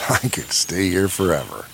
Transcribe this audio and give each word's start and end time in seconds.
I 0.08 0.28
could 0.28 0.52
stay 0.52 0.88
here 0.88 1.08
forever. 1.08 1.66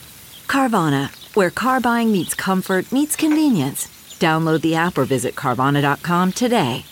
Carvana, 0.47 1.11
where 1.35 1.51
car 1.51 1.81
buying 1.81 2.13
meets 2.13 2.35
comfort, 2.35 2.91
meets 2.93 3.17
convenience. 3.17 3.87
Download 4.19 4.61
the 4.61 4.75
app 4.75 4.99
or 4.99 5.05
visit 5.05 5.35
Carvana.com 5.35 6.33
today. 6.33 6.85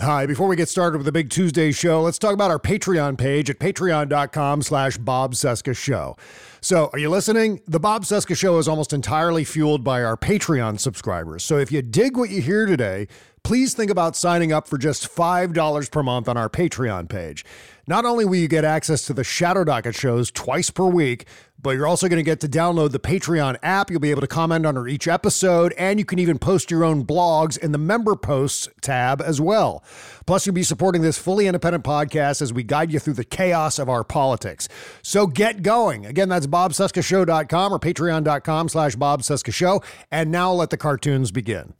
Hi, 0.00 0.26
before 0.26 0.46
we 0.46 0.54
get 0.54 0.68
started 0.68 0.98
with 0.98 1.06
the 1.06 1.12
big 1.12 1.28
Tuesday 1.28 1.72
show, 1.72 2.02
let's 2.02 2.20
talk 2.20 2.32
about 2.32 2.52
our 2.52 2.60
Patreon 2.60 3.18
page 3.18 3.50
at 3.50 3.58
patreon.com 3.58 4.62
slash 4.62 4.96
Bob 4.96 5.34
Cesca 5.34 5.76
Show. 5.76 6.16
So, 6.60 6.88
are 6.92 7.00
you 7.00 7.10
listening? 7.10 7.60
The 7.66 7.80
Bob 7.80 8.04
Cesca 8.04 8.36
Show 8.36 8.58
is 8.58 8.68
almost 8.68 8.92
entirely 8.92 9.42
fueled 9.42 9.82
by 9.82 10.04
our 10.04 10.16
Patreon 10.16 10.78
subscribers. 10.78 11.42
So, 11.42 11.58
if 11.58 11.72
you 11.72 11.82
dig 11.82 12.16
what 12.16 12.30
you 12.30 12.40
hear 12.40 12.64
today, 12.64 13.08
please 13.42 13.74
think 13.74 13.90
about 13.90 14.14
signing 14.14 14.52
up 14.52 14.68
for 14.68 14.78
just 14.78 15.12
$5 15.12 15.90
per 15.90 16.02
month 16.04 16.28
on 16.28 16.36
our 16.36 16.48
Patreon 16.48 17.08
page. 17.08 17.44
Not 17.88 18.04
only 18.04 18.26
will 18.26 18.36
you 18.36 18.48
get 18.48 18.66
access 18.66 19.06
to 19.06 19.14
the 19.14 19.24
Shadow 19.24 19.64
Docket 19.64 19.94
shows 19.94 20.30
twice 20.30 20.68
per 20.68 20.84
week, 20.84 21.24
but 21.58 21.70
you're 21.70 21.86
also 21.86 22.06
going 22.06 22.18
to 22.18 22.22
get 22.22 22.38
to 22.40 22.46
download 22.46 22.92
the 22.92 23.00
Patreon 23.00 23.56
app. 23.62 23.90
You'll 23.90 23.98
be 23.98 24.10
able 24.10 24.20
to 24.20 24.26
comment 24.26 24.66
under 24.66 24.86
each 24.86 25.08
episode, 25.08 25.72
and 25.78 25.98
you 25.98 26.04
can 26.04 26.18
even 26.18 26.38
post 26.38 26.70
your 26.70 26.84
own 26.84 27.06
blogs 27.06 27.56
in 27.56 27.72
the 27.72 27.78
member 27.78 28.14
posts 28.14 28.68
tab 28.82 29.22
as 29.22 29.40
well. 29.40 29.82
Plus, 30.26 30.44
you'll 30.44 30.54
be 30.54 30.62
supporting 30.62 31.00
this 31.00 31.16
fully 31.16 31.46
independent 31.46 31.82
podcast 31.82 32.42
as 32.42 32.52
we 32.52 32.62
guide 32.62 32.92
you 32.92 32.98
through 32.98 33.14
the 33.14 33.24
chaos 33.24 33.78
of 33.78 33.88
our 33.88 34.04
politics. 34.04 34.68
So 35.00 35.26
get 35.26 35.62
going. 35.62 36.04
Again, 36.04 36.28
that's 36.28 36.46
bobcescashow.com 36.46 37.72
or 37.72 37.78
patreon.com 37.78 38.68
slash 38.68 38.96
bobcescashow. 38.96 39.82
And 40.10 40.30
now 40.30 40.52
let 40.52 40.68
the 40.68 40.76
cartoons 40.76 41.30
begin. 41.30 41.72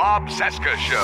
Bob 0.00 0.28
Cesca 0.28 0.76
Show. 0.76 0.94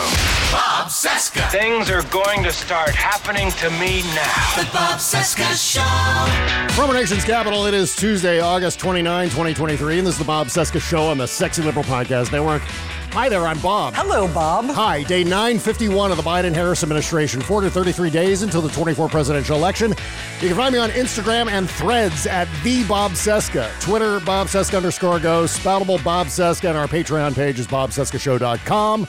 Bob 0.53 0.87
Cesca. 0.89 1.51
Things 1.51 1.91
are 1.91 2.05
going 2.11 2.45
to 2.45 2.53
start 2.53 2.91
happening 2.91 3.51
to 3.51 3.69
me 3.71 4.03
now. 4.15 4.55
The 4.55 4.71
Bob 4.73 5.01
Cesca 5.01 5.51
Show. 5.59 6.75
From 6.75 6.91
our 6.91 6.95
nation's 6.95 7.25
capital, 7.25 7.67
it 7.67 7.75
is 7.75 7.97
Tuesday, 7.97 8.39
August 8.39 8.79
29, 8.79 9.31
2023, 9.31 9.99
and 9.99 10.07
this 10.07 10.15
is 10.15 10.19
the 10.21 10.25
Bob 10.25 10.47
Cesca 10.47 10.81
Show 10.81 11.09
on 11.09 11.19
the 11.19 11.27
Sexy 11.27 11.63
Liberal 11.63 11.85
Podcast 11.85 12.31
Network. 12.31 12.63
Hi 13.15 13.29
there, 13.29 13.47
I'm 13.47 13.61
Bob. 13.61 13.95
Hello, 13.95 14.27
Bob. 14.27 14.65
Hi, 14.71 15.05
day 15.05 15.23
951 15.23 16.11
of 16.11 16.17
the 16.17 16.23
Biden 16.25 16.53
Harris 16.53 16.83
administration, 16.83 17.41
433 17.41 18.11
days 18.11 18.43
until 18.43 18.61
the 18.61 18.69
24 18.71 19.09
presidential 19.09 19.57
election. 19.57 19.95
You 20.41 20.49
can 20.49 20.57
find 20.57 20.73
me 20.73 20.81
on 20.81 20.91
Instagram 20.91 21.49
and 21.49 21.71
threads 21.71 22.27
at 22.27 22.49
the 22.65 22.83
Bob 22.89 23.13
Cesca, 23.13 23.71
Twitter, 23.81 24.19
Bob 24.19 24.49
Cesca 24.49 24.79
underscore 24.79 25.21
go, 25.21 25.45
Spoutible 25.45 26.03
Bob 26.03 26.27
Cesca, 26.27 26.71
and 26.71 26.77
our 26.77 26.89
Patreon 26.89 27.37
page 27.37 27.61
is 27.61 27.69
bobcescashow.com. 28.85 29.09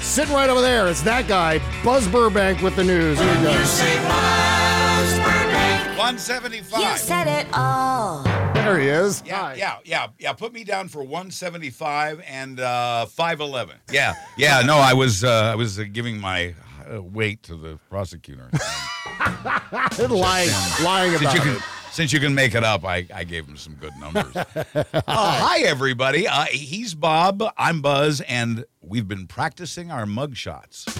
Sitting 0.00 0.34
right 0.34 0.50
over 0.50 0.60
there, 0.60 0.88
it's 0.88 1.02
that 1.02 1.26
guy, 1.26 1.60
Buzz 1.82 2.06
Burbank 2.08 2.60
with 2.60 2.76
the 2.76 2.84
news. 2.84 3.18
Here 3.18 3.36
we 3.36 3.42
go. 3.42 3.52
You 3.52 3.64
say 3.64 3.96
Buzz 4.08 5.18
Burbank. 5.18 5.98
175. 5.98 6.80
You 6.80 6.98
said 6.98 7.26
it 7.28 7.46
all. 7.52 8.22
There 8.54 8.78
he 8.78 8.88
is. 8.88 9.22
Yeah, 9.24 9.40
Hi. 9.40 9.54
yeah, 9.54 9.78
yeah, 9.84 10.08
yeah. 10.18 10.32
Put 10.32 10.52
me 10.52 10.64
down 10.64 10.88
for 10.88 11.02
175 11.02 12.22
and 12.28 12.60
uh, 12.60 13.06
511. 13.06 13.76
Yeah, 13.90 14.14
yeah. 14.36 14.62
No, 14.62 14.76
I 14.78 14.92
was 14.92 15.24
uh, 15.24 15.52
I 15.52 15.54
was 15.54 15.78
uh, 15.78 15.84
giving 15.90 16.20
my 16.20 16.54
uh, 16.92 17.02
weight 17.02 17.42
to 17.44 17.56
the 17.56 17.78
prosecutor. 17.88 18.50
lying, 19.98 20.50
lying 20.82 21.10
since 21.12 21.22
about 21.22 21.34
you 21.34 21.40
can 21.40 21.56
it. 21.56 21.62
Since 21.92 22.12
you 22.12 22.20
can 22.20 22.34
make 22.34 22.54
it 22.54 22.64
up, 22.64 22.84
I, 22.84 23.06
I 23.14 23.24
gave 23.24 23.46
him 23.46 23.56
some 23.56 23.74
good 23.74 23.92
numbers. 24.00 24.34
uh, 24.74 25.02
hi 25.06 25.60
everybody. 25.60 26.26
Uh, 26.26 26.46
he's 26.46 26.94
Bob. 26.94 27.44
I'm 27.58 27.82
Buzz, 27.82 28.22
and 28.22 28.64
we've 28.80 29.06
been 29.06 29.26
practicing 29.26 29.90
our 29.90 30.06
mug 30.06 30.34
shots. 30.34 30.86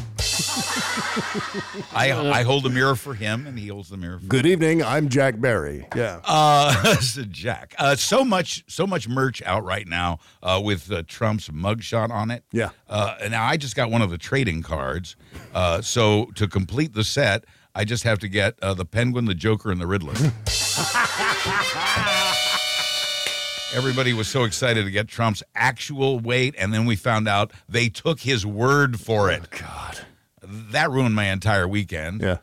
I 1.94 2.12
I 2.12 2.42
hold 2.42 2.66
a 2.66 2.68
mirror 2.68 2.94
for 2.94 3.14
him, 3.14 3.46
and 3.46 3.58
he 3.58 3.68
holds 3.68 3.88
the 3.88 3.96
mirror 3.96 4.18
for 4.18 4.26
Good 4.26 4.46
evening. 4.46 4.82
I'm 4.82 5.08
Jack 5.08 5.40
Barry. 5.40 5.86
Yeah. 5.96 6.20
Uh, 6.24 6.96
so 7.00 7.24
Jack. 7.24 7.74
Uh, 7.78 7.96
so 7.96 8.24
much, 8.24 8.64
so 8.66 8.86
much 8.86 9.08
merch 9.08 9.42
out 9.42 9.64
right 9.64 9.88
now 9.88 10.18
uh, 10.42 10.60
with 10.62 10.92
uh, 10.92 11.02
Trump's 11.06 11.48
mugshot 11.48 12.10
on 12.10 12.30
it. 12.30 12.44
Yeah. 12.52 12.70
Uh, 12.88 13.16
and 13.20 13.32
now 13.32 13.44
I 13.44 13.56
just 13.56 13.76
got 13.76 13.90
one 13.90 14.02
of 14.02 14.10
the 14.10 14.18
trading 14.18 14.62
cards. 14.62 15.16
Uh, 15.54 15.80
so 15.80 16.26
to 16.34 16.46
complete 16.46 16.92
the 16.92 17.04
set, 17.04 17.44
I 17.74 17.84
just 17.84 18.04
have 18.04 18.18
to 18.20 18.28
get 18.28 18.58
uh, 18.62 18.74
the 18.74 18.84
Penguin, 18.84 19.24
the 19.24 19.34
Joker, 19.34 19.70
and 19.70 19.80
the 19.80 19.86
Riddler. 19.86 20.14
Everybody 23.74 24.12
was 24.12 24.28
so 24.28 24.44
excited 24.44 24.84
to 24.84 24.90
get 24.90 25.08
Trump's 25.08 25.42
actual 25.54 26.18
weight, 26.18 26.54
and 26.58 26.74
then 26.74 26.84
we 26.84 26.94
found 26.96 27.26
out 27.26 27.52
they 27.68 27.88
took 27.88 28.20
his 28.20 28.44
word 28.44 29.00
for 29.00 29.30
it. 29.30 29.48
God. 29.50 29.98
That 30.42 30.90
ruined 30.90 31.14
my 31.14 31.30
entire 31.30 31.66
weekend. 31.66 32.20
Yeah. 32.20 32.38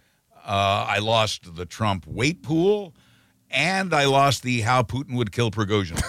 Uh, 0.45 0.85
I 0.89 0.97
lost 0.99 1.55
the 1.55 1.65
Trump 1.67 2.07
weight 2.07 2.41
pool, 2.41 2.95
and 3.51 3.93
I 3.93 4.05
lost 4.05 4.41
the 4.41 4.61
how 4.61 4.81
Putin 4.81 5.15
would 5.17 5.31
kill 5.31 5.51
Prigozhin. 5.51 5.99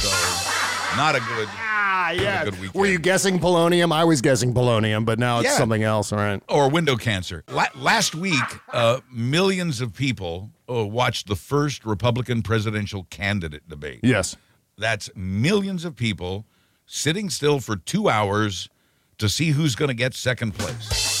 so, 0.00 0.96
not 0.96 1.16
a 1.16 1.20
good. 1.20 1.48
Ah, 2.04 2.10
yeah. 2.10 2.44
good 2.44 2.54
weekend. 2.54 2.74
Were 2.74 2.86
you 2.86 2.98
guessing 2.98 3.38
polonium? 3.38 3.92
I 3.92 4.02
was 4.02 4.20
guessing 4.20 4.52
polonium, 4.52 5.04
but 5.04 5.20
now 5.20 5.38
it's 5.38 5.50
Yeah. 5.50 5.56
something 5.56 5.84
else. 5.84 6.12
All 6.12 6.18
right. 6.18 6.42
Or 6.48 6.68
window 6.68 6.96
cancer. 6.96 7.44
La- 7.48 7.68
last 7.76 8.16
week, 8.16 8.42
uh, 8.72 9.00
millions 9.12 9.80
of 9.80 9.94
people 9.94 10.50
uh, 10.80 10.84
watched 10.86 11.26
the 11.28 11.36
first 11.36 11.84
Republican 11.84 12.42
presidential 12.42 13.04
candidate 13.10 13.68
debate. 13.68 14.00
Yes. 14.02 14.36
That's 14.78 15.10
millions 15.14 15.84
of 15.84 15.96
people 15.96 16.46
sitting 16.86 17.30
still 17.30 17.60
for 17.60 17.76
two 17.76 18.08
hours 18.08 18.68
to 19.18 19.28
see 19.28 19.50
who's 19.50 19.74
going 19.74 19.88
to 19.88 19.94
get 19.94 20.14
second 20.14 20.52
place. 20.54 21.20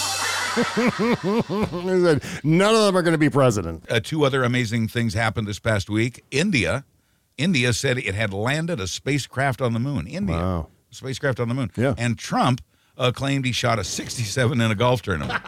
None 2.44 2.74
of 2.74 2.82
them 2.84 2.96
are 2.96 3.02
going 3.02 3.12
to 3.12 3.18
be 3.18 3.30
president. 3.30 3.84
uh, 3.90 4.00
two 4.00 4.24
other 4.24 4.44
amazing 4.44 4.88
things 4.88 5.14
happened 5.14 5.46
this 5.46 5.58
past 5.58 5.88
week. 5.88 6.24
India, 6.30 6.84
India 7.38 7.72
said 7.72 7.98
it 7.98 8.14
had 8.14 8.32
landed 8.34 8.80
a 8.80 8.86
spacecraft 8.86 9.60
on 9.62 9.72
the 9.72 9.78
moon. 9.80 10.06
India, 10.06 10.36
Wow. 10.36 10.68
spacecraft 10.90 11.40
on 11.40 11.48
the 11.48 11.54
moon. 11.54 11.70
Yeah. 11.76 11.94
And 11.96 12.18
Trump 12.18 12.60
uh, 12.98 13.12
claimed 13.12 13.44
he 13.44 13.52
shot 13.52 13.78
a 13.78 13.84
67 13.84 14.60
in 14.60 14.70
a 14.70 14.74
golf 14.74 15.00
tournament. 15.02 15.42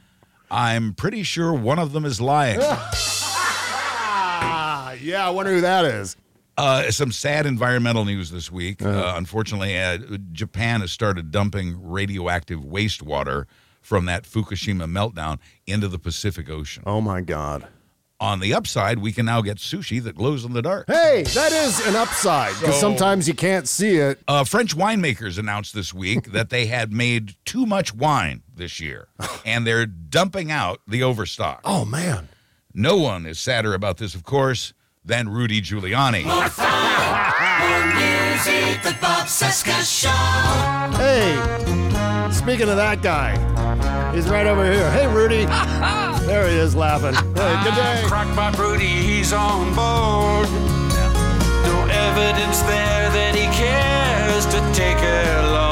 I'm 0.50 0.94
pretty 0.94 1.22
sure 1.22 1.52
one 1.54 1.78
of 1.78 1.92
them 1.92 2.04
is 2.04 2.20
lying. 2.20 2.60
Ah, 5.00 5.04
yeah. 5.04 5.26
I 5.26 5.30
wonder 5.30 5.52
who 5.54 5.60
that 5.62 5.84
is. 5.84 6.16
Uh, 6.56 6.90
some 6.90 7.10
sad 7.12 7.46
environmental 7.46 8.04
news 8.04 8.30
this 8.30 8.52
week. 8.52 8.82
Uh, 8.82 9.14
unfortunately, 9.16 9.78
uh, 9.78 9.98
Japan 10.32 10.82
has 10.82 10.92
started 10.92 11.30
dumping 11.30 11.78
radioactive 11.82 12.60
wastewater 12.60 13.46
from 13.80 14.04
that 14.06 14.24
Fukushima 14.24 14.84
meltdown 14.90 15.38
into 15.66 15.88
the 15.88 15.98
Pacific 15.98 16.50
Ocean. 16.50 16.82
Oh 16.86 17.00
my 17.00 17.22
God. 17.22 17.66
On 18.22 18.40
the 18.40 18.52
upside, 18.52 18.98
we 18.98 19.12
can 19.12 19.24
now 19.24 19.40
get 19.40 19.56
sushi 19.56 20.02
that 20.02 20.14
glows 20.14 20.44
in 20.44 20.52
the 20.52 20.60
dark. 20.60 20.84
Hey, 20.88 21.22
that 21.34 21.52
is 21.52 21.86
an 21.86 21.96
upside 21.96 22.52
because 22.60 22.74
So- 22.74 22.80
sometimes 22.80 23.26
you 23.26 23.32
can't 23.32 23.66
see 23.66 23.96
it. 23.96 24.20
Uh, 24.28 24.44
French 24.44 24.76
winemakers 24.76 25.38
announced 25.38 25.72
this 25.74 25.94
week 25.94 26.32
that 26.32 26.50
they 26.50 26.66
had 26.66 26.92
made 26.92 27.36
too 27.46 27.64
much 27.64 27.94
wine 27.94 28.42
this 28.54 28.78
year, 28.78 29.08
and 29.46 29.66
they're 29.66 29.86
dumping 29.86 30.52
out 30.52 30.80
the 30.86 31.02
overstock. 31.02 31.62
Oh 31.64 31.86
man. 31.86 32.28
No 32.74 32.98
one 32.98 33.24
is 33.24 33.40
sadder 33.40 33.72
about 33.72 33.96
this, 33.96 34.14
of 34.14 34.22
course, 34.24 34.74
than 35.04 35.28
Rudy 35.28 35.60
Giuliani. 35.60 36.24
Music. 37.94 38.82
The 38.82 38.96
Bob 39.00 39.26
Cesca 39.26 39.82
Show. 39.84 40.96
Hey, 40.96 41.36
speaking 42.32 42.68
of 42.68 42.76
that 42.76 43.02
guy, 43.02 43.32
he's 44.14 44.28
right 44.28 44.46
over 44.46 44.70
here. 44.70 44.90
Hey, 44.90 45.06
Rudy. 45.06 45.46
There 46.20 46.46
he 46.48 46.54
is 46.54 46.76
laughing. 46.76 47.14
Hey, 47.34 47.64
good 47.64 47.74
day. 47.74 48.02
Crackpot 48.06 48.56
Rudy, 48.56 48.86
he's 48.86 49.32
on 49.32 49.74
board. 49.74 50.48
No 51.64 51.86
evidence 51.90 52.60
there 52.60 53.10
that 53.10 53.34
he 53.34 53.46
cares 53.56 54.46
to 54.46 54.60
take 54.72 54.98
along. 54.98 55.69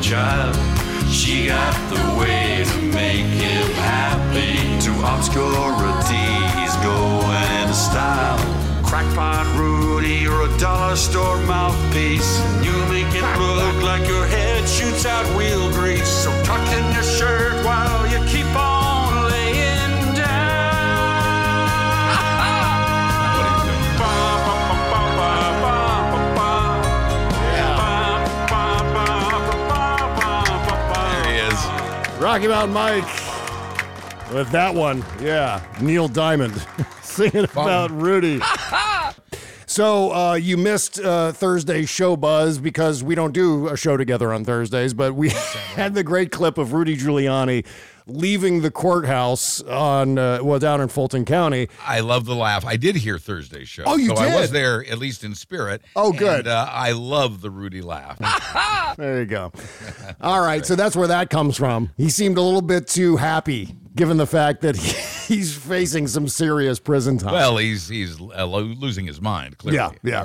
Child. 0.00 0.54
She 1.10 1.46
got 1.46 1.74
the 1.90 2.18
way 2.18 2.64
to 2.64 2.82
make 2.92 3.26
him 3.26 3.66
happy. 3.72 4.56
To 4.84 4.92
obscurity, 5.12 6.28
he's 6.58 6.76
going 6.84 7.62
in 7.62 7.72
style. 7.74 8.38
Crackpot 8.84 9.46
Rudy, 9.58 10.16
you're 10.24 10.42
a 10.42 10.58
dollar 10.58 10.96
store 10.96 11.38
mouthpiece. 11.42 12.40
You 12.62 12.72
make 12.86 13.12
it 13.14 13.26
look 13.38 13.82
like 13.82 14.06
your 14.08 14.26
head 14.26 14.68
shoots 14.68 15.04
out 15.06 15.26
wheel 15.36 15.70
grease. 15.72 16.08
So 16.08 16.30
tuck 16.44 16.66
in 16.72 16.92
your 16.92 17.02
shirt 17.02 17.64
while 17.64 18.06
you 18.10 18.18
keep 18.26 18.46
on 18.56 18.67
Rocky 32.20 32.48
Mountain 32.48 32.74
Mike 32.74 33.04
with 34.32 34.50
that 34.50 34.74
one. 34.74 35.04
Yeah, 35.20 35.62
Neil 35.80 36.08
Diamond 36.08 36.60
singing 37.02 37.44
about 37.44 37.90
Rudy. 37.90 38.40
So 39.70 40.12
uh, 40.14 40.34
you 40.34 40.56
missed 40.56 40.98
uh, 40.98 41.30
Thursday's 41.32 41.90
show 41.90 42.16
buzz 42.16 42.58
because 42.58 43.04
we 43.04 43.14
don't 43.14 43.32
do 43.32 43.68
a 43.68 43.76
show 43.76 43.98
together 43.98 44.32
on 44.32 44.42
Thursdays, 44.42 44.94
but 44.94 45.14
we 45.14 45.28
had 45.76 45.92
the 45.92 46.02
great 46.02 46.32
clip 46.32 46.56
of 46.56 46.72
Rudy 46.72 46.96
Giuliani 46.96 47.66
leaving 48.08 48.62
the 48.62 48.70
courthouse 48.70 49.60
on 49.62 50.18
uh, 50.18 50.40
well 50.42 50.58
down 50.58 50.80
in 50.80 50.88
Fulton 50.88 51.24
County. 51.24 51.68
I 51.86 52.00
love 52.00 52.24
the 52.24 52.34
laugh. 52.34 52.64
I 52.64 52.76
did 52.76 52.96
hear 52.96 53.18
Thursday's 53.18 53.68
show. 53.68 53.84
Oh, 53.86 53.96
you 53.96 54.08
so 54.08 54.16
I 54.16 54.34
was 54.40 54.50
there 54.50 54.84
at 54.86 54.98
least 54.98 55.22
in 55.24 55.34
spirit. 55.34 55.82
Oh, 55.94 56.12
good. 56.12 56.40
And, 56.40 56.48
uh, 56.48 56.68
I 56.70 56.92
love 56.92 57.40
the 57.40 57.50
Rudy 57.50 57.82
laugh. 57.82 58.18
There 58.98 59.20
you 59.20 59.26
go. 59.26 59.52
All 60.20 60.40
right, 60.40 60.66
so 60.66 60.74
that's 60.74 60.96
where 60.96 61.06
that 61.06 61.30
comes 61.30 61.56
from. 61.56 61.90
He 61.96 62.08
seemed 62.10 62.36
a 62.36 62.42
little 62.42 62.62
bit 62.62 62.88
too 62.88 63.16
happy, 63.16 63.76
given 63.94 64.16
the 64.16 64.26
fact 64.26 64.62
that 64.62 64.76
he, 64.76 64.90
he's 65.34 65.54
facing 65.56 66.08
some 66.08 66.26
serious 66.26 66.80
prison 66.80 67.16
time. 67.18 67.32
well, 67.32 67.58
he's 67.58 67.86
he's 67.88 68.20
uh, 68.20 68.44
losing 68.44 69.06
his 69.06 69.20
mind. 69.20 69.56
Clearly. 69.58 69.76
Yeah, 70.02 70.24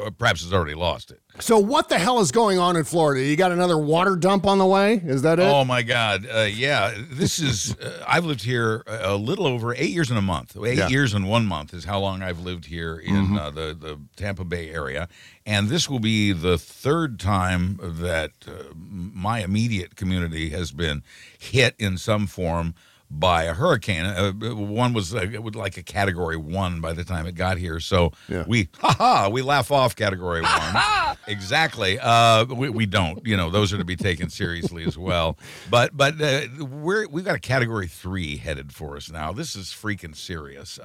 Or, 0.00 0.06
or 0.06 0.10
perhaps 0.10 0.42
has 0.42 0.54
already 0.54 0.74
lost 0.74 1.10
it. 1.10 1.20
So 1.40 1.58
what 1.58 1.88
the 1.88 1.98
hell 1.98 2.20
is 2.20 2.30
going 2.30 2.58
on 2.58 2.76
in 2.76 2.84
Florida? 2.84 3.22
You 3.24 3.34
got 3.36 3.50
another 3.52 3.76
water 3.76 4.14
dump 4.14 4.46
on 4.46 4.58
the 4.58 4.66
way? 4.66 4.94
Is 5.04 5.22
that 5.22 5.38
it? 5.40 5.42
Oh 5.42 5.64
my 5.64 5.82
God! 5.82 6.26
Uh, 6.32 6.42
yeah, 6.42 6.94
this 7.10 7.38
is. 7.40 7.74
Uh, 7.78 8.04
I've 8.06 8.24
lived 8.24 8.42
here 8.42 8.82
a 8.86 9.16
little 9.16 9.46
over 9.46 9.74
eight 9.74 9.90
years 9.90 10.10
and 10.10 10.18
a 10.18 10.22
month. 10.22 10.56
Eight 10.64 10.78
Yeah. 10.78 10.88
years 10.88 11.12
and 11.12 11.28
one 11.28 11.46
month 11.46 11.74
is 11.74 11.84
how 11.84 11.98
long 11.98 12.22
I've 12.22 12.38
lived 12.40 12.66
here 12.66 12.96
in 12.96 13.36
uh, 13.36 13.50
the 13.50 13.76
the 13.78 13.98
Tampa 14.16 14.44
Bay 14.44 14.70
area, 14.70 15.08
and 15.44 15.68
this 15.68 15.90
will 15.90 15.98
be 16.00 16.32
the 16.32 16.56
third 16.56 17.18
time 17.18 17.78
that 17.82 18.30
uh, 18.46 18.72
my 18.76 19.40
immediate 19.40 19.96
community 19.96 20.50
has 20.50 20.70
been 20.70 21.02
hit 21.38 21.74
in 21.78 21.98
some 21.98 22.26
form 22.28 22.74
by 23.10 23.44
a 23.44 23.54
hurricane. 23.54 24.04
Uh, 24.06 24.32
one 24.54 24.92
was 24.92 25.14
uh, 25.14 25.18
it 25.18 25.42
was 25.42 25.54
like 25.54 25.76
a 25.76 25.82
category 25.82 26.36
one 26.36 26.80
by 26.80 26.92
the 26.92 27.04
time 27.04 27.26
it 27.26 27.34
got 27.34 27.58
here. 27.58 27.78
So 27.80 28.12
Yeah. 28.28 28.44
we, 28.46 28.68
ha 28.78 28.94
ha, 28.98 29.28
we 29.28 29.42
laugh 29.42 29.70
off 29.70 29.94
category 29.94 30.40
one. 30.42 31.16
exactly. 31.28 31.98
Uh, 32.00 32.44
we, 32.46 32.68
we 32.70 32.86
don't. 32.86 33.24
You 33.26 33.36
know, 33.36 33.50
those 33.50 33.72
are 33.72 33.78
to 33.78 33.84
be 33.84 33.96
taken 33.96 34.30
seriously 34.30 34.84
as 34.84 34.98
well. 34.98 35.38
But 35.70 35.96
but 35.96 36.20
uh, 36.20 36.42
we're 36.64 37.06
we've 37.08 37.24
got 37.24 37.36
a 37.36 37.40
category 37.40 37.86
three 37.86 38.36
headed 38.36 38.72
for 38.72 38.96
us 38.96 39.10
now. 39.10 39.32
This 39.32 39.54
is 39.54 39.66
freaking 39.68 40.16
serious. 40.16 40.78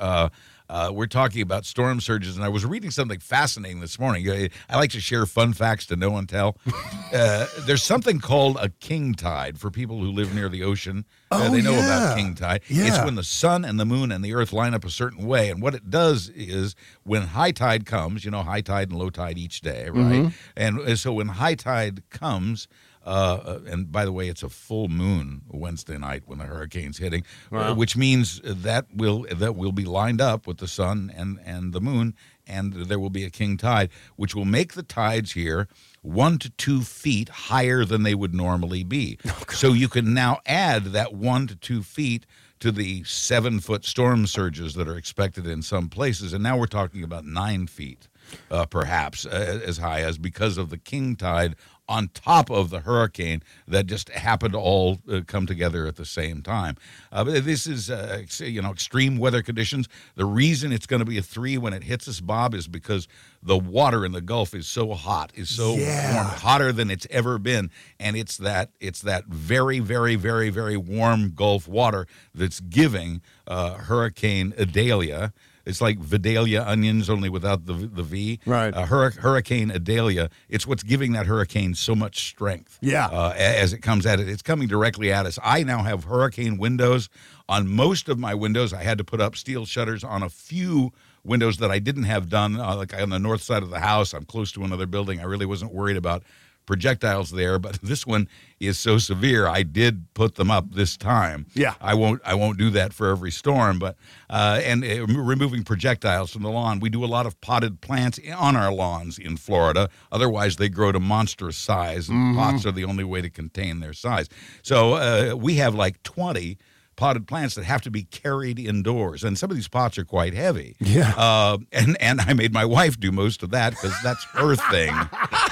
Uh, 0.69 0.87
uh, 0.89 0.91
we're 0.91 1.07
talking 1.07 1.41
about 1.41 1.65
storm 1.65 1.99
surges, 1.99 2.35
and 2.37 2.45
I 2.45 2.49
was 2.49 2.65
reading 2.65 2.89
something 2.91 3.19
fascinating 3.19 3.79
this 3.81 3.99
morning. 3.99 4.29
I, 4.29 4.49
I 4.69 4.77
like 4.77 4.91
to 4.91 5.01
share 5.01 5.25
fun 5.25 5.51
facts 5.53 5.85
to 5.87 5.95
no 5.95 6.09
one 6.09 6.25
tell. 6.27 6.57
Uh, 7.11 7.47
there's 7.65 7.81
something 7.81 8.19
called 8.19 8.55
a 8.61 8.69
king 8.69 9.15
tide 9.15 9.57
for 9.57 9.71
people 9.71 9.97
who 9.97 10.11
live 10.11 10.31
near 10.35 10.47
the 10.47 10.61
ocean. 10.63 11.03
Uh, 11.31 11.45
Oh, 11.47 11.51
they 11.51 11.59
know 11.63 11.71
yeah. 11.71 11.85
about 11.85 12.15
king 12.17 12.35
tide. 12.35 12.61
It's 12.69 13.03
when 13.03 13.15
the 13.15 13.23
sun 13.23 13.65
and 13.65 13.79
the 13.79 13.85
moon 13.85 14.11
and 14.11 14.23
the 14.23 14.35
earth 14.35 14.53
line 14.53 14.75
up 14.75 14.85
a 14.85 14.91
certain 14.91 15.25
way. 15.25 15.49
And 15.49 15.59
what 15.59 15.73
it 15.73 15.89
does 15.89 16.29
is 16.29 16.75
when 17.05 17.23
high 17.23 17.49
tide 17.49 17.87
comes, 17.87 18.23
you 18.23 18.29
know, 18.29 18.43
high 18.43 18.61
tide 18.61 18.89
and 18.91 18.99
low 18.99 19.09
tide 19.09 19.39
each 19.39 19.61
day, 19.61 19.89
right? 19.89 20.31
And 20.55 20.79
uh, 20.81 20.95
so 20.95 21.13
when 21.13 21.29
high 21.29 21.55
tide 21.55 22.07
comes, 22.11 22.67
uh, 23.05 23.09
uh, 23.09 23.59
and 23.67 23.91
by 23.91 24.05
the 24.05 24.11
way, 24.11 24.27
it's 24.27 24.43
a 24.43 24.49
full 24.49 24.87
moon 24.87 25.41
Wednesday 25.49 25.97
night 25.97 26.23
when 26.25 26.37
the 26.37 26.45
hurricane's 26.45 26.97
hitting, 26.97 27.23
uh, 27.51 27.73
which 27.73 27.95
means 27.95 28.41
that 28.43 28.85
will 28.93 29.25
that 29.31 29.55
will 29.55 29.71
be 29.71 29.85
lined 29.85 30.21
up 30.21 30.45
with 30.45 30.57
the 30.57 30.67
sun 30.67 31.11
and 31.15 31.39
and 31.45 31.73
the 31.73 31.79
moon, 31.79 32.13
and 32.45 32.73
there 32.73 32.99
will 32.99 33.09
be 33.09 33.23
a 33.23 33.29
king 33.29 33.57
tide, 33.57 33.89
which 34.15 34.35
will 34.35 34.45
make 34.45 34.73
the 34.73 34.83
tides 34.83 35.31
here 35.31 35.67
one 36.01 36.37
to 36.39 36.49
two 36.51 36.81
feet 36.81 37.29
higher 37.29 37.85
than 37.85 38.03
they 38.03 38.15
would 38.15 38.33
normally 38.33 38.83
be. 38.83 39.17
so 39.49 39.73
you 39.73 39.87
can 39.87 40.13
now 40.13 40.39
add 40.45 40.85
that 40.85 41.13
one 41.13 41.47
to 41.47 41.55
two 41.55 41.83
feet 41.83 42.25
to 42.59 42.71
the 42.71 43.03
seven 43.05 43.59
foot 43.59 43.85
storm 43.85 44.27
surges 44.27 44.73
that 44.73 44.87
are 44.87 44.97
expected 44.97 45.47
in 45.47 45.61
some 45.61 45.87
places, 45.87 46.33
and 46.33 46.43
now 46.43 46.57
we're 46.57 46.65
talking 46.65 47.03
about 47.03 47.23
nine 47.23 47.67
feet, 47.67 48.09
uh, 48.51 48.65
perhaps 48.65 49.25
uh, 49.25 49.61
as 49.65 49.77
high 49.77 50.01
as 50.01 50.17
because 50.17 50.57
of 50.57 50.69
the 50.69 50.77
king 50.77 51.15
tide 51.15 51.55
on 51.89 52.07
top 52.13 52.51
of 52.51 52.69
the 52.69 52.81
hurricane 52.81 53.41
that 53.67 53.87
just 53.87 54.09
happened 54.09 54.53
to 54.53 54.59
all 54.59 54.99
uh, 55.11 55.21
come 55.25 55.47
together 55.47 55.87
at 55.87 55.95
the 55.95 56.05
same 56.05 56.41
time. 56.43 56.77
Uh, 57.11 57.23
but 57.23 57.43
this 57.43 57.65
is, 57.65 57.89
uh, 57.89 58.21
you 58.39 58.61
know, 58.61 58.71
extreme 58.71 59.17
weather 59.17 59.41
conditions. 59.41 59.89
The 60.15 60.23
reason 60.25 60.71
it's 60.71 60.85
going 60.85 60.99
to 60.99 61.05
be 61.05 61.17
a 61.17 61.23
three 61.23 61.57
when 61.57 61.73
it 61.73 61.83
hits 61.83 62.07
us, 62.07 62.21
Bob, 62.21 62.53
is 62.53 62.67
because 62.67 63.07
the 63.41 63.57
water 63.57 64.05
in 64.05 64.11
the 64.11 64.21
Gulf 64.21 64.53
is 64.53 64.67
so 64.67 64.93
hot, 64.93 65.31
is 65.35 65.49
so 65.49 65.75
Yeah. 65.75 66.13
warm, 66.13 66.27
hotter 66.27 66.71
than 66.71 66.91
it's 66.91 67.07
ever 67.09 67.39
been, 67.39 67.71
and 67.99 68.15
it's 68.15 68.37
that 68.37 68.69
it's 68.79 69.01
that 69.01 69.25
very, 69.25 69.79
very, 69.79 70.15
very, 70.15 70.49
very 70.51 70.77
warm 70.77 71.31
Gulf 71.31 71.67
water 71.67 72.05
that's 72.35 72.59
giving 72.59 73.21
uh, 73.47 73.73
Hurricane 73.75 74.53
Idalia. 74.59 75.33
It's 75.69 75.81
like 75.81 75.99
Vidalia 75.99 76.63
onions, 76.63 77.09
only 77.09 77.29
without 77.29 77.65
the 77.65 77.73
the 77.73 78.03
V. 78.03 78.39
Right. 78.45 78.73
Uh, 78.73 78.85
hur- 78.85 79.11
hurricane 79.11 79.71
Idalia. 79.71 80.29
It's 80.49 80.67
what's 80.67 80.83
giving 80.83 81.13
that 81.13 81.27
hurricane 81.27 81.75
so 81.75 81.95
much 81.95 82.27
strength. 82.27 82.77
Yeah. 82.81 83.05
Uh, 83.05 83.33
as 83.37 83.71
it 83.71 83.81
comes 83.81 84.05
at 84.05 84.19
it, 84.19 84.27
it's 84.27 84.41
coming 84.41 84.67
directly 84.67 85.11
at 85.11 85.25
us. 85.25 85.39
I 85.43 85.63
now 85.63 85.83
have 85.83 86.05
hurricane 86.05 86.57
windows 86.57 87.07
on 87.47 87.67
most 87.67 88.09
of 88.09 88.19
my 88.19 88.33
windows. 88.33 88.73
I 88.73 88.83
had 88.83 88.97
to 88.97 89.03
put 89.03 89.21
up 89.21 89.35
steel 89.35 89.65
shutters 89.65 90.03
on 90.03 90.23
a 90.23 90.29
few 90.29 90.91
windows 91.23 91.57
that 91.57 91.71
I 91.71 91.79
didn't 91.79 92.03
have 92.03 92.29
done. 92.29 92.59
Uh, 92.59 92.75
like 92.75 92.93
on 92.93 93.09
the 93.09 93.19
north 93.19 93.41
side 93.41 93.63
of 93.63 93.69
the 93.69 93.79
house, 93.79 94.13
I'm 94.13 94.25
close 94.25 94.51
to 94.53 94.63
another 94.63 94.87
building. 94.87 95.19
I 95.19 95.23
really 95.23 95.45
wasn't 95.45 95.73
worried 95.73 95.97
about 95.97 96.23
projectiles 96.69 97.31
there, 97.31 97.57
but 97.57 97.79
this 97.83 98.05
one 98.05 98.29
is 98.59 98.77
so 98.77 98.99
severe. 98.99 99.47
I 99.47 99.63
did 99.63 100.13
put 100.13 100.35
them 100.35 100.51
up 100.51 100.71
this 100.71 100.95
time. 100.95 101.47
Yeah. 101.55 101.73
I 101.81 101.95
won't. 101.95 102.21
I 102.23 102.35
won't 102.35 102.59
do 102.59 102.69
that 102.69 102.93
for 102.93 103.09
every 103.09 103.31
storm, 103.31 103.79
but 103.79 103.97
uh, 104.29 104.61
and 104.63 104.85
uh, 104.85 105.07
removing 105.07 105.63
projectiles 105.63 106.31
from 106.31 106.43
the 106.43 106.49
lawn. 106.49 106.79
We 106.79 106.89
do 106.89 107.03
a 107.03 107.07
lot 107.07 107.25
of 107.25 107.41
potted 107.41 107.81
plants 107.81 108.19
on 108.37 108.55
our 108.55 108.71
lawns 108.71 109.17
in 109.17 109.35
Florida. 109.35 109.89
Otherwise, 110.11 110.57
they 110.57 110.69
grow 110.69 110.91
to 110.91 110.99
monstrous 110.99 111.57
size, 111.57 112.07
and 112.07 112.37
pots 112.37 112.65
are 112.67 112.71
the 112.71 112.85
only 112.85 113.03
way 113.03 113.21
to 113.21 113.29
contain 113.31 113.79
their 113.79 113.93
size. 113.93 114.29
So 114.61 114.93
uh, 114.93 115.35
we 115.35 115.55
have 115.55 115.73
like 115.73 116.03
twenty 116.03 116.59
potted 116.99 117.25
plants 117.27 117.55
that 117.55 117.63
have 117.63 117.81
to 117.81 117.89
be 117.89 118.03
carried 118.03 118.59
indoors, 118.59 119.23
and 119.23 119.37
some 119.39 119.49
of 119.49 119.55
these 119.55 119.69
pots 119.69 119.97
are 119.97 120.05
quite 120.05 120.33
heavy. 120.33 120.75
Yeah. 120.79 121.13
Uh, 121.17 121.57
and 121.71 121.97
and 122.01 122.21
I 122.21 122.33
made 122.33 122.53
my 122.53 122.65
wife 122.65 122.99
do 122.99 123.11
most 123.11 123.41
of 123.41 123.51
that 123.51 123.71
because 123.71 123.95
that's 124.03 124.23
her 124.25 124.55
thing. 124.55 124.93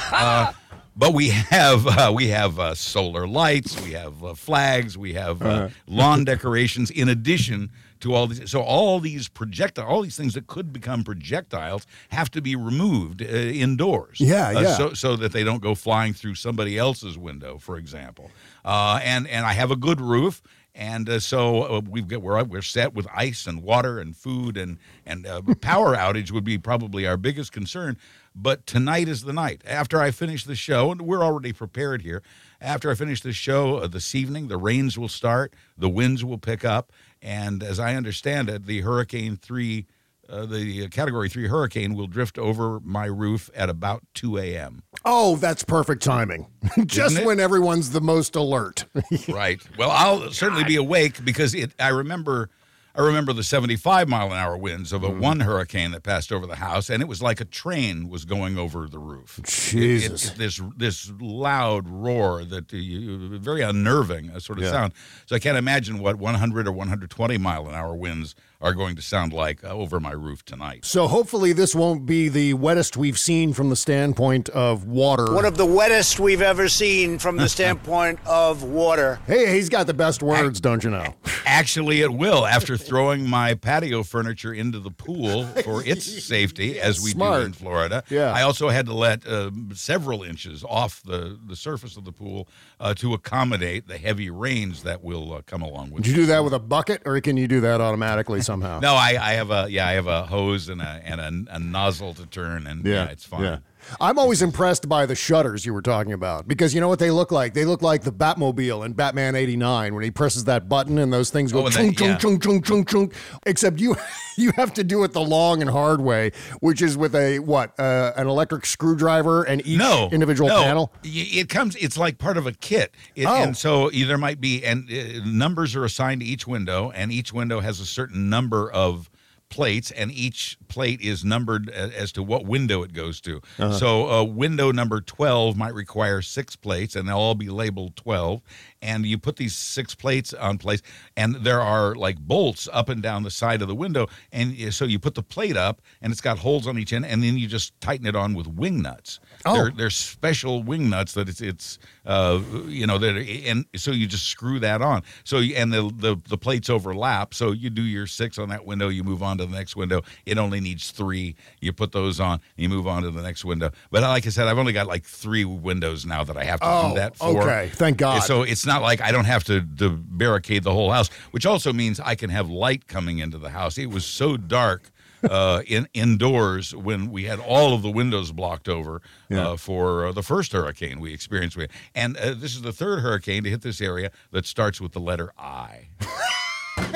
Uh, 0.10 0.54
but 0.98 1.14
we 1.14 1.30
have 1.30 1.86
uh, 1.88 2.12
we 2.14 2.28
have 2.30 2.60
uh, 2.60 2.74
solar 2.76 3.28
lights, 3.28 3.80
we 3.84 3.92
have 3.92 4.24
uh, 4.24 4.34
flags, 4.34 4.98
we 4.98 5.14
have 5.14 5.42
uh, 5.42 5.70
lawn 5.88 6.26
decorations. 6.26 6.90
In 6.90 7.08
addition 7.10 7.70
to 8.00 8.14
all 8.14 8.28
these, 8.28 8.52
so 8.52 8.62
all 8.62 9.00
these 9.00 9.28
projectile, 9.28 9.86
all 9.88 10.02
these 10.04 10.16
things 10.18 10.34
that 10.36 10.48
could 10.48 10.72
become 10.72 11.04
projectiles 11.04 11.88
have 12.10 12.30
to 12.32 12.42
be 12.42 12.56
removed 12.56 13.22
uh, 13.22 13.26
indoors. 13.26 14.20
Yeah, 14.20 14.50
Uh, 14.50 14.62
yeah. 14.62 14.78
so 14.78 14.94
so 14.94 15.16
that 15.16 15.32
they 15.32 15.44
don't 15.44 15.62
go 15.62 15.76
flying 15.76 16.14
through 16.14 16.36
somebody 16.36 16.78
else's 16.78 17.18
window, 17.18 17.58
for 17.58 17.78
example. 17.78 18.30
Uh, 18.66 19.00
and 19.04 19.28
and 19.28 19.46
I 19.46 19.54
have 19.54 19.72
a 19.72 19.78
good 19.78 20.02
roof. 20.02 20.42
And 20.80 21.10
uh, 21.10 21.20
so 21.20 21.64
uh, 21.64 21.82
we've 21.90 22.08
got 22.08 22.22
we're 22.22 22.44
we're 22.44 22.62
set 22.62 22.94
with 22.94 23.08
ice 23.12 23.48
and 23.48 23.64
water 23.64 23.98
and 24.00 24.16
food 24.16 24.58
and 24.58 24.78
and 25.08 25.26
uh, 25.26 25.42
power 25.60 25.96
outage 26.04 26.32
would 26.32 26.44
be 26.44 26.60
probably 26.60 27.08
our 27.08 27.18
biggest 27.18 27.52
concern. 27.52 27.98
But 28.40 28.68
tonight 28.68 29.08
is 29.08 29.24
the 29.24 29.34
night. 29.34 29.64
After 29.66 30.00
I 30.00 30.12
finish 30.12 30.44
the 30.44 30.56
show, 30.56 30.92
and 30.92 31.02
we're 31.02 31.24
already 31.24 31.54
prepared 31.54 32.04
here. 32.04 32.22
After 32.62 32.92
I 32.92 32.94
finish 32.94 33.22
the 33.22 33.34
show 33.34 33.78
uh, 33.78 33.88
this 33.88 34.14
evening, 34.14 34.48
the 34.48 34.58
rains 34.58 34.96
will 34.96 35.10
start, 35.10 35.54
the 35.76 35.90
winds 35.90 36.24
will 36.24 36.38
pick 36.38 36.64
up, 36.64 36.92
and 37.20 37.64
as 37.64 37.80
I 37.80 37.96
understand 37.96 38.48
it, 38.48 38.68
the 38.68 38.82
Hurricane 38.82 39.38
Three, 39.38 39.88
uh, 40.30 40.46
the 40.46 40.88
Category 40.90 41.30
Three 41.30 41.48
hurricane, 41.48 41.96
will 41.96 42.06
drift 42.06 42.38
over 42.38 42.80
my 42.82 43.06
roof 43.06 43.50
at 43.56 43.72
about 43.72 44.04
two 44.14 44.38
a.m. 44.38 44.84
Oh, 45.04 45.36
that's 45.38 45.64
perfect 45.64 46.04
timing. 46.04 46.46
Just 46.86 47.24
when 47.26 47.40
everyone's 47.40 47.90
the 47.90 48.02
most 48.02 48.36
alert. 48.36 48.86
right. 49.28 49.60
Well, 49.80 49.90
I'll 49.90 50.32
certainly 50.32 50.64
be 50.64 50.76
awake 50.76 51.26
because 51.26 51.56
it. 51.56 51.72
I 51.80 51.90
remember, 51.90 52.52
I 52.98 53.02
remember 53.02 53.32
the 53.32 53.44
75 53.44 54.10
mile 54.10 54.28
an 54.32 54.38
hour 54.38 54.58
winds 54.58 54.92
of 54.92 55.04
a 55.04 55.08
Mm-hmm. 55.10 55.20
one 55.20 55.40
hurricane 55.42 55.92
that 55.92 56.02
passed 56.04 56.32
over 56.32 56.48
the 56.48 56.56
house, 56.56 56.90
and 56.90 57.02
it 57.02 57.08
was 57.08 57.22
like 57.22 57.40
a 57.40 57.46
train 57.46 58.10
was 58.10 58.26
going 58.26 58.58
over 58.58 58.88
the 58.90 58.98
roof. 59.00 59.40
Jesus. 59.46 60.30
it- 60.32 60.38
this 60.38 60.60
this 60.76 61.12
loud 61.22 61.88
roar 61.88 62.44
that 62.44 62.74
you, 62.74 63.38
very 63.40 63.62
unnerving 63.62 64.32
uh, 64.32 64.40
sort 64.40 64.58
of 64.58 64.66
Yeah. 64.66 64.72
sound. 64.72 64.94
So 65.28 65.36
I 65.36 65.40
can't 65.40 65.58
imagine 65.58 66.00
what 66.00 66.16
100 66.18 66.68
or 66.68 66.72
120 66.72 67.38
mile 67.38 67.68
an 67.70 67.76
hour 67.76 67.96
winds 67.96 68.34
are 68.60 68.74
going 68.74 68.96
to 68.96 69.02
sound 69.02 69.34
like 69.34 69.64
uh, 69.64 69.68
over 69.70 70.00
my 70.00 70.12
roof 70.12 70.44
tonight. 70.44 70.84
So 70.86 71.08
hopefully 71.08 71.54
this 71.54 71.76
won't 71.76 72.06
be 72.06 72.28
the 72.30 72.54
wettest 72.56 72.98
we've 72.98 73.18
seen 73.20 73.54
from 73.54 73.70
the 73.70 73.76
standpoint 73.76 74.50
of 74.50 74.86
water. 74.86 75.32
One 75.34 75.46
of 75.46 75.58
the 75.58 75.66
wettest 75.66 76.20
we've 76.20 76.42
ever 76.42 76.68
seen 76.68 77.20
from 77.20 77.38
the 77.38 77.48
standpoint 77.50 78.20
of 78.26 78.64
water. 78.64 79.20
hey, 79.28 79.54
he's 79.54 79.70
got 79.70 79.86
the 79.88 79.94
best 79.94 80.24
words, 80.24 80.60
don't 80.60 80.84
you 80.84 80.90
know? 80.90 81.14
Actually, 81.46 82.02
it 82.02 82.12
will. 82.14 82.46
After 82.48 82.78
throwing 82.78 83.30
my 83.30 83.54
patio 83.54 84.04
furniture 84.04 84.54
into 84.54 84.80
the 84.80 84.92
pool 84.92 85.46
for 85.64 85.84
its 85.86 86.06
safety, 86.26 86.80
as 86.80 87.00
we 87.02 87.12
Smart. 87.12 87.42
do 87.42 87.46
in 87.46 87.54
Florida, 87.54 88.04
Yeah. 88.10 88.32
I 88.32 88.42
also 88.42 88.70
had 88.70 88.86
to 88.88 88.94
let 88.94 89.26
uh, 89.28 89.52
several 89.74 90.24
inches 90.24 90.64
off 90.68 91.02
the, 91.04 91.38
the 91.48 91.56
surface 91.56 91.96
of 91.96 92.06
the 92.06 92.12
pool 92.12 92.48
uh, 92.80 92.94
to 92.96 93.14
accommodate 93.14 93.88
the 93.88 93.98
heavy 93.98 94.30
rains 94.30 94.84
that 94.84 95.04
will 95.04 95.34
uh, 95.34 95.42
come 95.46 95.62
along 95.62 95.92
with 95.92 96.04
Did 96.04 96.10
you 96.12 96.16
do 96.16 96.26
that 96.28 96.44
with 96.44 96.54
a 96.54 96.60
bucket, 96.60 97.02
or 97.06 97.20
can 97.22 97.38
you 97.38 97.48
do 97.48 97.62
that 97.62 97.82
automatically 97.82 98.42
somehow? 98.48 98.80
No, 98.80 98.96
I, 98.96 99.10
I 99.22 99.34
have 99.34 99.52
a 99.52 99.68
yeah, 99.70 99.88
I 99.88 99.94
have 99.94 100.08
a 100.08 100.24
hose 100.26 100.70
and 100.70 100.82
a 100.82 101.02
and 101.06 101.22
a, 101.50 101.56
a 101.56 101.60
nozzle 101.60 102.14
to 102.16 102.26
turn, 102.26 102.66
and 102.66 102.84
yeah, 102.86 103.06
it's 103.06 103.26
fine. 103.26 103.44
Yeah. 103.44 103.58
I'm 104.00 104.18
always 104.20 104.42
impressed 104.42 104.88
by 104.90 105.06
the 105.06 105.16
shutters 105.16 105.66
you 105.66 105.74
were 105.74 105.82
talking 105.82 106.14
about 106.14 106.48
because 106.48 106.74
you 106.74 106.82
know 106.82 106.88
what 106.88 107.00
they 107.00 107.12
look 107.12 107.32
like? 107.32 107.54
They 107.54 107.66
look 107.66 107.82
like 107.82 108.04
the 108.04 108.12
Batmobile 108.12 108.86
in 108.86 108.94
Batman 108.94 109.36
89 109.36 109.94
when 109.96 110.04
he 110.04 110.12
presses 110.12 110.44
that 110.46 110.68
button 110.70 110.98
and 110.98 111.12
those 111.12 111.30
things 111.30 111.52
go 111.52 111.64
Oh, 111.64 111.66
and 111.66 111.74
chung, 111.76 111.86
they- 111.88 111.94
chung, 111.94 112.08
yeah. 112.10 112.18
chung, 112.18 112.40
chung, 112.40 112.62
chung, 112.62 112.86
chung. 112.86 113.12
Except 113.46 113.80
you 113.80 113.96
you 114.38 114.52
have 114.56 114.74
to 114.76 114.84
do 114.84 115.04
it 115.04 115.14
the 115.14 115.22
long 115.22 115.62
and 115.62 115.70
hard 115.70 116.02
way, 116.02 116.32
which 116.60 116.82
is 116.82 116.96
with 116.98 117.16
a 117.16 117.40
what? 117.40 117.78
Uh, 117.80 118.12
an 118.16 118.28
electric 118.28 118.66
screwdriver 118.66 119.44
and 119.44 119.66
each 119.66 119.80
no 119.80 120.10
individual 120.12 120.50
no. 120.50 120.62
panel? 120.64 120.94
It 121.04 121.50
comes. 121.50 121.76
It's 121.78 121.98
like 121.98 122.18
part 122.18 122.38
of 122.38 122.46
a 122.48 122.52
kit, 122.54 122.94
It- 123.16 123.26
Oh. 123.26 123.36
and 123.44 123.58
so 123.58 123.90
there 123.90 124.18
might 124.18 124.40
be 124.40 124.64
and 124.64 124.90
uh, 124.92 125.26
numbers 125.26 125.76
are 125.76 125.84
assigned 125.86 126.22
to 126.22 126.28
each 126.28 126.48
window, 126.48 126.92
and 126.96 127.12
each 127.12 127.34
window 127.34 127.60
has 127.60 127.80
a 127.80 127.86
certain 127.86 128.30
number 128.30 128.72
of 128.72 129.10
plates, 129.50 129.92
and 129.92 130.12
each 130.12 130.58
plate 130.68 131.02
is 131.02 131.24
numbered 131.24 131.70
as 131.70 132.12
to 132.14 132.24
what 132.24 132.46
window 132.46 132.84
it 132.84 132.94
goes 132.94 133.22
to. 133.22 133.38
Uh-huh. 133.60 133.72
So, 133.72 134.10
uh, 134.10 134.24
window 134.24 134.72
number 134.72 135.02
twelve 135.02 135.56
might 135.56 135.74
require 135.74 136.22
six 136.22 136.56
plates, 136.56 136.96
and 136.96 137.08
they'll 137.08 137.18
all 137.18 137.36
be 137.36 137.50
labeled 137.50 137.96
twelve. 137.96 138.42
And 138.82 139.06
you 139.06 139.18
put 139.18 139.38
these 139.38 139.56
six 139.56 139.96
plates 139.96 140.34
on 140.34 140.58
place, 140.58 140.82
and 141.16 141.36
there 141.36 141.62
are 141.62 141.96
like 141.96 142.20
bolts 142.20 142.70
up 142.72 142.90
and 142.90 143.02
down 143.02 143.24
the 143.24 143.32
side 143.32 143.62
of 143.62 143.68
the 143.68 143.76
window, 143.76 144.08
and 144.32 144.56
uh, 144.62 144.72
so 144.72 144.86
you 144.86 145.00
put 145.00 145.16
the 145.16 145.24
plate 145.24 145.58
up, 145.58 145.82
and 146.02 146.12
it's 146.12 146.22
got 146.22 146.38
holes 146.38 146.68
on 146.68 146.78
each 146.78 146.94
end, 146.94 147.06
and 147.06 147.24
then 147.24 147.38
you 147.38 147.48
just 147.48 147.80
tighten 147.82 148.06
it 148.06 148.16
on 148.16 148.34
with 148.34 148.48
wing 148.48 148.82
nuts. 148.82 149.20
Oh. 149.46 149.54
They're, 149.56 149.72
they're 149.72 149.90
special 149.90 150.64
wing 150.64 150.90
nuts 150.90 151.14
that 151.14 151.30
it's 151.30 151.42
it's 151.42 151.80
uh 152.06 152.42
you 152.68 152.88
know 152.88 152.98
that 152.98 153.16
and 153.46 153.66
so 153.76 153.92
you 153.92 154.08
just 154.08 154.28
screw 154.28 154.60
that 154.60 154.82
on. 154.82 155.04
So 155.24 155.40
you, 155.40 155.56
and 155.56 155.72
the, 155.72 155.92
the 155.98 156.18
the 156.28 156.38
plates 156.38 156.70
overlap. 156.70 157.34
So 157.34 157.52
you 157.52 157.70
do 157.70 157.82
your 157.82 158.08
six 158.08 158.38
on 158.38 158.50
that 158.50 158.66
window, 158.66 158.90
you 158.90 159.04
move 159.04 159.22
on 159.24 159.38
to 159.38 159.46
the 159.46 159.56
next 159.56 159.76
window. 159.76 160.02
It 160.26 160.38
only 160.38 160.60
needs 160.60 160.92
three. 160.92 161.36
You 161.62 161.74
put 161.74 161.92
those 161.92 162.20
on, 162.20 162.40
you 162.56 162.70
move 162.70 162.88
on 162.88 163.04
to 163.04 163.12
the 163.12 163.22
next 163.22 163.46
window. 163.46 163.72
But 163.92 164.04
like 164.04 164.26
I 164.26 164.30
said, 164.30 164.48
I've 164.48 164.58
only 164.58 164.74
got 164.74 164.88
like 164.88 165.04
three 165.04 165.46
windows 165.46 166.06
now 166.06 166.24
that 166.24 166.38
I 166.38 166.44
have 166.44 166.60
to 166.62 166.66
Oh, 166.68 166.90
do 166.90 166.96
that 166.96 167.16
for. 167.16 167.42
okay. 167.44 167.70
Thank 167.74 167.98
God. 167.98 168.20
So 168.24 168.44
it's 168.44 168.66
not 168.66 168.82
like 168.82 169.02
I 169.02 169.12
don't 169.12 169.26
have 169.26 169.44
to, 169.46 169.62
to 169.78 169.90
barricade 169.90 170.64
the 170.64 170.74
whole 170.74 170.92
house, 170.92 171.10
which 171.32 171.46
also 171.46 171.72
means 171.74 172.00
I 172.00 172.16
can 172.16 172.30
have 172.30 172.50
light 172.50 172.88
coming 172.88 173.20
into 173.20 173.38
the 173.38 173.50
house. 173.50 173.78
It 173.78 173.90
was 173.90 174.06
so 174.06 174.38
dark 174.38 174.92
uh, 175.30 175.62
in 175.68 175.88
indoors 175.94 176.76
when 176.76 177.12
we 177.12 177.26
had 177.26 177.40
all 177.40 177.74
of 177.74 177.82
the 177.82 177.90
windows 177.90 178.32
blocked 178.32 178.68
over 178.70 179.02
Yeah. 179.30 179.50
uh, 179.50 179.58
for 179.58 180.08
uh, 180.08 180.12
the 180.12 180.24
first 180.24 180.52
hurricane 180.54 181.00
we 181.00 181.14
experienced. 181.14 181.58
And 181.96 182.18
uh, 182.18 182.34
this 182.36 182.56
is 182.56 182.62
the 182.62 182.74
third 182.74 183.00
hurricane 183.00 183.44
to 183.44 183.50
hit 183.50 183.62
this 183.62 183.82
area 183.82 184.12
that 184.32 184.46
starts 184.46 184.80
with 184.82 184.92
the 184.94 185.00
letter 185.00 185.32
I. 185.38 185.88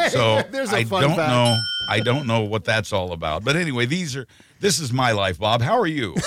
So 0.10 0.42
There's 0.52 0.72
a 0.72 0.78
I 0.78 0.84
fun 0.86 1.02
don't 1.02 1.16
fact. 1.16 1.30
know. 1.32 1.58
I 1.90 2.00
don't 2.02 2.28
know 2.28 2.42
what 2.42 2.64
that's 2.64 2.94
all 2.94 3.12
about. 3.14 3.44
But 3.44 3.56
anyway, 3.56 3.86
these 3.88 4.16
are. 4.16 4.28
This 4.62 4.80
is 4.80 4.94
my 4.94 5.12
life, 5.12 5.40
Bob. 5.40 5.64
How 5.64 5.78
are 5.80 5.88
you? 5.88 6.16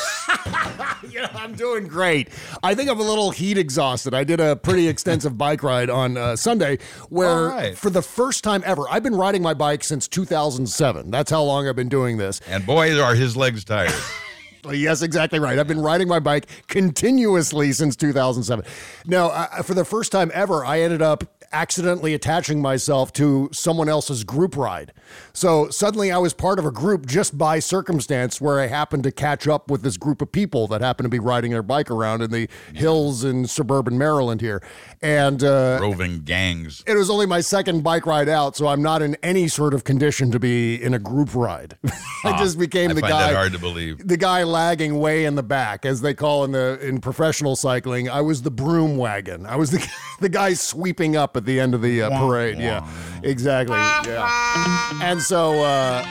Yeah, 1.11 1.31
I'm 1.35 1.55
doing 1.55 1.87
great. 1.87 2.29
I 2.63 2.75
think 2.75 2.91
I'm 2.91 2.99
a 2.99 3.05
little 3.05 3.31
heat 3.31 3.57
exhausted. 3.59 4.15
I 4.15 4.25
did 4.25 4.41
a 4.41 4.57
pretty 4.57 4.89
extensive 4.95 5.39
bike 5.39 5.63
ride 5.63 5.89
on 5.89 6.17
uh, 6.17 6.35
Sunday 6.35 6.79
where, 7.09 7.49
right. 7.49 7.79
for 7.79 7.91
the 7.91 8.03
first 8.03 8.43
time 8.43 8.63
ever, 8.67 8.89
I've 8.91 9.03
been 9.03 9.15
riding 9.15 9.43
my 9.43 9.55
bike 9.55 9.85
since 9.85 10.09
2007. 10.09 11.11
That's 11.11 11.31
how 11.31 11.43
long 11.43 11.69
I've 11.69 11.77
been 11.77 11.91
doing 11.91 12.17
this. 12.17 12.41
And 12.49 12.67
boy, 12.67 12.99
are 13.01 13.15
his 13.15 13.37
legs 13.37 13.65
tired. 13.65 13.93
Yes, 14.73 15.03
exactly 15.03 15.39
right. 15.39 15.59
I've 15.59 15.69
been 15.69 15.81
riding 15.81 16.09
my 16.09 16.21
bike 16.21 16.47
continuously 16.69 17.73
since 17.73 17.97
2007. 17.97 18.65
Now, 19.07 19.29
uh, 19.29 19.63
for 19.63 19.75
the 19.75 19.85
first 19.85 20.13
time 20.13 20.31
ever, 20.35 20.65
I 20.65 20.81
ended 20.81 21.03
up 21.03 21.25
accidentally 21.55 22.15
attaching 22.15 22.61
myself 22.61 23.13
to 23.13 23.49
someone 23.53 23.89
else's 23.89 24.25
group 24.25 24.57
ride. 24.57 24.93
So 25.33 25.71
suddenly 25.71 26.11
I 26.11 26.19
was 26.19 26.35
part 26.35 26.59
of 26.59 26.67
a 26.67 26.71
group 26.73 27.07
just 27.07 27.39
by 27.39 27.61
circumstance 27.61 28.41
where 28.41 28.61
I 28.61 28.67
happened 28.67 29.05
to 29.05 29.13
catch 29.13 29.47
up 29.47 29.71
with 29.71 29.83
this 29.83 29.97
group 29.97 30.21
of 30.21 30.33
people 30.33 30.67
that 30.69 30.81
happened 30.81 31.05
to 31.05 31.11
be 31.11 31.21
riding 31.21 31.53
their 31.53 31.63
bike 31.63 31.91
around 31.91 32.23
in 32.23 32.33
the 32.33 32.49
hills 32.75 33.23
in 33.23 33.47
suburban 33.47 33.97
Maryland 33.97 34.41
here. 34.41 34.63
And 35.05 35.45
uh, 35.45 35.77
Roving 35.83 36.21
gangs. 36.21 36.83
it 36.87 36.95
was 36.95 37.11
only 37.11 37.27
my 37.27 37.43
second 37.43 37.85
bike 37.85 38.07
ride 38.07 38.27
out, 38.27 38.57
so 38.57 38.69
I'm 38.69 38.81
not 38.81 39.03
in 39.03 39.19
any 39.23 39.49
sort 39.49 39.75
of 39.75 39.85
condition 39.85 40.31
to 40.31 40.39
be 40.41 40.83
in 40.83 40.95
a 40.95 40.99
group 40.99 41.35
ride. 41.35 41.77
I 42.25 42.39
just 42.39 42.59
became 42.59 42.91
I 42.91 42.95
the 42.95 43.01
find 43.03 43.11
guy 43.13 43.27
that 43.27 43.37
hard 43.37 43.53
to 43.53 43.59
believe. 43.59 44.09
the 44.09 44.17
guy 44.17 44.45
lagging 44.45 44.99
way 44.99 45.27
in 45.27 45.35
the 45.35 45.43
back, 45.43 45.85
as 45.85 46.01
they 46.01 46.15
call 46.15 46.43
in 46.45 46.53
the 46.53 46.79
in 46.81 47.03
professional 47.03 47.55
cycling. 47.55 48.09
I 48.09 48.23
was 48.23 48.41
the 48.41 48.51
broom 48.51 48.97
wagon. 48.97 49.45
I 49.45 49.57
was 49.57 49.73
the 49.73 49.87
the 50.21 50.31
guy 50.31 50.55
sweeping 50.55 51.17
up 51.17 51.37
at 51.37 51.45
the 51.45 51.61
end 51.61 51.75
of 51.75 51.83
the 51.83 52.01
uh, 52.01 52.19
parade. 52.19 52.59
Yeah, 52.59 52.89
exactly. 53.23 53.77
Yeah, 53.77 55.03
and 55.03 55.21
so 55.21 55.61
uh, 55.63 56.03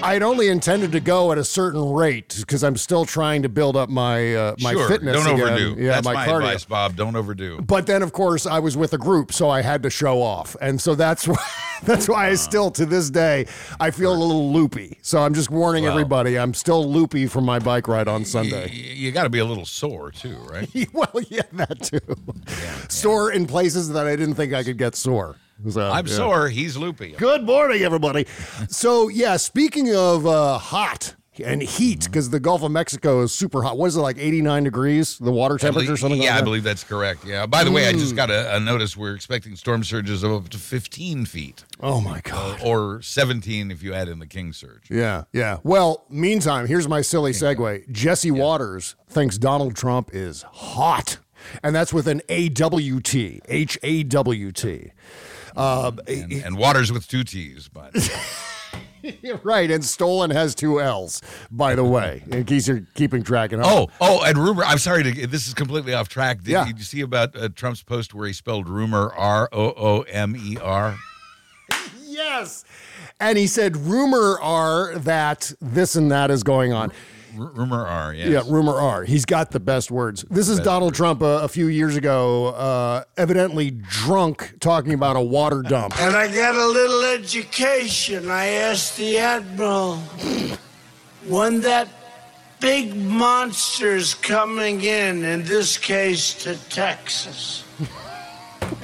I'd 0.00 0.22
only 0.22 0.48
intended 0.48 0.92
to 0.92 1.00
go 1.00 1.32
at 1.32 1.38
a 1.38 1.44
certain 1.44 1.92
rate 1.92 2.36
because 2.38 2.62
I'm 2.62 2.76
still 2.76 3.04
trying 3.04 3.42
to 3.42 3.48
build 3.48 3.76
up 3.76 3.88
my 3.88 4.34
uh, 4.34 4.54
my 4.60 4.72
sure. 4.72 4.88
fitness. 4.88 5.16
Don't 5.16 5.34
again. 5.34 5.40
overdo. 5.40 5.74
Yeah, 5.76 5.90
That's 5.90 6.04
my, 6.04 6.14
my, 6.14 6.26
cardio. 6.26 6.36
advice, 6.36 6.64
Bob. 6.64 6.94
Don't 6.96 7.16
overdo. 7.16 7.60
But 7.60 7.86
then, 7.86 8.02
of 8.02 8.12
course, 8.12 8.46
I 8.46 8.60
was 8.60 8.76
with 8.76 8.92
a 8.94 8.98
group, 8.98 9.32
so 9.32 9.50
I 9.50 9.60
had 9.60 9.82
to 9.82 9.90
show 9.90 10.22
off, 10.22 10.54
and 10.60 10.80
so 10.80 10.94
that's 10.94 11.26
why 11.28 11.36
that's 11.82 12.08
why 12.08 12.28
I 12.28 12.34
still, 12.36 12.70
to 12.72 12.86
this 12.86 13.10
day, 13.10 13.46
I 13.80 13.90
feel 13.90 14.12
a 14.12 14.16
little 14.16 14.52
loopy. 14.52 14.98
So 15.02 15.20
I'm 15.20 15.34
just 15.34 15.50
warning 15.50 15.82
Well. 15.84 15.92
everybody, 15.92 16.38
I'm 16.38 16.54
still 16.54 16.88
loopy 16.88 17.26
from 17.26 17.44
my 17.44 17.58
bike 17.58 17.88
ride 17.88 18.08
on 18.08 18.20
Y- 18.20 18.24
Sunday. 18.24 18.70
You, 18.70 19.10
got 19.12 19.24
to 19.24 19.30
be 19.30 19.40
a 19.40 19.44
little 19.44 19.66
sore 19.66 20.10
too, 20.12 20.36
right? 20.48 20.68
well, 20.92 21.10
yeah, 21.28 21.42
that 21.52 21.82
too. 21.82 22.00
Sore 22.88 23.32
in 23.32 23.46
places 23.46 23.90
that 23.90 24.06
I 24.06 24.14
didn't 24.16 24.34
think 24.36 24.54
I 24.54 24.62
could 24.62 24.78
get 24.78 24.94
sore. 24.94 25.36
So, 25.70 25.90
I'm 25.90 26.06
yeah. 26.06 26.12
sore. 26.14 26.48
He's 26.48 26.76
loopy. 26.76 27.12
Good 27.18 27.42
morning, 27.44 27.82
everybody. 27.82 28.26
so, 28.68 29.08
yeah, 29.08 29.36
speaking 29.36 29.94
of 29.94 30.26
uh, 30.26 30.56
hot 30.58 31.16
and 31.44 31.62
heat, 31.62 32.04
because 32.04 32.30
the 32.30 32.40
Gulf 32.40 32.62
of 32.62 32.70
Mexico 32.72 33.22
is 33.22 33.32
super 33.32 33.62
hot. 33.62 33.76
What 33.76 33.86
is 33.86 33.96
it, 33.96 34.00
like 34.00 34.18
89 34.18 34.64
degrees, 34.64 35.18
the 35.18 35.30
water 35.32 35.56
temperature, 35.58 35.86
believe- 35.86 35.98
something 36.00 36.22
yeah, 36.22 36.32
like 36.34 36.40
I 36.40 36.44
believe 36.44 36.62
that's 36.64 36.84
correct. 36.84 37.24
Yeah. 37.24 37.46
By 37.46 37.64
the 37.64 37.70
way, 37.72 37.88
I 37.88 37.92
Mm. 37.92 37.98
just 37.98 38.14
got 38.16 38.30
a, 38.30 38.56
a 38.56 38.60
notice. 38.60 38.96
We're 38.96 39.14
expecting 39.14 39.56
storm 39.56 39.82
surges 39.84 40.22
of 40.22 40.32
up 40.32 40.48
to 40.50 40.58
15 40.58 41.26
feet, 41.26 41.64
Oh, 41.80 42.00
my 42.00 42.20
God. 42.22 42.60
or 42.64 43.02
17 43.02 43.70
if 43.72 43.82
you 43.82 43.92
add 43.94 44.08
in 44.08 44.20
the 44.20 44.26
king 44.26 44.52
surge. 44.52 44.84
Yeah, 44.90 45.24
yeah. 45.32 45.58
Well, 45.64 46.04
meantime, 46.08 46.66
here's 46.66 46.86
my 46.88 47.02
silly 47.02 47.32
segue. 47.32 47.88
Jesse 47.90 48.30
Watters 48.30 48.94
thinks 49.08 49.38
Donald 49.38 49.74
Trump 49.76 50.10
is 50.12 50.42
hot, 50.42 51.18
and 51.64 51.74
that's 51.74 51.92
with 51.92 52.06
an 52.08 52.20
A 52.28 52.48
W 52.48 53.00
T, 53.00 53.40
H 53.48 53.76
A 53.82 54.02
W 54.04 54.50
T. 54.52 54.92
Uh, 55.58 55.92
And, 56.06 56.32
and 56.32 56.56
Watters 56.56 56.92
with 56.92 57.08
two 57.08 57.24
T's, 57.24 57.68
but 57.68 57.92
right, 59.42 59.70
and 59.70 59.84
stolen 59.84 60.30
has 60.30 60.54
two 60.54 60.80
L's, 60.80 61.20
by 61.50 61.74
the 61.74 61.84
way, 61.84 62.22
in 62.30 62.44
case 62.44 62.68
you're 62.68 62.82
keeping 62.94 63.22
track 63.22 63.50
home. 63.52 63.62
Oh, 63.64 63.88
oh, 64.00 64.22
and 64.24 64.38
rumor. 64.38 64.64
I'm 64.64 64.78
sorry 64.78 65.02
to. 65.04 65.26
This 65.26 65.48
is 65.48 65.54
completely 65.54 65.94
off 65.94 66.08
track. 66.08 66.38
Did, 66.38 66.48
Yeah. 66.52 66.64
did 66.64 66.78
you 66.78 66.84
see 66.84 67.00
about 67.00 67.36
uh, 67.36 67.48
Trump's 67.48 67.82
post 67.82 68.14
where 68.14 68.26
he 68.26 68.32
spelled 68.32 68.68
rumor 68.68 69.12
R 69.16 69.48
O 69.52 69.72
O 69.76 70.00
M 70.02 70.36
E 70.36 70.56
R? 70.62 70.96
yes. 72.06 72.64
And 73.20 73.36
he 73.36 73.46
said, 73.48 73.76
rumor 73.76 74.38
are 74.40 74.96
that 74.98 75.52
this 75.60 75.96
and 75.96 76.10
that 76.12 76.30
is 76.30 76.42
going 76.44 76.72
on. 76.72 76.92
R- 77.38 77.46
rumor 77.54 77.86
R. 77.86 78.14
Yes. 78.14 78.28
Yeah, 78.28 78.52
rumor 78.52 78.74
are. 78.80 79.04
He's 79.04 79.24
got 79.24 79.50
the 79.50 79.60
best 79.60 79.90
words. 79.90 80.24
This 80.30 80.48
is 80.48 80.60
Donald 80.60 80.94
Trump 80.94 81.22
uh, 81.22 81.40
a 81.42 81.48
few 81.48 81.66
years 81.66 81.96
ago, 81.96 82.48
uh, 82.48 83.04
evidently 83.16 83.70
drunk, 83.70 84.54
talking 84.60 84.94
about 84.94 85.16
a 85.16 85.20
water 85.20 85.62
dump. 85.62 86.00
And 86.00 86.16
I 86.16 86.32
got 86.32 86.54
a 86.54 86.66
little 86.66 87.02
education. 87.04 88.30
I 88.30 88.46
asked 88.46 88.96
the 88.96 89.18
Admiral 89.18 89.96
when 91.26 91.60
that 91.62 91.88
big 92.60 92.96
monster's 92.96 94.14
coming 94.14 94.82
in, 94.82 95.24
in 95.24 95.44
this 95.44 95.76
case 95.78 96.34
to 96.44 96.56
Texas. 96.68 97.64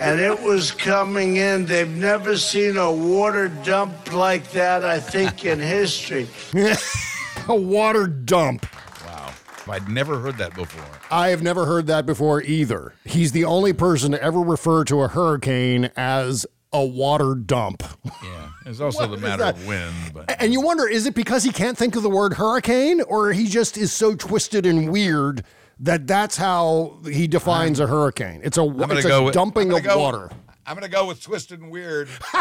And 0.01 0.19
it 0.21 0.43
was 0.43 0.73
coming 0.73 1.37
in. 1.37 1.67
They've 1.67 1.89
never 1.89 2.37
seen 2.37 2.77
a 2.77 2.91
water 2.91 3.49
dump 3.49 4.13
like 4.13 4.51
that, 4.53 4.85
I 4.85 4.99
think, 4.99 5.45
in 5.45 5.61
history. 5.61 6.27
a 7.49 7.55
water 7.57 8.07
dump. 8.07 8.67
Wow. 9.07 9.33
I'd 9.69 9.89
never 9.89 10.19
heard 10.21 10.37
that 10.39 10.55
before. 10.55 10.85
I 11.11 11.29
have 11.29 11.43
never 11.43 11.65
heard 11.67 11.87
that 11.87 12.07
before 12.07 12.43
either. 12.43 12.95
He's 13.05 13.33
the 13.33 13.45
only 13.45 13.73
person 13.73 14.13
to 14.13 14.23
ever 14.23 14.41
refer 14.41 14.85
to 14.85 15.01
a 15.03 15.09
hurricane 15.09 15.91
as 15.97 16.45
a 16.73 16.85
water 16.85 17.35
dump. 17.35 17.83
Yeah. 18.05 18.49
It's 18.67 18.81
also 18.81 19.07
the 19.07 19.17
matter 19.19 19.45
of 19.45 19.67
when, 19.67 19.93
but 20.13 20.35
And 20.41 20.53
you 20.53 20.61
wonder, 20.61 20.89
is 20.89 21.07
it 21.07 21.15
because 21.15 21.45
he 21.45 21.51
can't 21.53 21.79
think 21.79 21.97
of 21.97 22.03
the 22.03 22.11
word 22.11 22.35
hurricane, 22.35 23.01
or 23.03 23.33
he 23.33 23.47
just 23.47 23.77
is 23.79 23.93
so 23.93 24.15
twisted 24.15 24.67
and 24.67 24.91
weird 24.91 25.45
that 25.81 26.07
that's 26.07 26.37
how 26.37 26.99
he 27.05 27.27
defines 27.27 27.79
a 27.81 27.87
hurricane? 27.87 28.41
It's 28.43 28.59
a, 28.59 28.65
it's 28.93 29.05
a 29.07 29.23
with, 29.23 29.35
dumping 29.35 29.71
I'm 29.71 29.77
of 29.79 29.85
go- 29.85 29.99
water. 29.99 30.31
I'm 30.67 30.75
gonna 30.75 30.89
go 30.89 31.07
with 31.07 31.23
twisted 31.23 31.61
and 31.61 31.71
weird. 31.71 32.09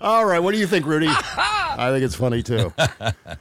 All 0.00 0.24
right, 0.24 0.38
what 0.38 0.52
do 0.52 0.58
you 0.58 0.66
think, 0.66 0.86
Rudy? 0.86 1.08
I 1.10 1.90
think 1.90 2.04
it's 2.04 2.14
funny 2.14 2.42
too. 2.42 2.72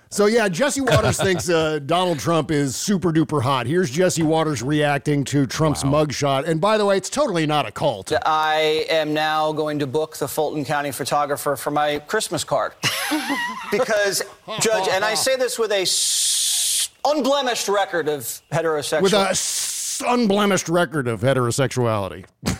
So 0.09 0.25
yeah, 0.25 0.47
Jesse 0.49 0.81
Watters 0.81 1.19
thinks 1.19 1.49
uh, 1.49 1.79
Donald 1.85 2.19
Trump 2.19 2.49
is 2.51 2.75
super 2.75 3.11
duper 3.11 3.41
hot. 3.41 3.67
Here's 3.67 3.89
Jesse 3.89 4.23
Watters 4.23 4.61
reacting 4.63 5.23
to 5.25 5.45
Trump's 5.45 5.83
mugshot, 5.83 6.47
and 6.47 6.59
by 6.61 6.77
the 6.77 6.85
way, 6.85 6.97
it's 6.97 7.09
totally 7.09 7.45
not 7.45 7.65
a 7.67 7.71
cult. 7.71 8.11
I 8.25 8.85
am 8.89 9.13
now 9.13 9.51
going 9.53 9.79
to 9.79 9.87
book 9.87 10.17
the 10.17 10.27
Fulton 10.27 10.65
County 10.65 10.91
photographer 10.91 11.55
for 11.55 11.71
my 11.71 11.99
Christmas 11.99 12.43
card. 12.43 12.73
because, 13.71 14.23
Judge, 14.59 14.87
and 14.91 15.03
I 15.05 15.13
say 15.13 15.35
this 15.35 15.57
with 15.59 15.71
a 15.71 15.81
s- 15.81 16.89
unblemished 17.05 17.67
record 17.69 18.07
of 18.07 18.21
heterosexual. 18.51 19.01
with 19.01 19.13
a 19.13 19.29
s- 19.29 20.01
unblemished 20.07 20.69
record 20.69 21.07
of 21.07 21.21
heterosexuality. 21.21 22.25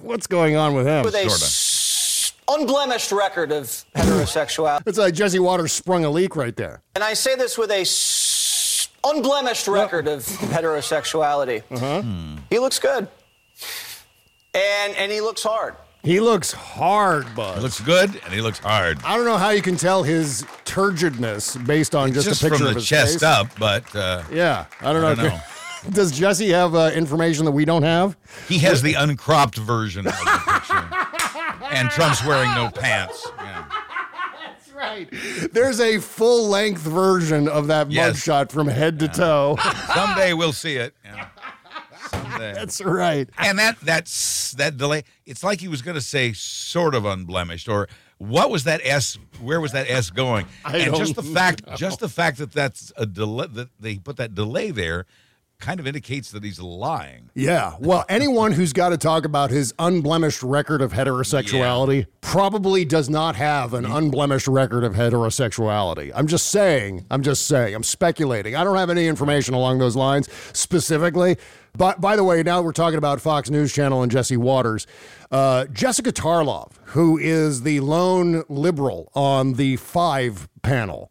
What's 0.00 0.26
going 0.26 0.56
on 0.56 0.74
with 0.74 0.86
him? 0.86 1.04
with 1.04 1.14
a 1.14 1.24
s- 1.24 1.30
unblemished 2.48 3.12
record 3.12 3.52
of 3.52 3.64
heterosexuality. 3.94 4.82
It's 4.86 4.98
like 4.98 5.14
Jesse 5.14 5.38
Watters 5.38 5.72
sprung 5.72 6.04
a 6.04 6.10
leak 6.10 6.36
right 6.36 6.54
there. 6.56 6.82
And 6.94 7.02
I 7.04 7.14
say 7.14 7.34
this 7.36 7.56
with 7.58 7.70
a 7.70 7.80
s- 7.80 8.88
unblemished 9.04 9.68
record 9.68 10.08
of 10.08 10.24
heterosexuality. 10.24 11.62
Uh-huh. 11.70 12.02
He 12.50 12.58
looks 12.58 12.78
good. 12.78 13.08
And 14.54 14.94
and 14.96 15.10
he 15.10 15.20
looks 15.20 15.42
hard. 15.42 15.74
He 16.02 16.20
looks 16.20 16.52
hard, 16.52 17.34
Buzz. 17.34 17.56
He 17.56 17.62
looks 17.62 17.80
good 17.80 18.20
and 18.24 18.32
he 18.34 18.40
looks 18.42 18.58
hard. 18.58 18.98
I 19.04 19.16
don't 19.16 19.24
know 19.24 19.38
how 19.38 19.50
you 19.50 19.62
can 19.62 19.76
tell 19.76 20.02
his 20.02 20.42
turgidness 20.66 21.64
based 21.66 21.94
on 21.94 22.12
just, 22.12 22.28
Just 22.28 22.42
a 22.42 22.44
picture 22.44 22.58
from 22.58 22.66
of 22.68 22.74
the 22.74 22.80
his 22.80 22.86
chest 22.88 23.12
face. 23.14 23.22
up, 23.22 23.46
but 23.58 23.96
uh, 23.96 24.22
Yeah, 24.30 24.66
I 24.82 24.92
don't 24.92 25.00
know. 25.00 25.08
I 25.08 25.14
don't 25.14 25.24
know. 25.28 25.40
Does 25.90 26.12
Jesse 26.12 26.50
have 26.50 26.74
uh, 26.74 26.90
information 26.94 27.44
that 27.46 27.52
we 27.52 27.64
don't 27.64 27.82
have? 27.84 28.16
he 28.48 28.58
has 28.58 28.82
the 28.82 28.94
uncropped 28.94 29.56
version 29.56 30.06
of 30.06 30.12
the 30.12 30.18
picture. 30.18 30.50
and 31.74 31.90
Trump's 31.90 32.24
wearing 32.24 32.52
no 32.54 32.70
pants. 32.70 33.28
Yeah. 33.38 33.64
That's 34.46 34.72
right. 34.72 35.08
There's 35.52 35.80
a 35.80 35.98
full 36.00 36.48
length 36.48 36.80
version 36.80 37.48
of 37.48 37.66
that 37.68 37.90
Yes. 37.90 38.16
mugshot 38.16 38.50
from 38.50 38.66
head 38.68 38.98
to 39.00 39.08
toe. 39.08 39.56
Someday 39.94 40.32
we'll 40.32 40.52
see 40.52 40.76
it. 40.76 40.94
Yeah. 41.04 41.28
Someday. 42.10 42.52
That's 42.54 42.80
right. 42.82 43.28
and 43.38 43.58
that 43.58 43.78
that's 43.80 44.52
that 44.52 44.76
delay. 44.76 45.04
It's 45.26 45.42
like 45.44 45.60
he 45.60 45.68
was 45.68 45.82
going 45.82 45.94
to 45.96 46.00
say 46.00 46.32
sort 46.32 46.94
of 46.94 47.04
unblemished, 47.04 47.68
or 47.68 47.88
what 48.18 48.50
was 48.50 48.64
that 48.64 48.80
S? 48.84 49.18
Where 49.40 49.60
was 49.60 49.72
that 49.72 49.88
S 49.88 50.10
going? 50.10 50.46
I 50.64 50.78
and 50.78 50.94
just 50.96 51.14
the 51.16 51.22
don't 51.22 51.34
fact, 51.34 51.62
just 51.76 52.00
the 52.00 52.08
fact 52.08 52.38
that 52.38 52.52
that's 52.52 52.92
a 52.96 53.06
delay 53.06 53.46
that 53.52 53.68
they 53.80 53.96
put 53.98 54.16
that 54.16 54.34
delay 54.34 54.70
there, 54.70 55.06
kind 55.64 55.80
of 55.80 55.86
indicates 55.86 56.30
that 56.32 56.44
he's 56.44 56.60
lying. 56.60 57.30
Yeah. 57.34 57.76
Well, 57.80 58.04
anyone 58.10 58.52
who's 58.52 58.74
got 58.74 58.90
to 58.90 58.98
talk 58.98 59.24
about 59.24 59.50
his 59.50 59.72
unblemished 59.78 60.42
record 60.42 60.82
of 60.82 60.92
heterosexuality 60.92 62.06
probably 62.20 62.84
does 62.84 63.08
not 63.08 63.34
have 63.36 63.72
an 63.72 63.86
unblemished 63.86 64.46
record 64.46 64.84
of 64.84 64.92
heterosexuality. 64.92 66.12
I'm 66.14 66.26
just 66.26 66.50
saying. 66.50 67.06
I'm 67.10 67.22
just 67.22 67.46
saying. 67.46 67.74
I'm 67.74 67.82
speculating. 67.82 68.54
I 68.54 68.62
don't 68.62 68.76
have 68.76 68.90
any 68.90 69.06
information 69.06 69.54
along 69.54 69.78
those 69.78 69.96
lines 69.96 70.28
specifically. 70.52 71.38
But 71.76 71.98
by 72.00 72.14
the 72.14 72.24
way, 72.24 72.42
now 72.42 72.60
we're 72.60 72.72
talking 72.72 72.98
about 72.98 73.20
Fox 73.22 73.48
News 73.48 73.72
Channel 73.72 74.02
and 74.02 74.12
Jesse 74.12 74.36
Watters. 74.36 74.86
Uh, 75.30 75.64
Jessica 75.66 76.12
Tarlov, 76.12 76.72
who 76.84 77.18
is 77.18 77.62
the 77.62 77.80
lone 77.80 78.44
liberal 78.48 79.10
on 79.14 79.54
the 79.54 79.76
five 79.76 80.46
panel, 80.62 81.10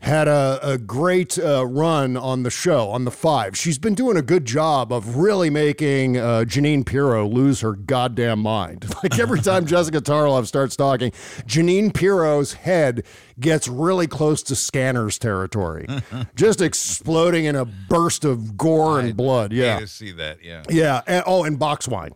had 0.00 0.28
a, 0.28 0.58
a 0.62 0.78
great 0.78 1.38
uh, 1.38 1.66
run 1.66 2.16
on 2.16 2.42
the 2.42 2.50
show 2.50 2.88
on 2.88 3.04
the 3.04 3.10
five. 3.10 3.56
She's 3.56 3.78
been 3.78 3.94
doing 3.94 4.16
a 4.16 4.22
good 4.22 4.46
job 4.46 4.92
of 4.92 5.16
really 5.16 5.50
making 5.50 6.16
uh, 6.16 6.44
Jeanine 6.46 6.86
Pirro 6.86 7.28
lose 7.28 7.60
her 7.60 7.72
goddamn 7.72 8.40
mind. 8.40 8.86
Like 9.02 9.18
every 9.18 9.40
time 9.40 9.64
Jessica 9.64 10.02
Tarlov 10.02 10.46
starts 10.46 10.76
talking, 10.76 11.10
Jeanine 11.46 11.94
Pirro's 11.94 12.52
head 12.52 13.06
gets 13.38 13.66
really 13.66 14.06
close 14.06 14.42
to 14.42 14.54
Scanner's 14.54 15.18
territory, 15.18 15.86
just 16.36 16.60
exploding 16.60 17.46
in 17.46 17.56
a 17.56 17.64
burst 17.64 18.26
of 18.26 18.58
gore 18.58 19.00
and 19.00 19.16
blood. 19.16 19.54
Yeah, 19.54 19.86
see 19.86 20.12
that. 20.12 20.44
Yeah. 20.44 20.64
Yeah. 20.68 21.00
And, 21.06 21.24
oh, 21.26 21.44
and 21.44 21.58
box 21.58 21.88
wine. 21.88 22.12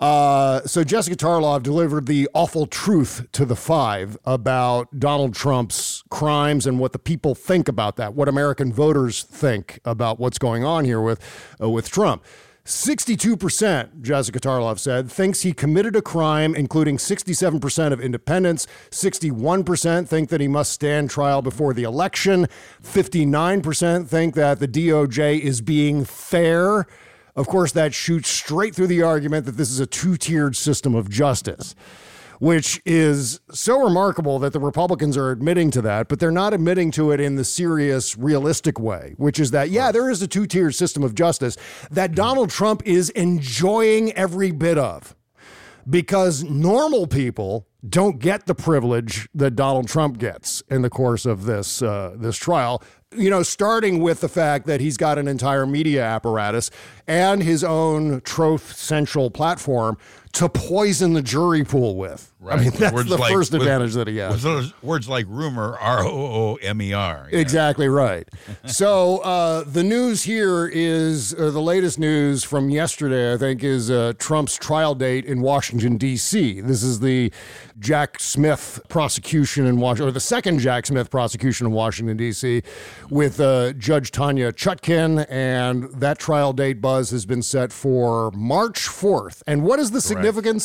Uh, 0.00 0.62
so 0.62 0.82
Jessica 0.82 1.14
Tarlov 1.14 1.62
delivered 1.62 2.06
the 2.06 2.26
awful 2.32 2.66
truth 2.66 3.26
to 3.32 3.44
the 3.44 3.56
five 3.56 4.16
about 4.24 4.98
Donald 4.98 5.34
Trump's 5.34 6.02
crimes 6.08 6.66
and 6.66 6.78
what 6.78 6.92
the 6.92 6.98
people 6.98 7.34
think 7.34 7.68
about 7.68 7.96
that, 7.96 8.14
what 8.14 8.26
American 8.26 8.72
voters 8.72 9.22
think 9.22 9.78
about 9.84 10.18
what's 10.18 10.38
going 10.38 10.64
on 10.64 10.86
here 10.86 11.02
with 11.02 11.20
uh, 11.60 11.68
with 11.68 11.90
Trump. 11.90 12.24
62%, 12.64 14.00
Jessica 14.00 14.38
Tarlov 14.38 14.78
said, 14.78 15.10
thinks 15.10 15.42
he 15.42 15.52
committed 15.52 15.96
a 15.96 16.02
crime, 16.02 16.54
including 16.54 16.98
67% 16.98 17.92
of 17.92 18.00
independents. 18.00 18.66
61% 18.90 20.06
think 20.06 20.28
that 20.28 20.40
he 20.40 20.46
must 20.46 20.70
stand 20.70 21.10
trial 21.10 21.42
before 21.42 21.74
the 21.74 21.82
election. 21.82 22.46
59% 22.82 24.06
think 24.06 24.34
that 24.34 24.60
the 24.60 24.68
DOJ 24.68 25.40
is 25.40 25.60
being 25.60 26.04
fair. 26.04 26.86
Of 27.40 27.46
course, 27.46 27.72
that 27.72 27.94
shoots 27.94 28.28
straight 28.28 28.74
through 28.74 28.88
the 28.88 29.02
argument 29.02 29.46
that 29.46 29.56
this 29.56 29.70
is 29.70 29.80
a 29.80 29.86
two 29.86 30.18
tiered 30.18 30.56
system 30.56 30.94
of 30.94 31.08
justice, 31.08 31.74
which 32.38 32.82
is 32.84 33.40
so 33.50 33.82
remarkable 33.82 34.38
that 34.40 34.52
the 34.52 34.60
Republicans 34.60 35.16
are 35.16 35.30
admitting 35.30 35.70
to 35.70 35.80
that, 35.80 36.08
but 36.08 36.20
they're 36.20 36.30
not 36.30 36.52
admitting 36.52 36.90
to 36.90 37.12
it 37.12 37.18
in 37.18 37.36
the 37.36 37.44
serious, 37.44 38.14
realistic 38.18 38.78
way, 38.78 39.14
which 39.16 39.40
is 39.40 39.52
that, 39.52 39.70
yeah, 39.70 39.90
there 39.90 40.10
is 40.10 40.20
a 40.20 40.28
two 40.28 40.44
tiered 40.46 40.74
system 40.74 41.02
of 41.02 41.14
justice 41.14 41.56
that 41.90 42.14
Donald 42.14 42.50
Trump 42.50 42.82
is 42.84 43.08
enjoying 43.08 44.12
every 44.12 44.50
bit 44.50 44.76
of 44.76 45.16
because 45.88 46.44
normal 46.44 47.06
people 47.06 47.66
don't 47.88 48.18
get 48.18 48.44
the 48.44 48.54
privilege 48.54 49.30
that 49.34 49.52
Donald 49.52 49.88
Trump 49.88 50.18
gets 50.18 50.62
in 50.68 50.82
the 50.82 50.90
course 50.90 51.24
of 51.24 51.46
this 51.46 51.80
uh, 51.80 52.14
this 52.18 52.36
trial. 52.36 52.82
You 53.16 53.28
know, 53.28 53.42
starting 53.42 53.98
with 53.98 54.20
the 54.20 54.28
fact 54.28 54.68
that 54.68 54.80
he's 54.80 54.96
got 54.96 55.18
an 55.18 55.26
entire 55.26 55.66
media 55.66 56.04
apparatus 56.04 56.70
and 57.08 57.42
his 57.42 57.64
own 57.64 58.20
Truth 58.20 58.76
Central 58.76 59.32
platform 59.32 59.98
to 60.32 60.48
poison 60.48 61.12
the 61.12 61.22
jury 61.22 61.64
pool 61.64 61.96
with. 61.96 62.32
I 62.48 62.56
mean, 62.56 62.70
that's 62.70 62.94
Words 62.94 63.10
the 63.10 63.18
like- 63.18 63.32
first 63.32 63.52
with- 63.52 63.60
advantage 63.62 63.92
that 63.94 64.08
he 64.08 64.16
has. 64.16 64.42
with 64.44 64.72
words 64.82 65.08
like 65.08 65.26
rumor, 65.28 65.76
R 65.78 66.02
O 66.04 66.08
O 66.08 66.54
M 66.62 66.80
E 66.80 66.92
R. 66.94 67.28
Exactly 67.32 67.86
right. 67.88 68.26
so 68.66 69.18
uh, 69.18 69.62
the 69.64 69.82
news 69.84 70.22
here 70.22 70.66
is 70.72 71.34
uh, 71.34 71.50
the 71.50 71.60
latest 71.60 71.98
news 71.98 72.42
from 72.44 72.70
yesterday. 72.70 73.34
I 73.34 73.36
think 73.36 73.62
is 73.62 73.90
uh, 73.90 74.14
Trump's 74.18 74.56
trial 74.56 74.94
date 74.94 75.26
in 75.26 75.42
Washington 75.42 75.98
D.C. 75.98 76.62
This 76.62 76.82
is 76.82 77.00
the 77.00 77.30
Jack 77.78 78.20
Smith 78.20 78.80
prosecution 78.88 79.66
in 79.66 79.78
Washington, 79.78 80.08
or 80.08 80.12
the 80.12 80.20
second 80.20 80.60
Jack 80.60 80.86
Smith 80.86 81.10
prosecution 81.10 81.66
in 81.66 81.72
Washington 81.74 82.16
D.C. 82.16 82.62
with 83.10 83.38
uh, 83.40 83.72
Judge 83.74 84.12
Tanya 84.12 84.50
Chutkin, 84.52 85.26
and 85.28 85.84
that 85.92 86.18
trial 86.18 86.54
date 86.54 86.80
buzz 86.80 87.10
has 87.10 87.26
been 87.26 87.42
set 87.42 87.70
for 87.72 88.30
March 88.30 88.80
fourth. 88.86 89.42
And 89.46 89.62
what 89.64 89.78
is 89.78 89.90
the 89.90 90.00
significance 90.00 90.19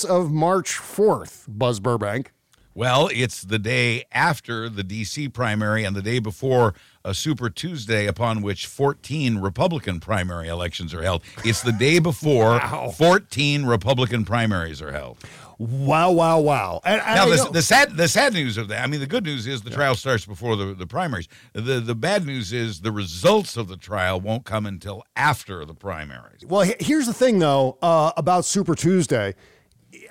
of 0.06 0.32
March 0.32 0.74
fourth, 0.74 1.46
Buzz 1.48 1.80
Burbank? 1.80 2.32
Well, 2.78 3.10
it's 3.14 3.42
the 3.42 3.58
day 3.58 4.04
after 4.12 4.68
the 4.68 4.84
D.C. 4.84 5.30
primary 5.30 5.86
and 5.86 5.96
the 5.96 6.02
day 6.02 6.20
before 6.20 6.74
a 7.06 7.14
Super 7.14 7.50
Tuesday 7.50 8.06
upon 8.06 8.42
which 8.42 8.68
14 8.68 9.38
Republican 9.38 10.02
primary 10.02 10.50
elections 10.50 10.94
are 10.94 11.02
held. 11.02 11.24
It's 11.46 11.62
the 11.62 11.72
day 11.72 12.00
before 12.00 12.60
14 12.98 13.66
Republican 13.66 14.26
primaries 14.26 14.82
are 14.82 14.92
held. 14.92 15.20
Wow, 15.58 16.12
wow, 16.12 16.40
wow. 16.40 16.82
And, 16.84 17.02
now, 17.06 17.26
the, 17.28 17.50
the 17.52 17.62
sad 17.62 17.96
the 17.96 18.08
sad 18.08 18.34
news 18.34 18.58
of 18.58 18.68
that, 18.68 18.84
I 18.84 18.88
mean, 18.88 19.00
the 19.00 19.08
good 19.08 19.24
news 19.24 19.48
is 19.48 19.62
the 19.62 19.70
trial 19.70 19.96
starts 19.96 20.26
before 20.26 20.56
the, 20.56 20.74
the 20.74 20.86
primaries. 20.86 21.28
The 21.54 21.80
the 21.80 21.96
bad 21.96 22.26
news 22.26 22.52
is 22.52 22.82
the 22.82 22.92
results 22.92 23.56
of 23.56 23.68
the 23.68 23.78
trial 23.78 24.20
won't 24.20 24.46
come 24.46 24.66
until 24.66 25.04
after 25.16 25.64
the 25.64 25.74
primaries. 25.74 26.42
Well, 26.46 26.70
here's 26.80 27.06
the 27.06 27.14
thing, 27.14 27.40
though, 27.40 27.78
uh, 27.82 28.12
about 28.18 28.44
Super 28.46 28.76
Tuesday. 28.76 29.36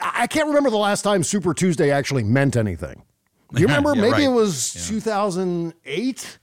I 0.00 0.26
can't 0.26 0.48
remember 0.48 0.70
the 0.70 0.78
last 0.78 1.02
time 1.02 1.22
Super 1.22 1.52
Tuesday 1.52 1.90
actually 1.90 2.24
meant 2.24 2.56
anything. 2.56 3.02
Do 3.52 3.60
you 3.60 3.66
remember? 3.68 3.94
Yeah, 3.94 4.00
Maybe 4.00 4.12
right. 4.12 4.22
it 4.22 4.28
was 4.28 4.88
2008. 4.88 6.38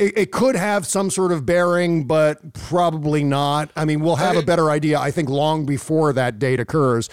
It, 0.00 0.16
it 0.16 0.32
could 0.32 0.56
have 0.56 0.86
some 0.86 1.10
sort 1.10 1.30
of 1.30 1.44
bearing, 1.44 2.06
but 2.06 2.54
probably 2.54 3.22
not. 3.22 3.70
I 3.76 3.84
mean, 3.84 4.00
we'll 4.00 4.16
have 4.16 4.36
a 4.36 4.42
better 4.42 4.70
idea, 4.70 4.98
I 4.98 5.10
think, 5.10 5.28
long 5.28 5.66
before 5.66 6.14
that 6.14 6.38
date 6.38 6.58
occurs, 6.58 7.10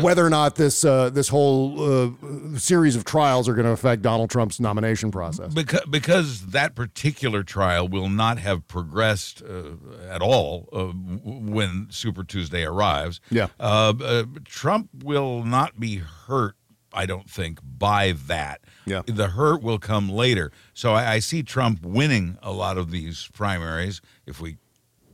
whether 0.00 0.24
or 0.24 0.30
not 0.30 0.56
this 0.56 0.84
uh, 0.84 1.10
this 1.10 1.28
whole 1.28 1.80
uh, 1.80 2.10
series 2.56 2.96
of 2.96 3.04
trials 3.04 3.46
are 3.46 3.54
going 3.54 3.66
to 3.66 3.72
affect 3.72 4.02
Donald 4.02 4.30
Trump's 4.30 4.58
nomination 4.58 5.10
process. 5.10 5.52
Because, 5.52 5.84
because 5.90 6.46
that 6.46 6.74
particular 6.74 7.42
trial 7.42 7.88
will 7.88 8.08
not 8.08 8.38
have 8.38 8.66
progressed 8.68 9.42
uh, 9.42 9.74
at 10.08 10.22
all 10.22 10.68
uh, 10.72 10.86
when 10.86 11.88
Super 11.90 12.24
Tuesday 12.24 12.64
arrives. 12.64 13.20
Yeah. 13.30 13.48
Uh, 13.60 13.92
uh, 14.02 14.24
Trump 14.44 14.88
will 15.02 15.44
not 15.44 15.78
be 15.78 15.96
hurt, 15.96 16.56
I 16.92 17.06
don't 17.06 17.28
think, 17.28 17.60
by 17.62 18.12
that. 18.26 18.60
Yeah. 18.86 19.02
The 19.06 19.28
hurt 19.28 19.62
will 19.62 19.78
come 19.78 20.08
later. 20.08 20.52
So 20.74 20.92
I, 20.92 21.12
I 21.14 21.18
see 21.20 21.42
Trump 21.42 21.84
winning 21.84 22.38
a 22.42 22.52
lot 22.52 22.78
of 22.78 22.90
these 22.90 23.28
primaries 23.32 24.00
if 24.26 24.40
we 24.40 24.56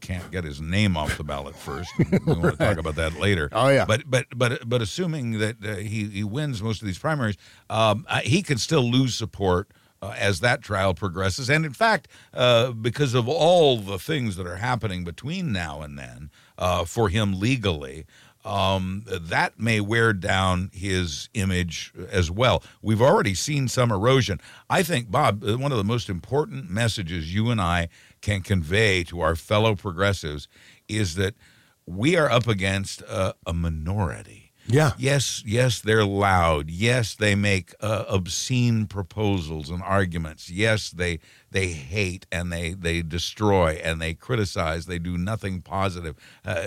can't 0.00 0.30
get 0.30 0.44
his 0.44 0.60
name 0.60 0.96
off 0.96 1.16
the 1.16 1.24
ballot 1.24 1.56
first. 1.56 1.90
we 1.98 2.04
want 2.26 2.42
to 2.42 2.56
talk 2.56 2.78
about 2.78 2.94
that 2.94 3.18
later. 3.18 3.48
Oh, 3.52 3.68
yeah. 3.68 3.84
But 3.84 4.08
but 4.08 4.26
but 4.36 4.68
but 4.68 4.80
assuming 4.82 5.38
that 5.38 5.56
uh, 5.64 5.76
he 5.76 6.04
he 6.04 6.24
wins 6.24 6.62
most 6.62 6.80
of 6.80 6.86
these 6.86 6.98
primaries, 6.98 7.36
um, 7.68 8.06
uh, 8.08 8.20
he 8.20 8.42
can 8.42 8.58
still 8.58 8.88
lose 8.88 9.14
support. 9.14 9.68
Uh, 10.02 10.14
as 10.18 10.40
that 10.40 10.60
trial 10.60 10.92
progresses, 10.92 11.48
and 11.48 11.64
in 11.64 11.72
fact, 11.72 12.06
uh, 12.34 12.70
because 12.70 13.14
of 13.14 13.26
all 13.26 13.78
the 13.78 13.98
things 13.98 14.36
that 14.36 14.46
are 14.46 14.56
happening 14.56 15.04
between 15.04 15.52
now 15.52 15.80
and 15.80 15.98
then 15.98 16.30
uh, 16.58 16.84
for 16.84 17.08
him 17.08 17.40
legally, 17.40 18.04
um, 18.46 19.04
that 19.06 19.58
may 19.58 19.80
wear 19.80 20.12
down 20.12 20.70
his 20.72 21.28
image 21.34 21.92
as 22.10 22.30
well. 22.30 22.62
We've 22.80 23.02
already 23.02 23.34
seen 23.34 23.66
some 23.66 23.90
erosion. 23.90 24.40
I 24.70 24.82
think, 24.82 25.10
Bob, 25.10 25.42
uh, 25.44 25.58
one 25.58 25.72
of 25.72 25.78
the 25.78 25.84
most 25.84 26.08
important 26.08 26.70
messages 26.70 27.34
you 27.34 27.50
and 27.50 27.60
I 27.60 27.88
can 28.20 28.42
convey 28.42 29.02
to 29.04 29.20
our 29.20 29.34
fellow 29.34 29.74
progressives 29.74 30.46
is 30.88 31.16
that 31.16 31.34
we 31.86 32.16
are 32.16 32.30
up 32.30 32.46
against 32.46 33.02
uh, 33.08 33.32
a 33.46 33.52
minority. 33.52 34.46
Yeah. 34.68 34.92
Yes, 34.98 35.42
yes, 35.46 35.80
they're 35.80 36.04
loud. 36.04 36.70
Yes, 36.70 37.14
they 37.14 37.34
make 37.34 37.72
uh, 37.80 38.04
obscene 38.08 38.86
proposals 38.86 39.70
and 39.70 39.82
arguments. 39.82 40.50
Yes, 40.50 40.90
they 40.90 41.20
they 41.50 41.68
hate 41.68 42.26
and 42.32 42.52
they 42.52 42.72
they 42.72 43.02
destroy 43.02 43.80
and 43.82 44.00
they 44.00 44.14
criticize. 44.14 44.86
They 44.86 44.98
do 44.98 45.16
nothing 45.16 45.62
positive. 45.62 46.16
Uh, 46.44 46.66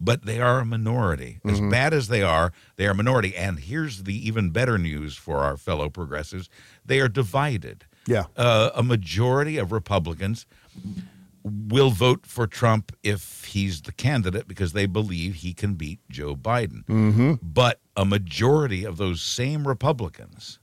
but 0.00 0.24
they 0.24 0.40
are 0.40 0.60
a 0.60 0.64
minority. 0.64 1.38
As 1.44 1.60
bad 1.60 1.92
as 1.92 2.08
they 2.08 2.22
are, 2.22 2.52
they 2.76 2.86
are 2.86 2.92
a 2.92 2.94
minority. 2.94 3.36
And 3.36 3.58
here's 3.58 4.04
the 4.04 4.26
even 4.26 4.50
better 4.50 4.78
news 4.78 5.16
for 5.16 5.38
our 5.38 5.56
fellow 5.56 5.88
progressives: 5.88 6.48
they 6.84 7.00
are 7.00 7.08
divided. 7.08 7.84
Yeah. 8.06 8.24
Uh, 8.36 8.70
a 8.74 8.82
majority 8.82 9.58
of 9.58 9.72
Republicans 9.72 10.46
will 11.42 11.90
vote 11.90 12.26
for 12.26 12.46
Trump 12.46 12.92
if 13.02 13.44
he's 13.44 13.82
the 13.82 13.92
candidate 13.92 14.46
because 14.46 14.72
they 14.72 14.86
believe 14.86 15.36
he 15.36 15.54
can 15.54 15.74
beat 15.74 16.00
Joe 16.10 16.36
Biden. 16.36 16.84
Mm-hmm. 16.86 17.34
But 17.42 17.80
a 17.96 18.04
majority 18.04 18.84
of 18.84 18.96
those 18.96 19.22
same 19.22 19.66
Republicans 19.66 20.58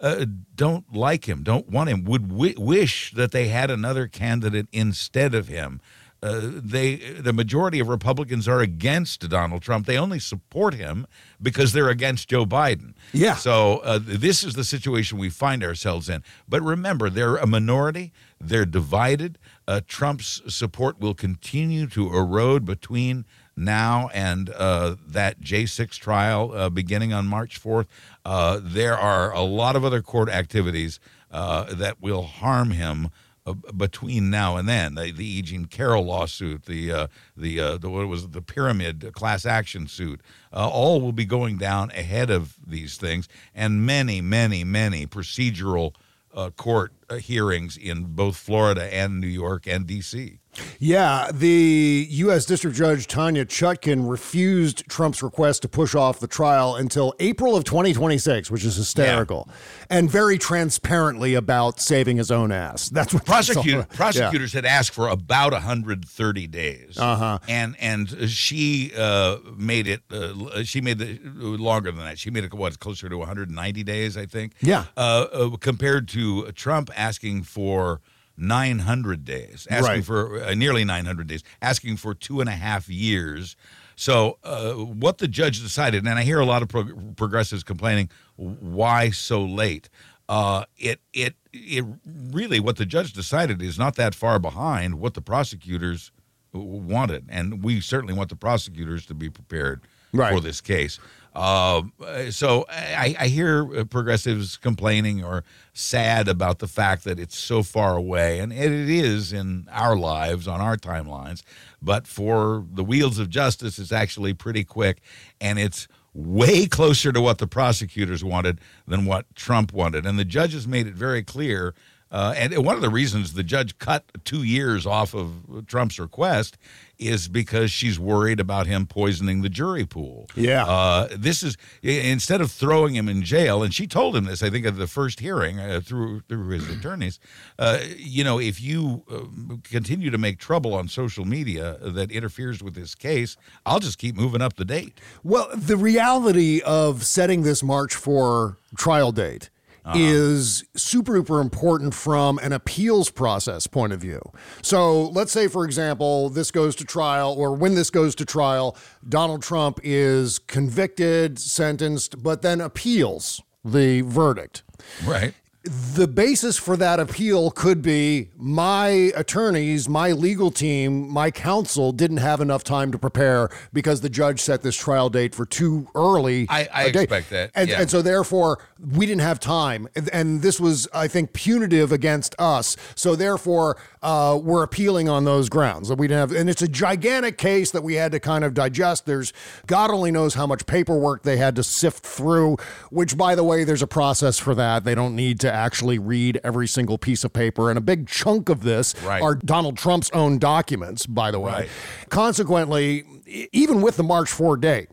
uh, 0.00 0.26
don't 0.54 0.94
like 0.94 1.28
him, 1.28 1.42
don't 1.42 1.68
want 1.68 1.90
him, 1.90 2.04
would 2.04 2.28
wi- 2.28 2.54
wish 2.56 3.12
that 3.12 3.32
they 3.32 3.48
had 3.48 3.70
another 3.70 4.06
candidate 4.06 4.66
instead 4.72 5.34
of 5.34 5.48
him. 5.48 5.80
Uh, 6.22 6.40
they 6.42 6.96
the 6.96 7.32
majority 7.32 7.80
of 7.80 7.88
Republicans 7.88 8.46
are 8.46 8.60
against 8.60 9.26
Donald 9.28 9.62
Trump. 9.62 9.86
They 9.86 9.96
only 9.96 10.18
support 10.18 10.74
him 10.74 11.06
because 11.40 11.72
they're 11.72 11.88
against 11.88 12.28
Joe 12.28 12.44
Biden. 12.44 12.94
Yeah. 13.12 13.34
So 13.36 13.78
uh, 13.78 13.98
this 14.02 14.44
is 14.44 14.54
the 14.54 14.64
situation 14.64 15.18
we 15.18 15.30
find 15.30 15.64
ourselves 15.64 16.10
in. 16.10 16.22
But 16.48 16.62
remember, 16.62 17.08
they're 17.08 17.36
a 17.36 17.46
minority. 17.46 18.12
They're 18.38 18.66
divided. 18.66 19.38
Uh, 19.66 19.80
Trump's 19.86 20.42
support 20.54 21.00
will 21.00 21.14
continue 21.14 21.86
to 21.88 22.14
erode 22.14 22.64
between 22.64 23.24
now 23.56 24.08
and 24.12 24.50
uh, 24.50 24.96
that 25.06 25.40
J6 25.40 25.98
trial 25.98 26.52
uh, 26.52 26.68
beginning 26.70 27.12
on 27.12 27.26
March 27.26 27.62
4th. 27.62 27.86
Uh, 28.24 28.60
there 28.62 28.96
are 28.96 29.32
a 29.32 29.42
lot 29.42 29.76
of 29.76 29.84
other 29.84 30.02
court 30.02 30.28
activities 30.28 30.98
uh, 31.30 31.72
that 31.74 32.00
will 32.00 32.22
harm 32.22 32.70
him 32.72 33.10
between 33.54 34.30
now 34.30 34.56
and 34.56 34.68
then. 34.68 34.94
The, 34.94 35.12
the 35.12 35.24
E. 35.24 35.42
Jean 35.42 35.66
Carroll 35.66 36.04
lawsuit, 36.04 36.64
the 36.64 36.92
uh, 36.92 37.06
the 37.36 37.60
uh, 37.60 37.78
the 37.78 37.88
what 37.88 38.08
was 38.08 38.24
it, 38.24 38.32
the 38.32 38.42
pyramid 38.42 39.12
class 39.12 39.46
action 39.46 39.86
suit, 39.86 40.20
uh, 40.52 40.68
all 40.68 41.00
will 41.00 41.12
be 41.12 41.24
going 41.24 41.56
down 41.56 41.90
ahead 41.92 42.30
of 42.30 42.56
these 42.66 42.96
things, 42.96 43.28
and 43.54 43.86
many, 43.86 44.20
many, 44.20 44.64
many 44.64 45.06
procedural 45.06 45.94
uh, 46.34 46.50
court 46.50 46.92
uh, 47.08 47.16
hearings 47.16 47.76
in 47.76 48.04
both 48.04 48.36
Florida 48.36 48.92
and 48.94 49.20
New 49.20 49.26
York 49.26 49.66
and 49.66 49.86
D.C. 49.86 50.39
Yeah, 50.78 51.30
the 51.32 52.06
U.S. 52.10 52.44
District 52.44 52.76
Judge 52.76 53.06
Tanya 53.06 53.44
Chutkin 53.44 54.08
refused 54.10 54.84
Trump's 54.88 55.22
request 55.22 55.62
to 55.62 55.68
push 55.68 55.94
off 55.94 56.18
the 56.20 56.26
trial 56.26 56.74
until 56.74 57.14
April 57.20 57.56
of 57.56 57.64
2026, 57.64 58.50
which 58.50 58.64
is 58.64 58.76
hysterical, 58.76 59.48
and 59.88 60.10
very 60.10 60.38
transparently 60.38 61.34
about 61.34 61.80
saving 61.80 62.16
his 62.16 62.30
own 62.30 62.50
ass. 62.50 62.88
That's 62.88 63.14
what 63.14 63.24
Prosecutor, 63.24 63.86
prosecutors 63.94 64.52
had 64.52 64.64
asked 64.66 64.90
for 64.92 65.08
about 65.08 65.52
130 65.52 66.46
days, 66.48 66.98
Uh-huh. 66.98 67.38
and 67.48 67.76
and 67.78 68.28
she 68.28 68.92
uh, 68.96 69.36
made 69.56 69.86
it. 69.86 70.02
Uh, 70.10 70.62
she 70.64 70.80
made 70.80 71.00
it 71.00 71.24
longer 71.36 71.92
than 71.92 72.04
that. 72.04 72.18
She 72.18 72.30
made 72.30 72.44
it 72.44 72.52
what 72.52 72.78
closer 72.80 73.08
to 73.08 73.16
190 73.18 73.84
days, 73.84 74.16
I 74.16 74.26
think. 74.26 74.52
Yeah. 74.60 74.84
Uh, 74.96 75.26
uh, 75.32 75.56
compared 75.58 76.08
to 76.08 76.50
Trump 76.52 76.90
asking 76.96 77.44
for 77.44 78.00
900 78.40 79.24
days, 79.24 79.66
asking 79.70 79.86
Right. 79.96 80.04
for 80.04 80.42
uh, 80.42 80.54
nearly 80.54 80.84
900 80.84 81.26
days, 81.26 81.42
asking 81.62 81.96
for 81.98 82.14
two 82.14 82.40
and 82.40 82.48
a 82.48 82.52
half 82.54 82.88
years. 82.88 83.54
So, 83.96 84.38
uh, 84.44 84.72
what 84.72 85.18
the 85.18 85.28
judge 85.28 85.60
decided, 85.60 86.06
and 86.06 86.18
I 86.18 86.22
hear 86.22 86.40
a 86.40 86.46
lot 86.46 86.62
of 86.62 86.68
prog- 86.68 87.16
progressives 87.16 87.62
complaining, 87.62 88.08
why 88.36 89.10
so 89.10 89.44
late? 89.44 89.90
Uh, 90.28 90.64
it 90.78 91.00
it 91.12 91.34
it 91.52 91.84
really 92.04 92.60
what 92.60 92.76
the 92.76 92.86
judge 92.86 93.12
decided 93.12 93.60
is 93.60 93.78
not 93.78 93.96
that 93.96 94.14
far 94.14 94.38
behind 94.38 94.94
what 95.00 95.14
the 95.14 95.20
prosecutors 95.20 96.12
wanted, 96.52 97.26
and 97.28 97.62
we 97.62 97.80
certainly 97.80 98.14
want 98.14 98.30
the 98.30 98.36
prosecutors 98.36 99.04
to 99.06 99.14
be 99.14 99.28
prepared 99.28 99.82
Right. 100.12 100.32
for 100.32 100.40
this 100.40 100.60
case. 100.60 100.98
Uh, 101.34 101.82
so 102.30 102.64
I, 102.68 103.14
I 103.18 103.26
hear 103.28 103.84
progressives 103.84 104.56
complaining 104.56 105.22
or 105.22 105.44
sad 105.72 106.28
about 106.28 106.58
the 106.58 106.66
fact 106.66 107.04
that 107.04 107.20
it's 107.20 107.36
so 107.36 107.62
far 107.62 107.96
away, 107.96 108.40
and 108.40 108.52
it 108.52 108.72
is 108.72 109.32
in 109.32 109.68
our 109.70 109.96
lives 109.96 110.48
on 110.48 110.60
our 110.60 110.76
timelines. 110.76 111.42
But 111.80 112.06
for 112.06 112.64
the 112.72 112.84
wheels 112.84 113.18
of 113.18 113.30
justice, 113.30 113.78
it's 113.78 113.92
actually 113.92 114.34
pretty 114.34 114.64
quick, 114.64 115.00
and 115.40 115.58
it's 115.58 115.86
way 116.12 116.66
closer 116.66 117.12
to 117.12 117.20
what 117.20 117.38
the 117.38 117.46
prosecutors 117.46 118.24
wanted 118.24 118.60
than 118.86 119.04
what 119.04 119.32
Trump 119.36 119.72
wanted. 119.72 120.04
And 120.04 120.18
the 120.18 120.24
judges 120.24 120.66
made 120.66 120.86
it 120.86 120.94
very 120.94 121.22
clear. 121.22 121.74
Uh, 122.10 122.34
and 122.36 122.66
one 122.66 122.74
of 122.74 122.82
the 122.82 122.90
reasons 122.90 123.34
the 123.34 123.44
judge 123.44 123.78
cut 123.78 124.04
two 124.24 124.42
years 124.42 124.84
off 124.84 125.14
of 125.14 125.64
Trump's 125.68 126.00
request 126.00 126.58
is 127.00 127.28
because 127.28 127.70
she's 127.70 127.98
worried 127.98 128.38
about 128.38 128.66
him 128.66 128.86
poisoning 128.86 129.42
the 129.42 129.48
jury 129.48 129.86
pool. 129.86 130.28
Yeah. 130.36 130.66
Uh, 130.66 131.08
this 131.10 131.42
is 131.42 131.56
instead 131.82 132.40
of 132.40 132.50
throwing 132.50 132.94
him 132.94 133.08
in 133.08 133.22
jail, 133.22 133.62
and 133.62 133.74
she 133.74 133.86
told 133.86 134.14
him 134.14 134.24
this. 134.26 134.42
I 134.42 134.50
think 134.50 134.66
at 134.66 134.76
the 134.76 134.86
first 134.86 135.20
hearing 135.20 135.58
uh, 135.58 135.80
through 135.82 136.20
through 136.28 136.48
his 136.50 136.68
attorneys. 136.68 137.18
Uh, 137.58 137.78
you 137.96 138.22
know, 138.22 138.38
if 138.38 138.60
you 138.60 139.02
uh, 139.10 139.56
continue 139.64 140.10
to 140.10 140.18
make 140.18 140.38
trouble 140.38 140.74
on 140.74 140.88
social 140.88 141.24
media 141.24 141.78
that 141.80 142.10
interferes 142.10 142.62
with 142.62 142.74
this 142.74 142.94
case, 142.94 143.36
I'll 143.64 143.80
just 143.80 143.98
keep 143.98 144.16
moving 144.16 144.42
up 144.42 144.56
the 144.56 144.64
date. 144.64 145.00
Well, 145.24 145.48
the 145.54 145.76
reality 145.76 146.60
of 146.62 147.04
setting 147.04 147.42
this 147.42 147.62
March 147.62 147.94
for 147.94 148.58
trial 148.76 149.12
date 149.12 149.50
Uh-huh. 149.84 149.98
is 149.98 150.64
super 150.76 151.14
duper 151.14 151.40
important 151.40 151.94
from 151.94 152.38
an 152.38 152.52
appeals 152.52 153.10
process 153.10 153.66
point 153.66 153.92
of 153.92 154.00
view. 154.00 154.20
So 154.62 155.08
let's 155.08 155.32
say, 155.32 155.48
for 155.48 155.64
example, 155.64 156.28
this 156.28 156.50
goes 156.50 156.76
to 156.76 156.84
trial, 156.84 157.34
or 157.36 157.54
when 157.54 157.74
this 157.74 157.90
goes 157.90 158.14
to 158.16 158.24
trial, 158.24 158.76
Donald 159.08 159.42
Trump 159.42 159.80
is 159.82 160.38
convicted, 160.38 161.38
sentenced, 161.38 162.22
but 162.22 162.42
then 162.42 162.60
appeals 162.60 163.42
the 163.64 164.02
verdict. 164.02 164.62
Right. 165.04 165.34
The 165.62 166.08
basis 166.08 166.56
for 166.56 166.74
that 166.78 166.98
appeal 167.00 167.50
could 167.50 167.82
be 167.82 168.30
my 168.34 169.12
attorneys, 169.14 169.90
my 169.90 170.12
legal 170.12 170.50
team, 170.50 171.06
my 171.10 171.30
counsel 171.30 171.92
didn't 171.92 172.16
have 172.16 172.40
enough 172.40 172.64
time 172.64 172.90
to 172.92 172.98
prepare 172.98 173.50
because 173.70 174.00
the 174.00 174.08
judge 174.08 174.40
set 174.40 174.62
this 174.62 174.74
trial 174.74 175.10
date 175.10 175.34
for 175.34 175.44
too 175.44 175.86
early. 175.94 176.46
I- 176.48 176.66
I 176.72 176.84
expect 176.86 177.28
that, 177.28 177.50
And, 177.54 177.68
yeah. 177.68 177.82
and 177.82 177.90
so 177.90 178.00
therefore 178.00 178.58
we 178.94 179.04
didn't 179.04 179.20
have 179.20 179.38
time. 179.38 179.86
And, 179.94 180.08
and 180.14 180.40
this 180.40 180.58
was, 180.58 180.88
I 180.94 181.08
think, 181.08 181.34
punitive 181.34 181.92
against 181.92 182.34
us. 182.38 182.74
So 182.94 183.14
therefore 183.14 183.76
uh, 184.02 184.40
we're 184.42 184.62
appealing 184.62 185.10
on 185.10 185.24
those 185.26 185.50
grounds 185.50 185.88
that 185.88 185.98
we 185.98 186.08
didn't 186.08 186.30
have. 186.30 186.40
And 186.40 186.48
it's 186.48 186.62
a 186.62 186.68
gigantic 186.68 187.36
case 187.36 187.70
that 187.72 187.82
we 187.82 187.94
had 187.96 188.12
to 188.12 188.20
kind 188.20 188.44
of 188.44 188.54
digest. 188.54 189.04
There's 189.04 189.34
God 189.66 189.90
only 189.90 190.10
knows 190.10 190.32
how 190.32 190.46
much 190.46 190.64
paperwork 190.64 191.22
they 191.22 191.36
had 191.36 191.54
to 191.56 191.62
sift 191.62 192.02
through, 192.02 192.56
which 192.88 193.18
by 193.18 193.34
the 193.34 193.44
way, 193.44 193.64
there's 193.64 193.82
a 193.82 193.86
process 193.86 194.38
for 194.38 194.54
that. 194.54 194.84
They 194.84 194.94
don't 194.94 195.14
need 195.14 195.38
to 195.40 195.49
actually 195.52 195.98
read 195.98 196.40
every 196.42 196.66
single 196.66 196.98
piece 196.98 197.24
of 197.24 197.32
paper. 197.32 197.70
And 197.70 197.78
a 197.78 197.82
big 197.82 198.06
chunk 198.08 198.48
of 198.48 198.62
this 198.62 198.94
Right. 199.02 199.22
are 199.22 199.34
Donald 199.34 199.76
Trump's 199.76 200.10
own 200.12 200.38
documents, 200.38 201.06
by 201.06 201.30
the 201.30 201.40
way. 201.40 201.52
Right. 201.52 201.68
Consequently, 202.08 203.04
even 203.52 203.80
with 203.80 203.96
the 203.96 204.02
March 204.02 204.30
4 204.30 204.56
date, 204.56 204.88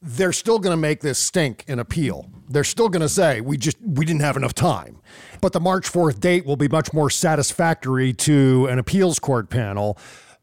they're 0.00 0.32
still 0.32 0.58
going 0.58 0.72
to 0.72 0.80
make 0.80 1.00
this 1.00 1.18
stink 1.18 1.64
in 1.68 1.78
appeal. 1.78 2.28
They're 2.48 2.64
still 2.64 2.88
going 2.88 3.02
to 3.02 3.08
say 3.08 3.40
we 3.40 3.56
just 3.56 3.76
we 3.80 4.04
didn't 4.04 4.22
have 4.22 4.36
enough 4.36 4.54
time. 4.54 4.98
But 5.40 5.52
the 5.52 5.60
March 5.60 5.90
4th 5.90 6.20
date 6.20 6.44
will 6.44 6.56
be 6.56 6.68
much 6.68 6.92
more 6.92 7.08
satisfactory 7.08 8.12
to 8.14 8.66
an 8.66 8.78
appeals 8.78 9.18
court 9.18 9.48
panel 9.48 9.96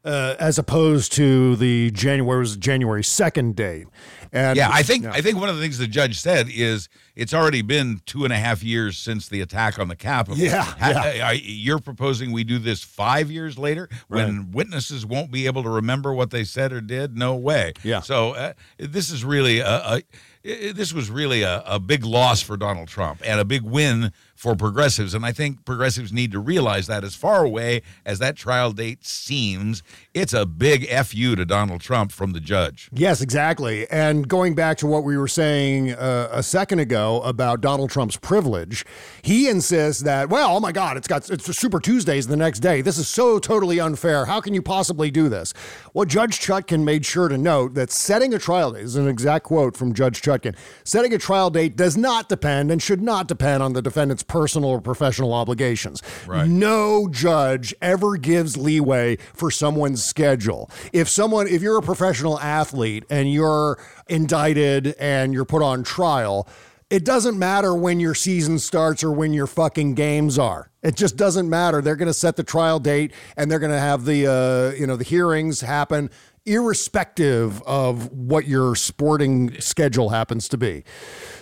uh, 0.04 0.34
as 0.38 0.58
opposed 0.58 1.12
to 1.12 1.56
the 1.56 1.90
January 1.90 2.40
was 2.40 2.56
January 2.56 3.02
2nd 3.02 3.54
date. 3.54 3.86
And 4.32 4.56
Yeah, 4.56 4.70
I 4.72 4.82
think 4.82 5.04
Yeah. 5.04 5.12
I 5.12 5.20
think 5.20 5.38
one 5.38 5.48
of 5.48 5.56
the 5.56 5.62
things 5.62 5.78
the 5.78 5.86
judge 5.86 6.18
said 6.20 6.48
is 6.50 6.88
it's 7.16 7.34
already 7.34 7.62
been 7.62 8.00
two 8.06 8.24
and 8.24 8.32
a 8.32 8.36
half 8.36 8.62
years 8.62 8.96
since 8.96 9.28
the 9.28 9.40
attack 9.40 9.78
on 9.78 9.88
the 9.88 9.96
Capitol. 9.96 10.38
Yeah, 10.38 10.62
Ha- 10.62 11.12
yeah. 11.14 11.28
I- 11.28 11.40
you're 11.42 11.78
proposing 11.80 12.32
we 12.32 12.44
do 12.44 12.58
this 12.58 12.82
five 12.82 13.30
years 13.30 13.58
later 13.58 13.88
when 14.08 14.50
witnesses 14.52 15.04
won't 15.04 15.30
be 15.30 15.46
able 15.46 15.62
to 15.64 15.70
remember 15.70 16.12
what 16.14 16.30
they 16.30 16.44
said 16.44 16.72
or 16.72 16.80
did. 16.80 17.16
No 17.16 17.34
way. 17.34 17.72
Yeah. 17.82 18.00
So 18.00 18.32
uh, 18.32 18.52
this 18.78 19.10
is 19.10 19.24
really 19.24 19.58
a, 19.60 19.68
a 19.96 20.02
this 20.42 20.94
was 20.94 21.10
really 21.10 21.42
a, 21.42 21.62
a 21.66 21.78
big 21.78 22.02
loss 22.02 22.40
for 22.40 22.56
Donald 22.56 22.88
Trump 22.88 23.20
and 23.26 23.38
a 23.38 23.44
big 23.44 23.60
win 23.62 24.10
for 24.34 24.56
progressives. 24.56 25.12
And 25.12 25.26
I 25.26 25.32
think 25.32 25.66
progressives 25.66 26.14
need 26.14 26.32
to 26.32 26.38
realize 26.38 26.86
that 26.86 27.04
as 27.04 27.14
far 27.14 27.44
away 27.44 27.82
as 28.06 28.20
that 28.20 28.36
trial 28.36 28.72
date 28.72 29.04
seems, 29.04 29.82
it's 30.14 30.32
a 30.32 30.46
big 30.46 30.88
fu 31.04 31.36
to 31.36 31.44
Donald 31.44 31.82
Trump 31.82 32.10
from 32.10 32.32
the 32.32 32.40
judge. 32.40 32.88
Yes, 32.90 33.20
exactly. 33.20 33.86
And 33.90 34.19
going 34.22 34.54
back 34.54 34.78
to 34.78 34.86
what 34.86 35.04
we 35.04 35.16
were 35.16 35.28
saying 35.28 35.92
uh, 35.92 36.28
a 36.30 36.42
second 36.42 36.78
ago 36.78 37.20
about 37.22 37.60
Donald 37.60 37.90
Trump's 37.90 38.16
privilege, 38.16 38.84
he 39.22 39.48
insists 39.48 40.02
that, 40.02 40.28
well, 40.28 40.56
oh 40.56 40.60
my 40.60 40.72
God, 40.72 40.96
it's 40.96 41.08
got 41.08 41.28
it's 41.30 41.56
Super 41.56 41.80
Tuesdays 41.80 42.26
the 42.26 42.36
next 42.36 42.60
day. 42.60 42.80
This 42.80 42.98
is 42.98 43.08
so 43.08 43.38
totally 43.38 43.80
unfair. 43.80 44.26
How 44.26 44.40
can 44.40 44.54
you 44.54 44.62
possibly 44.62 45.10
do 45.10 45.28
this? 45.28 45.52
Well, 45.94 46.04
Judge 46.04 46.40
Chutkin 46.40 46.84
made 46.84 47.04
sure 47.04 47.28
to 47.28 47.38
note 47.38 47.74
that 47.74 47.90
setting 47.90 48.32
a 48.34 48.38
trial 48.38 48.72
date 48.72 48.84
is 48.84 48.96
an 48.96 49.08
exact 49.08 49.44
quote 49.44 49.76
from 49.76 49.94
Judge 49.94 50.22
Chutkin. 50.22 50.56
Setting 50.84 51.12
a 51.14 51.18
trial 51.18 51.50
date 51.50 51.76
does 51.76 51.96
not 51.96 52.28
depend 52.28 52.70
and 52.70 52.82
should 52.82 53.02
not 53.02 53.26
depend 53.26 53.62
on 53.62 53.72
the 53.72 53.82
defendant's 53.82 54.22
personal 54.22 54.70
or 54.70 54.80
professional 54.80 55.32
obligations. 55.32 56.02
Right. 56.26 56.48
No 56.48 57.08
judge 57.08 57.74
ever 57.82 58.16
gives 58.16 58.56
leeway 58.56 59.16
for 59.34 59.50
someone's 59.50 60.04
schedule. 60.04 60.70
If 60.92 61.08
someone, 61.08 61.46
if 61.46 61.62
you're 61.62 61.78
a 61.78 61.82
professional 61.82 62.38
athlete 62.40 63.04
and 63.10 63.32
you're 63.32 63.78
indicted 64.10 64.94
and 64.98 65.32
you're 65.32 65.44
put 65.44 65.62
on 65.62 65.82
trial, 65.82 66.48
it 66.90 67.04
doesn't 67.04 67.38
matter 67.38 67.74
when 67.74 68.00
your 68.00 68.14
season 68.14 68.58
starts 68.58 69.04
or 69.04 69.12
when 69.12 69.32
your 69.32 69.46
fucking 69.46 69.94
games 69.94 70.38
are. 70.38 70.70
It 70.82 70.96
just 70.96 71.16
doesn't 71.16 71.48
matter. 71.48 71.80
They're 71.80 71.96
going 71.96 72.08
to 72.08 72.14
set 72.14 72.36
the 72.36 72.42
trial 72.42 72.80
date 72.80 73.12
and 73.36 73.50
they're 73.50 73.58
going 73.60 73.72
to 73.72 73.78
have 73.78 74.04
the 74.04 74.26
uh, 74.26 74.76
you 74.78 74.86
know 74.86 74.96
the 74.96 75.04
hearings 75.04 75.60
happen 75.60 76.10
irrespective 76.50 77.62
of 77.62 78.10
what 78.12 78.46
your 78.46 78.74
sporting 78.74 79.58
schedule 79.60 80.10
happens 80.10 80.48
to 80.48 80.56
be. 80.58 80.84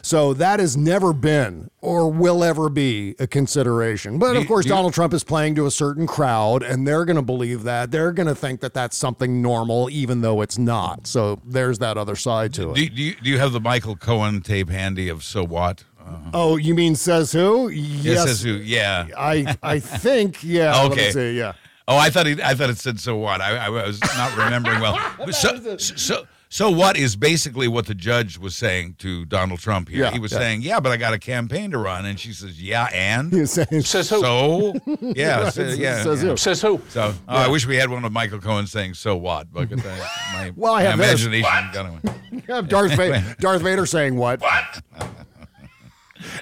So 0.02 0.32
that 0.34 0.60
has 0.60 0.76
never 0.76 1.12
been 1.12 1.70
or 1.80 2.10
will 2.10 2.42
ever 2.44 2.68
be 2.68 3.14
a 3.18 3.26
consideration. 3.26 4.18
But 4.18 4.36
of 4.36 4.46
course, 4.46 4.64
do 4.64 4.70
Donald 4.70 4.94
Trump 4.94 5.12
is 5.12 5.24
playing 5.24 5.54
to 5.56 5.66
a 5.66 5.70
certain 5.70 6.06
crowd, 6.06 6.62
and 6.62 6.86
they're 6.86 7.04
going 7.04 7.16
to 7.16 7.22
believe 7.22 7.62
that. 7.64 7.90
They're 7.90 8.12
going 8.12 8.26
to 8.28 8.34
think 8.34 8.60
that 8.60 8.74
that's 8.74 8.96
something 8.96 9.42
normal, 9.42 9.88
even 9.90 10.20
though 10.20 10.40
it's 10.40 10.58
not. 10.58 11.06
So 11.06 11.40
there's 11.44 11.78
that 11.80 11.96
other 11.98 12.16
side 12.16 12.54
to 12.54 12.70
it. 12.72 12.74
Do, 12.76 13.02
you, 13.02 13.14
do 13.16 13.30
you 13.30 13.38
have 13.38 13.52
the 13.52 13.60
Michael 13.60 13.96
Cohen 13.96 14.40
tape 14.40 14.68
handy 14.70 15.08
of 15.08 15.22
So 15.24 15.44
What? 15.44 15.84
Uh, 16.00 16.30
oh, 16.32 16.56
you 16.56 16.74
mean 16.74 16.94
says 16.94 17.32
who? 17.32 17.68
Yes. 17.68 18.04
Yes. 18.04 18.24
says 18.24 18.42
who? 18.42 18.52
Yeah. 18.54 19.08
I 19.16 19.56
I 19.62 19.78
think 19.78 20.42
yeah. 20.42 20.72
Let 20.82 20.90
me 20.90 20.92
Okay. 20.94 21.10
see, 21.10 21.36
yeah. 21.38 21.52
Oh, 21.88 21.96
I 21.96 22.10
thought 22.10 22.26
he, 22.26 22.40
I 22.42 22.54
thought 22.54 22.68
it 22.70 22.76
said 22.78 23.00
so 23.00 23.16
what. 23.16 23.40
I, 23.40 23.56
I 23.56 23.68
was 23.70 23.98
not 24.16 24.36
remembering 24.36 24.80
well. 24.80 24.98
So, 25.32 25.76
so 25.78 26.26
so 26.50 26.70
what 26.70 26.96
is 26.96 27.14
basically 27.16 27.68
what 27.68 27.86
the 27.86 27.94
judge 27.94 28.38
was 28.38 28.56
saying 28.56 28.96
to 29.00 29.26
Donald 29.26 29.60
Trump 29.60 29.88
here? 29.88 30.04
Yeah, 30.04 30.10
he 30.10 30.18
was 30.18 30.32
yeah. 30.32 30.38
saying, 30.38 30.62
"Yeah, 30.62 30.80
but 30.80 30.92
I 30.92 30.96
got 30.96 31.12
a 31.12 31.18
campaign 31.18 31.70
to 31.72 31.78
run," 31.78 32.06
and 32.06 32.18
she 32.18 32.32
says, 32.32 32.60
"Yeah, 32.62 32.88
and 32.92 33.30
He's 33.32 33.52
saying 33.52 33.82
Says 33.82 34.08
who? 34.08 34.20
so 34.20 34.74
yeah, 35.00 35.42
Right, 35.42 35.52
so, 35.52 35.62
yeah, 35.62 36.02
says 36.02 36.22
yeah. 36.22 36.30
who? 36.30 36.36
Says 36.38 36.62
who? 36.62 36.80
So 36.88 37.14
oh, 37.28 37.36
I 37.36 37.48
wish 37.48 37.66
we 37.66 37.76
had 37.76 37.90
one 37.90 38.04
of 38.04 38.12
Michael 38.12 38.38
Cohen 38.38 38.66
saying 38.66 38.94
"so 38.94 39.16
what," 39.16 39.52
but 39.52 39.70
my, 39.76 40.52
Well, 40.56 40.72
I 40.74 40.84
my 40.84 40.90
have 40.90 40.98
this. 40.98 41.22
imagination 41.24 41.70
got 41.72 41.86
away. 41.86 42.00
You 42.32 42.54
have 42.54 42.68
Darth 42.68 42.92
Vader, 42.96 43.36
Darth 43.40 43.62
Vader 43.62 43.84
saying 43.84 44.16
what? 44.16 44.40
what? 44.40 44.82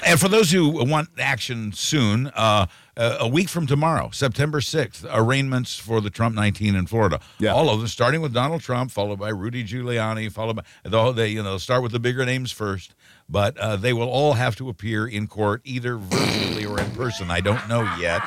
And 0.04 0.18
for 0.20 0.28
those 0.28 0.50
who 0.50 0.68
want 0.84 1.08
action 1.18 1.72
soon, 1.72 2.28
uh, 2.28 2.66
uh, 2.96 3.16
a 3.20 3.28
week 3.28 3.48
from 3.48 3.66
tomorrow, 3.66 4.10
September 4.10 4.60
6th, 4.60 5.04
arraignments 5.12 5.78
for 5.78 6.00
the 6.00 6.08
Trump 6.08 6.34
19 6.34 6.74
in 6.74 6.86
Florida. 6.86 7.20
Yeah. 7.38 7.52
All 7.52 7.68
of 7.68 7.78
them, 7.78 7.88
starting 7.88 8.22
with 8.22 8.32
Donald 8.32 8.62
Trump, 8.62 8.90
followed 8.90 9.18
by 9.18 9.28
Rudy 9.28 9.64
Giuliani, 9.64 10.32
followed 10.32 10.56
by, 10.56 10.62
they'll- 10.84 11.12
they, 11.12 11.28
you 11.28 11.42
know, 11.42 11.58
start 11.58 11.82
with 11.82 11.92
the 11.92 12.00
bigger 12.00 12.24
names 12.24 12.50
first, 12.52 12.94
but 13.28 13.56
uh, 13.58 13.76
they 13.76 13.92
will 13.92 14.08
all 14.08 14.34
have 14.34 14.54
to 14.56 14.68
appear 14.68 15.06
in 15.06 15.26
court 15.26 15.60
either 15.64 15.96
virtually 15.96 16.64
or 16.64 16.78
in 16.80 16.90
person. 16.92 17.30
I 17.30 17.40
don't 17.40 17.68
know 17.68 17.82
yet. 17.98 18.22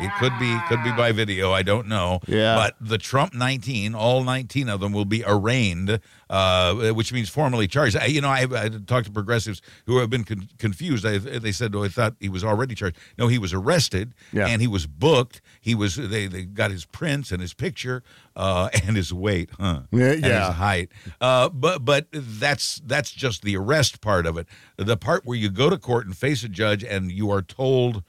It 0.00 0.10
could 0.18 0.32
be 0.38 0.58
could 0.68 0.82
be 0.84 0.92
by 0.92 1.12
video. 1.12 1.52
I 1.52 1.62
don't 1.62 1.88
know. 1.88 2.20
Yeah. 2.26 2.54
But 2.56 2.76
the 2.80 2.98
Trump 2.98 3.34
19, 3.34 3.94
all 3.94 4.24
19 4.24 4.68
of 4.68 4.80
them 4.80 4.92
will 4.92 5.04
be 5.04 5.22
arraigned, 5.26 6.00
uh, 6.28 6.74
which 6.92 7.12
means 7.12 7.28
formally 7.28 7.66
charged. 7.68 7.96
I, 7.96 8.06
you 8.06 8.20
know, 8.20 8.28
I, 8.28 8.46
I 8.50 8.68
talked 8.86 9.06
to 9.06 9.12
progressives 9.12 9.62
who 9.86 9.98
have 9.98 10.10
been 10.10 10.24
con- 10.24 10.48
confused. 10.58 11.06
I, 11.06 11.18
they 11.18 11.52
said, 11.52 11.74
"Oh, 11.74 11.84
I 11.84 11.88
thought 11.88 12.14
he 12.20 12.28
was 12.28 12.44
already 12.44 12.74
charged." 12.74 12.96
No, 13.18 13.28
he 13.28 13.38
was 13.38 13.52
arrested 13.52 14.14
Yeah. 14.32 14.46
and 14.48 14.60
he 14.60 14.68
was 14.68 14.86
booked. 14.86 15.40
He 15.64 15.76
was 15.76 15.94
they 15.94 16.26
they 16.26 16.42
got 16.42 16.72
his 16.72 16.84
prints 16.84 17.30
and 17.30 17.40
his 17.40 17.54
picture 17.54 18.02
uh, 18.34 18.68
and 18.84 18.96
his 18.96 19.12
weight, 19.14 19.48
huh? 19.58 19.82
Yeah, 19.92 20.10
and 20.12 20.24
yeah. 20.26 20.46
his 20.48 20.56
height. 20.56 20.88
Uh, 21.20 21.48
but 21.48 21.84
but 21.84 22.06
that's 22.12 22.82
that's 22.84 23.12
just 23.12 23.42
the 23.42 23.56
arrest 23.56 24.00
part 24.00 24.26
of 24.26 24.36
it. 24.36 24.48
The 24.76 24.96
part 24.96 25.24
where 25.24 25.38
you 25.38 25.48
go 25.50 25.70
to 25.70 25.78
court 25.78 26.04
and 26.04 26.16
face 26.18 26.42
a 26.42 26.48
judge 26.48 26.82
and 26.82 27.12
you 27.12 27.30
are 27.30 27.42
told 27.42 28.02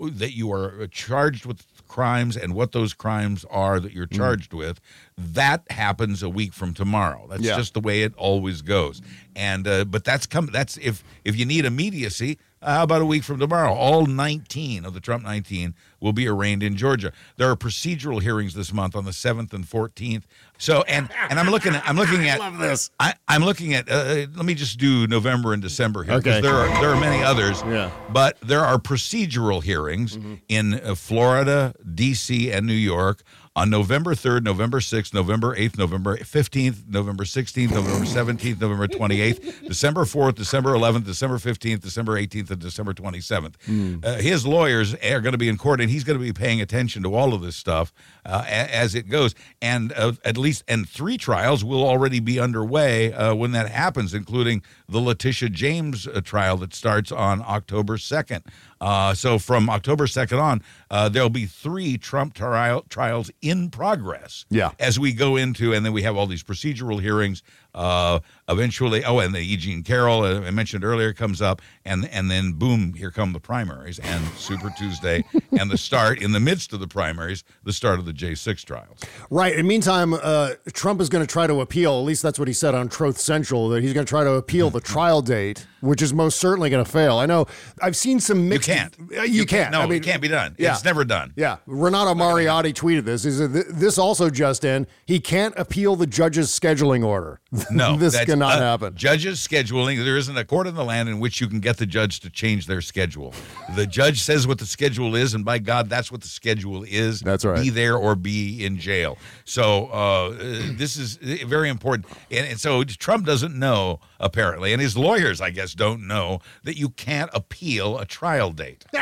that 0.00 0.32
you 0.34 0.50
are 0.50 0.86
charged 0.86 1.44
with 1.44 1.66
crimes 1.86 2.34
and 2.34 2.54
what 2.54 2.72
those 2.72 2.94
crimes 2.94 3.44
are 3.50 3.78
that 3.78 3.92
Mm. 3.92 3.94
you're 3.94 4.06
charged 4.06 4.54
with 4.54 4.80
that 5.18 5.62
happens 5.70 6.22
a 6.22 6.30
week 6.30 6.54
from 6.54 6.72
tomorrow 6.72 7.26
that's 7.28 7.42
Yeah. 7.42 7.56
just 7.58 7.74
the 7.74 7.80
way 7.80 8.02
it 8.02 8.14
always 8.16 8.62
goes 8.62 9.02
and 9.36 9.68
uh, 9.68 9.84
but 9.84 10.02
that's 10.02 10.26
come 10.26 10.46
that's 10.50 10.78
if 10.78 11.04
if 11.26 11.36
you 11.36 11.44
need 11.44 11.64
immediacy 11.66 12.38
uh, 12.62 12.76
how 12.78 12.82
about 12.84 13.02
a 13.02 13.06
week 13.06 13.22
from 13.22 13.38
tomorrow 13.38 13.72
all 13.72 14.06
19 14.06 14.84
of 14.86 14.94
the 14.94 15.00
trump 15.00 15.22
19 15.22 15.74
will 16.00 16.12
be 16.12 16.26
arraigned 16.28 16.62
in 16.62 16.76
georgia 16.76 17.12
there 17.36 17.50
are 17.50 17.56
procedural 17.56 18.20
hearings 18.22 18.54
this 18.54 18.72
month 18.72 18.94
on 18.96 19.04
the 19.04 19.10
7th 19.10 19.52
and 19.52 19.64
14th 19.66 20.22
so 20.58 20.82
and 20.82 21.08
and 21.30 21.38
i'm 21.38 21.48
looking 21.50 21.74
at 21.74 21.86
i'm 21.88 21.96
looking 21.96 22.28
at 22.28 22.38
love 22.38 22.58
this. 22.58 22.90
I, 23.00 23.14
I'm 23.28 23.44
looking 23.44 23.74
at. 23.74 23.90
Uh, 23.90 24.26
let 24.34 24.44
me 24.44 24.54
just 24.54 24.78
do 24.78 25.06
November 25.06 25.52
and 25.52 25.60
December 25.60 26.02
here 26.04 26.16
because 26.18 26.36
Okay. 26.38 26.40
there 26.46 26.54
are 26.54 26.68
there 26.80 26.90
are 26.90 27.00
many 27.00 27.22
others. 27.22 27.60
Yeah. 27.66 27.90
But 28.10 28.38
there 28.40 28.60
are 28.60 28.78
procedural 28.78 29.62
hearings 29.62 30.16
in 30.48 30.74
uh, 30.74 30.94
Florida, 30.94 31.74
D.C., 31.94 32.50
and 32.52 32.66
New 32.66 32.72
York 32.72 33.22
on 33.56 33.70
November 33.70 34.14
3rd, 34.14 34.42
November 34.42 34.80
6th, 34.80 35.14
November 35.14 35.56
8th, 35.56 35.78
November 35.78 36.18
15th, 36.18 36.86
November 36.88 37.24
16th, 37.24 37.70
November 37.72 38.04
17th, 38.04 38.60
November 38.60 38.86
28th, 38.86 39.66
December 39.66 40.04
4th, 40.04 40.34
December 40.34 40.74
11th, 40.74 41.06
December 41.06 41.38
15th, 41.38 41.80
December 41.80 42.20
18th, 42.20 42.50
and 42.50 42.60
December 42.60 42.92
27th. 42.92 44.04
Uh, 44.04 44.16
his 44.16 44.46
lawyers 44.46 44.94
are 44.96 45.22
going 45.22 45.32
to 45.32 45.38
be 45.38 45.48
in 45.48 45.56
court, 45.56 45.80
and 45.80 45.90
he's 45.90 46.04
going 46.04 46.18
to 46.18 46.24
be 46.24 46.34
paying 46.34 46.60
attention 46.60 47.02
to 47.02 47.14
all 47.14 47.32
of 47.32 47.40
this 47.40 47.56
stuff 47.56 47.94
uh, 48.26 48.44
as 48.46 48.94
it 48.94 49.08
goes. 49.08 49.34
And 49.62 49.90
uh, 49.94 50.12
at 50.22 50.36
least, 50.36 50.62
and 50.68 50.86
three 50.86 51.16
trials 51.16 51.64
will 51.64 51.82
already 51.82 52.20
be 52.20 52.38
underway 52.38 53.14
uh, 53.14 53.34
when 53.34 53.52
that 53.52 53.70
happens, 53.70 54.12
including 54.12 54.62
the 54.86 55.00
Letitia 55.00 55.48
James 55.48 56.06
uh, 56.06 56.20
trial 56.20 56.58
that 56.58 56.74
starts 56.74 57.10
on 57.10 57.42
October 57.42 57.96
2nd. 57.96 58.42
Uh, 58.80 59.14
so 59.14 59.38
from 59.38 59.70
October 59.70 60.06
2nd 60.06 60.40
on, 60.40 60.62
uh, 60.90 61.08
there'll 61.08 61.30
be 61.30 61.46
three 61.46 61.96
Trump 61.96 62.34
trial, 62.34 62.84
trials 62.88 63.30
in 63.42 63.70
progress 63.70 64.44
Yeah. 64.50 64.70
as 64.78 64.98
we 64.98 65.12
go 65.12 65.36
into, 65.36 65.72
and 65.72 65.84
then 65.86 65.92
we 65.92 66.02
have 66.02 66.16
all 66.16 66.26
these 66.26 66.42
procedural 66.44 67.00
hearings 67.00 67.42
Uh, 67.74 68.20
eventually, 68.48 69.04
oh, 69.04 69.18
and 69.18 69.34
the 69.34 69.40
E. 69.40 69.56
Jean 69.56 69.82
Carroll 69.82 70.22
uh, 70.22 70.40
I 70.42 70.50
mentioned 70.50 70.84
earlier 70.84 71.12
comes 71.12 71.42
up, 71.42 71.62
and 71.84 72.08
and 72.10 72.30
then 72.30 72.52
boom, 72.52 72.94
here 72.94 73.10
come 73.10 73.32
the 73.32 73.40
primaries 73.40 73.98
and 73.98 74.24
Super 74.36 74.72
Tuesday, 74.76 75.24
and 75.58 75.70
the 75.70 75.78
start 75.78 76.20
in 76.20 76.32
the 76.32 76.40
midst 76.40 76.72
of 76.72 76.80
the 76.80 76.88
primaries, 76.88 77.44
the 77.64 77.72
start 77.72 77.98
of 77.98 78.06
the 78.06 78.12
J6 78.12 78.64
trials. 78.64 79.00
Right. 79.30 79.52
In 79.52 79.58
the 79.58 79.68
meantime, 79.68 80.14
uh, 80.14 80.52
Trump 80.72 81.00
is 81.00 81.08
going 81.08 81.24
to 81.26 81.30
try 81.30 81.46
to 81.46 81.60
appeal. 81.60 81.98
At 81.98 82.04
least 82.04 82.22
that's 82.22 82.38
what 82.38 82.48
he 82.48 82.54
said 82.54 82.74
on 82.74 82.88
Truth 82.88 83.18
Central. 83.18 83.68
That 83.68 83.82
he's 83.82 83.92
going 83.92 84.06
to 84.06 84.10
try 84.10 84.24
to 84.24 84.32
appeal 84.32 84.70
the 84.70 84.80
trial 84.80 85.22
date, 85.22 85.66
which 85.80 86.02
is 86.02 86.12
most 86.14 86.38
certainly 86.38 86.70
going 86.70 86.84
to 86.84 86.90
fail. 86.90 87.18
I 87.18 87.26
know. 87.26 87.46
I've 87.82 87.96
seen 87.96 88.20
some 88.20 88.48
mixed. 88.48 88.68
You 88.68 88.74
can't. 88.74 88.96
Uh, 89.16 89.22
You, 89.22 89.46
can't. 89.46 89.72
No, 89.72 89.80
I 89.80 89.86
mean, 89.86 89.98
it 89.98 90.04
can't 90.04 90.22
be 90.22 90.28
done. 90.28 90.54
Yeah. 90.58 90.72
It's 90.72 90.84
never 90.84 91.04
done. 91.04 91.32
Yeah, 91.36 91.56
Renato 91.66 92.14
Mariotti 92.14 92.72
tweeted 92.72 93.04
this. 93.04 93.24
He 93.24 93.30
said, 93.30 93.52
"This 93.52 93.98
also 93.98 94.30
just 94.30 94.64
in: 94.64 94.86
he 95.04 95.20
can't 95.20 95.54
appeal 95.56 95.96
the 95.96 96.06
judge's 96.06 96.48
scheduling 96.48 97.04
order. 97.04 97.40
No, 97.70 97.96
this 97.96 98.14
that's, 98.14 98.26
cannot 98.36 98.58
uh, 98.58 98.60
happen. 98.60 98.96
Judges 98.96 99.46
scheduling. 99.46 100.02
There 100.04 100.16
isn't 100.16 100.36
a 100.36 100.44
court 100.44 100.66
in 100.66 100.74
the 100.74 100.84
land 100.84 101.08
in 101.08 101.20
which 101.20 101.40
you 101.40 101.48
can 101.48 101.60
get 101.60 101.76
the 101.78 101.86
judge 101.86 102.20
to 102.20 102.30
change 102.30 102.66
their 102.66 102.80
schedule. 102.80 103.34
The 103.74 103.86
judge 103.86 104.20
says 104.20 104.46
what 104.46 104.58
the 104.58 104.66
schedule 104.66 105.14
is, 105.14 105.34
and 105.34 105.44
by 105.44 105.58
God, 105.58 105.88
that's 105.88 106.12
what 106.12 106.20
the 106.20 106.28
schedule 106.28 106.84
is. 106.84 107.20
That's 107.20 107.44
right. 107.44 107.62
Be 107.62 107.70
there 107.70 107.96
or 107.96 108.14
be 108.14 108.64
in 108.64 108.78
jail. 108.78 109.18
So 109.44 109.88
uh, 109.92 109.96
uh, 109.96 110.32
this 110.72 110.96
is 110.96 111.18
uh, 111.18 111.46
very 111.46 111.68
important. 111.68 112.06
And, 112.30 112.46
and 112.46 112.60
so 112.60 112.84
Trump 112.84 113.26
doesn't 113.26 113.58
know 113.58 114.00
apparently, 114.20 114.72
and 114.72 114.80
his 114.80 114.96
lawyers, 114.96 115.40
I 115.40 115.50
guess, 115.50 115.74
don't 115.74 116.06
know 116.06 116.40
that 116.64 116.76
you 116.76 116.90
can't 116.90 117.30
appeal 117.32 117.98
a 117.98 118.06
trial 118.06 118.52
date. 118.52 118.84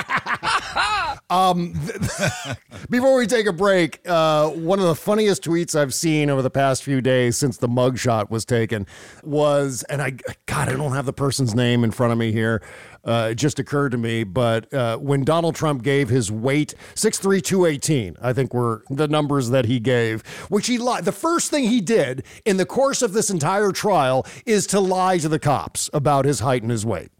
Um, 1.31 1.73
before 2.91 3.17
we 3.17 3.27
take 3.27 3.47
a 3.47 3.53
break, 3.53 4.01
uh, 4.07 4.51
one 4.51 4.79
of 4.79 4.87
the 4.87 4.95
funniest 4.95 5.43
tweets 5.43 5.79
I've 5.79 5.95
seen 5.95 6.29
over 6.29 6.43
the 6.43 6.51
past 6.51 6.83
few 6.83 7.01
days 7.01 7.37
since 7.37 7.57
the 7.57 7.69
mugshot 7.69 8.31
was 8.31 8.45
taken 8.45 8.87
was, 9.27 9.85
and 9.89 10.03
I, 10.03 10.11
God, 10.47 10.69
I 10.69 10.73
don't 10.73 10.93
have 10.93 11.07
the 11.07 11.13
person's 11.13 11.55
name 11.55 11.85
in 11.85 11.91
front 11.91 12.13
of 12.13 12.19
me 12.19 12.33
here. 12.33 12.63
Uh, 13.05 13.29
it 13.33 13.35
just 13.35 13.59
occurred 13.59 13.93
to 13.93 13.99
me, 13.99 14.25
but 14.25 14.73
uh, 14.73 14.97
when 14.97 15.25
Donald 15.25 15.55
Trump 15.55 15.83
gave 15.83 16.09
his 16.09 16.31
weight, 16.33 16.75
6'3", 16.95 18.17
I 18.23 18.33
think 18.33 18.55
were 18.55 18.83
the 18.89 19.09
numbers 19.09 19.51
that 19.51 19.67
he 19.67 19.79
gave, 19.81 20.27
which 20.49 20.67
he 20.67 20.79
lied. 20.79 21.05
The 21.05 21.13
first 21.13 21.51
thing 21.51 21.65
he 21.65 21.81
did 21.81 22.25
in 22.45 22.57
the 22.57 22.67
course 22.67 23.03
of 23.03 23.13
this 23.13 23.31
entire 23.31 23.73
trial 23.73 24.27
is 24.47 24.67
to 24.69 24.81
lie 24.81 25.19
to 25.19 25.29
the 25.29 25.39
cops 25.39 25.91
about 25.93 26.25
his 26.25 26.41
height 26.41 26.63
and 26.63 26.71
his 26.71 26.87
weight. 26.87 27.11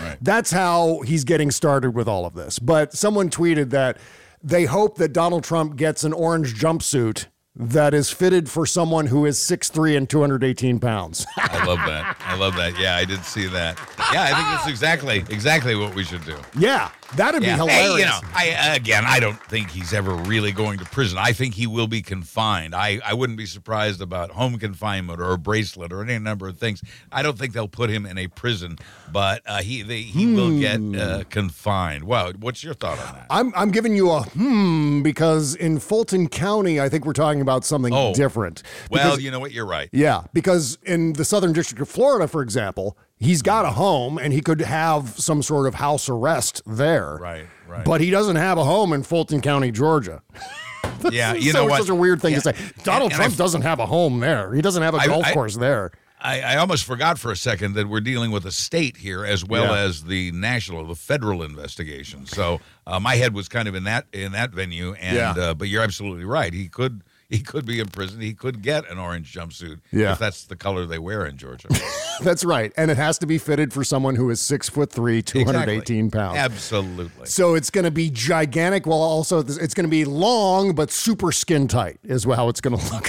Right. 0.00 0.16
That's 0.20 0.50
how 0.50 1.00
he's 1.00 1.24
getting 1.24 1.50
started 1.50 1.90
with 1.90 2.08
all 2.08 2.26
of 2.26 2.34
this. 2.34 2.58
But 2.58 2.94
someone 2.94 3.28
tweeted 3.28 3.70
that 3.70 3.98
they 4.42 4.64
hope 4.64 4.98
that 4.98 5.12
Donald 5.12 5.42
Trump 5.42 5.76
gets 5.76 6.04
an 6.04 6.12
orange 6.12 6.54
jumpsuit 6.54 7.26
that 7.56 7.94
is 7.94 8.10
fitted 8.10 8.50
for 8.50 8.66
someone 8.66 9.06
who 9.06 9.24
is 9.26 9.38
6'3 9.38 9.96
and 9.96 10.10
218 10.10 10.80
pounds. 10.80 11.24
I 11.36 11.64
love 11.64 11.78
that. 11.78 12.16
I 12.20 12.36
love 12.36 12.56
that. 12.56 12.78
Yeah, 12.78 12.96
I 12.96 13.04
did 13.04 13.24
see 13.24 13.46
that. 13.46 13.78
Yeah, 14.12 14.22
I 14.24 14.34
think 14.34 14.48
that's 14.48 14.68
exactly 14.68 15.18
exactly 15.30 15.76
what 15.76 15.94
we 15.94 16.04
should 16.04 16.24
do. 16.24 16.36
yeah, 16.58 16.90
that'd 17.16 17.40
be 17.40 17.46
hilarious. 17.46 17.80
Hey, 17.82 17.98
you 17.98 18.04
know, 18.04 18.20
I 18.34 18.74
again, 18.76 19.04
I 19.06 19.20
don't 19.20 19.38
think 19.44 19.70
he's 19.70 19.92
ever 19.92 20.14
really 20.14 20.52
going 20.52 20.78
to 20.78 20.84
prison. 20.86 21.18
I 21.18 21.32
think 21.32 21.54
he 21.54 21.66
will 21.66 21.86
be 21.86 22.02
confined. 22.02 22.74
I, 22.74 23.00
I 23.04 23.14
wouldn't 23.14 23.38
be 23.38 23.46
surprised 23.46 24.00
about 24.00 24.30
home 24.32 24.58
confinement 24.58 25.20
or 25.20 25.32
a 25.32 25.38
bracelet 25.38 25.92
or 25.92 26.02
any 26.02 26.18
number 26.18 26.48
of 26.48 26.58
things. 26.58 26.82
I 27.12 27.22
don't 27.22 27.38
think 27.38 27.52
they'll 27.52 27.68
put 27.68 27.90
him 27.90 28.06
in 28.06 28.18
a 28.18 28.26
prison, 28.28 28.78
but 29.12 29.42
uh, 29.46 29.62
he 29.62 29.82
they, 29.82 30.02
he 30.02 30.26
will 30.26 30.58
get 30.58 30.80
uh, 31.00 31.24
confined. 31.30 32.04
Wow, 32.04 32.32
what's 32.38 32.64
your 32.64 32.74
thought 32.74 32.98
on 32.98 33.14
that? 33.14 33.26
I'm, 33.30 33.52
I'm 33.56 33.70
giving 33.70 33.94
you 33.96 34.10
a 34.10 34.22
hmm 34.22 35.02
because 35.02 35.54
in 35.54 35.78
Fulton 35.78 36.28
County, 36.28 36.80
I 36.80 36.88
think 36.88 37.04
we're 37.04 37.12
talking 37.12 37.40
about 37.40 37.64
something 37.64 37.92
Oh. 37.94 38.14
different. 38.14 38.62
Well, 38.90 39.20
you 39.20 39.30
know 39.30 39.38
what? 39.40 39.52
You're 39.52 39.66
right. 39.66 39.88
Yeah, 39.92 40.22
because 40.32 40.78
in 40.84 41.12
the 41.12 41.24
Southern 41.24 41.52
District 41.52 41.80
of 41.80 41.88
Florida, 41.88 42.26
for 42.26 42.42
example, 42.42 42.96
he's 43.24 43.42
got 43.42 43.64
a 43.64 43.70
home 43.70 44.18
and 44.18 44.32
he 44.32 44.40
could 44.40 44.60
have 44.60 45.18
some 45.18 45.42
sort 45.42 45.66
of 45.66 45.74
house 45.74 46.08
arrest 46.08 46.62
there. 46.66 47.16
Right, 47.20 47.46
right. 47.66 47.84
But 47.84 48.00
he 48.00 48.10
doesn't 48.10 48.36
have 48.36 48.58
a 48.58 48.64
home 48.64 48.92
in 48.92 49.02
Fulton 49.02 49.40
County, 49.40 49.70
Georgia. 49.72 50.22
yeah, 51.10 51.34
you 51.34 51.50
so 51.52 51.58
know 51.58 51.64
it's 51.64 51.70
what? 51.70 51.80
such 51.82 51.88
a 51.90 51.94
weird 51.94 52.20
thing 52.20 52.32
Yeah. 52.32 52.40
to 52.40 52.54
say. 52.54 52.72
Donald 52.84 53.12
And- 53.12 53.20
and 53.20 53.22
Trump 53.22 53.34
I- 53.34 53.36
doesn't 53.36 53.62
have 53.62 53.80
a 53.80 53.86
home 53.86 54.20
there. 54.20 54.52
He 54.54 54.62
doesn't 54.62 54.82
have 54.82 54.94
a 54.94 54.98
I- 54.98 55.06
golf 55.06 55.26
I- 55.26 55.32
course 55.32 55.56
there. 55.56 55.90
I, 56.20 56.40
I 56.40 56.56
almost 56.56 56.84
forgot 56.84 57.18
for 57.18 57.30
a 57.30 57.36
second 57.36 57.74
that 57.74 57.86
we're 57.86 58.00
dealing 58.00 58.30
with 58.30 58.46
a 58.46 58.52
state 58.52 58.96
here 58.96 59.26
as 59.26 59.44
well 59.44 59.74
Yeah. 59.74 59.82
as 59.82 60.04
the 60.04 60.32
national, 60.32 60.86
the 60.86 60.94
federal 60.94 61.42
investigation. 61.42 62.24
So 62.24 62.60
uh, 62.86 62.98
my 62.98 63.16
head 63.16 63.34
was 63.34 63.46
kind 63.46 63.68
of 63.68 63.74
in 63.74 63.84
that 63.84 64.06
in 64.10 64.32
that 64.32 64.50
venue, 64.50 64.94
and 64.94 65.16
Yeah. 65.16 65.30
uh, 65.32 65.52
but 65.54 65.68
you're 65.68 65.82
absolutely 65.82 66.24
right. 66.24 66.54
He 66.54 66.68
could 66.68 67.02
he 67.36 67.42
could 67.42 67.64
be 67.66 67.80
in 67.80 67.88
prison. 67.88 68.20
He 68.20 68.32
could 68.34 68.62
get 68.62 68.88
an 68.90 68.98
orange 68.98 69.32
jumpsuit 69.32 69.80
Yeah. 69.92 70.12
if 70.12 70.18
that's 70.18 70.44
the 70.44 70.56
color 70.56 70.86
they 70.86 70.98
wear 70.98 71.26
in 71.26 71.36
Georgia. 71.36 71.68
That's 72.22 72.44
right. 72.44 72.72
And 72.76 72.92
it 72.92 72.96
has 72.96 73.18
to 73.18 73.26
be 73.26 73.38
fitted 73.38 73.72
for 73.72 73.82
someone 73.82 74.14
who 74.14 74.30
is 74.30 74.40
six 74.40 74.68
foot 74.68 74.92
three, 74.92 75.20
218 75.20 76.12
pounds. 76.12 76.38
Absolutely. 76.38 77.26
So 77.26 77.54
it's 77.56 77.70
going 77.70 77.84
to 77.86 77.90
be 77.90 78.08
gigantic 78.08 78.86
while 78.86 79.00
also 79.00 79.40
it's 79.40 79.74
going 79.74 79.84
to 79.86 79.90
be 79.90 80.04
long 80.04 80.76
but 80.76 80.92
super 80.92 81.32
skin 81.32 81.66
tight 81.66 81.98
is 82.04 82.22
how 82.24 82.48
it's 82.48 82.60
going 82.60 82.78
to 82.78 82.92
look. 82.94 83.08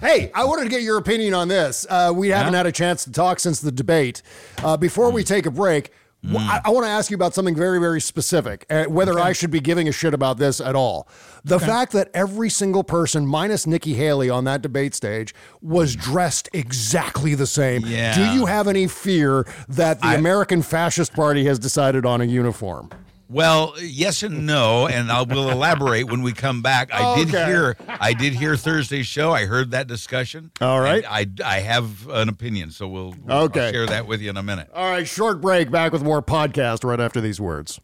hey, 0.00 0.30
I 0.34 0.44
wanted 0.44 0.64
to 0.64 0.68
get 0.68 0.82
your 0.82 0.98
opinion 0.98 1.34
on 1.34 1.48
this. 1.48 1.86
Uh, 1.88 2.12
we 2.14 2.28
haven't 2.28 2.54
had 2.54 2.66
a 2.66 2.72
chance 2.72 3.04
to 3.04 3.12
talk 3.12 3.40
since 3.40 3.60
the 3.60 3.72
debate. 3.72 4.22
Uh, 4.62 4.76
before 4.76 5.10
we 5.10 5.24
take 5.24 5.46
a 5.46 5.50
break, 5.50 5.90
wh- 6.24 6.66
I, 6.66 6.70
want 6.70 6.84
to 6.86 6.90
ask 6.90 7.10
you 7.10 7.14
about 7.14 7.34
something 7.34 7.54
very, 7.54 7.78
very 7.80 8.00
specific, 8.00 8.66
uh, 8.70 8.84
whether 8.84 9.18
I 9.18 9.32
should 9.32 9.50
be 9.50 9.60
giving 9.60 9.88
a 9.88 9.92
shit 9.92 10.14
about 10.14 10.38
this 10.38 10.60
at 10.60 10.74
all. 10.76 11.08
The 11.44 11.58
fact 11.58 11.92
that 11.92 12.10
every 12.14 12.48
single 12.48 12.84
person, 12.84 13.26
minus 13.26 13.66
Nikki 13.66 13.94
Haley 13.94 14.30
on 14.30 14.44
that 14.44 14.62
debate 14.62 14.94
stage, 14.94 15.34
was 15.60 15.96
dressed 15.96 16.48
exactly 16.52 17.34
the 17.34 17.46
same. 17.46 17.82
Yeah. 17.84 18.14
Do 18.14 18.32
you 18.38 18.46
have 18.46 18.68
any 18.68 18.86
fear 18.86 19.46
that 19.68 20.00
the 20.00 20.06
I- 20.08 20.14
American 20.14 20.62
Fascist 20.62 21.12
Party 21.12 21.44
has 21.46 21.58
decided 21.58 22.06
on 22.06 22.20
a 22.20 22.24
uniform? 22.24 22.90
Well, 23.32 23.72
yes 23.80 24.22
and 24.22 24.46
no, 24.46 24.86
and 24.86 25.10
I 25.10 25.22
will 25.22 25.48
elaborate 25.48 26.04
when 26.10 26.20
we 26.22 26.34
come 26.34 26.60
back. 26.60 26.92
I 26.92 27.16
did 27.16 27.28
Okay. 27.28 27.46
hear, 27.46 27.76
I 27.88 28.12
did 28.12 28.34
hear 28.34 28.56
Thursday's 28.56 29.06
show. 29.06 29.32
I 29.32 29.46
heard 29.46 29.70
that 29.70 29.86
discussion. 29.86 30.50
All 30.60 30.80
right. 30.80 31.02
I, 31.08 31.26
I 31.42 31.60
have 31.60 32.06
an 32.10 32.28
opinion, 32.28 32.70
so 32.72 32.86
we'll, 32.86 33.14
we'll 33.24 33.34
I'll 33.36 33.42
Okay. 33.44 33.72
share 33.72 33.86
that 33.86 34.06
with 34.06 34.20
you 34.20 34.28
in 34.28 34.36
a 34.36 34.42
minute. 34.42 34.68
All 34.74 34.84
right, 34.84 35.08
short 35.08 35.40
break. 35.40 35.70
Back 35.70 35.92
with 35.92 36.02
more 36.02 36.20
podcast 36.22 36.84
right 36.84 37.00
after 37.00 37.22
these 37.22 37.40
words. 37.40 37.80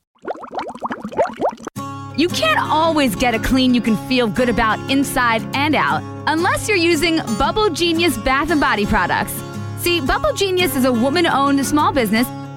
You 2.17 2.29
can't 2.29 2.59
always 2.61 3.15
get 3.17 3.35
a 3.35 3.39
clean 3.39 3.75
you 3.75 3.81
can 3.81 3.97
feel 4.09 4.27
good 4.27 4.49
about 4.49 4.91
inside 4.91 5.41
and 5.55 5.75
out 5.75 6.03
unless 6.27 6.69
you're 6.69 6.77
using 6.77 7.19
Bubble 7.39 7.71
Genius 7.71 8.19
bath 8.19 8.51
and 8.51 8.61
body 8.61 8.85
products. 8.85 9.33
See, 9.79 10.01
Bubble 10.01 10.33
Genius 10.35 10.75
is 10.77 10.85
a 10.85 10.93
woman 10.93 11.27
owned 11.27 11.65
small 11.65 11.93
business 11.93 12.27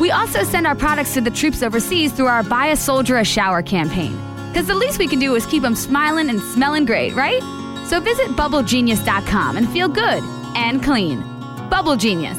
We 0.00 0.10
also 0.10 0.44
send 0.44 0.66
our 0.66 0.74
products 0.74 1.12
to 1.14 1.20
the 1.20 1.30
troops 1.30 1.62
overseas 1.62 2.10
through 2.10 2.26
our 2.26 2.42
Buy 2.42 2.68
a 2.68 2.76
Soldier 2.76 3.18
a 3.18 3.24
Shower 3.24 3.62
campaign. 3.62 4.18
Because 4.48 4.66
the 4.66 4.74
least 4.74 4.98
we 4.98 5.06
can 5.06 5.18
do 5.18 5.34
is 5.34 5.44
keep 5.44 5.62
them 5.62 5.76
smiling 5.76 6.30
and 6.30 6.40
smelling 6.40 6.86
great, 6.86 7.14
right? 7.14 7.42
So 7.86 8.00
visit 8.00 8.28
bubblegenius.com 8.28 9.58
and 9.58 9.68
feel 9.68 9.88
good 9.88 10.24
and 10.56 10.82
clean. 10.82 11.20
Bubble 11.68 11.96
Genius, 11.96 12.38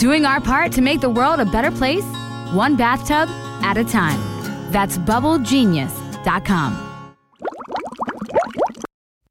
doing 0.00 0.24
our 0.24 0.40
part 0.40 0.72
to 0.72 0.80
make 0.80 1.02
the 1.02 1.10
world 1.10 1.38
a 1.38 1.44
better 1.44 1.70
place, 1.70 2.06
one 2.52 2.76
bathtub 2.76 3.28
at 3.62 3.76
a 3.76 3.84
time. 3.84 4.20
That's 4.72 4.96
bubblegenius.com. 4.96 6.88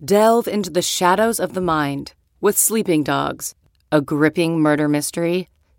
Delve 0.06 0.48
into 0.48 0.70
the 0.70 0.82
shadows 0.84 1.40
of 1.40 1.54
the 1.54 1.62
mind 1.62 2.14
with 2.42 2.58
Sleeping 2.58 3.04
Dogs, 3.04 3.56
a 3.92 4.02
gripping 4.02 4.60
murder 4.60 4.88
mystery 4.88 5.50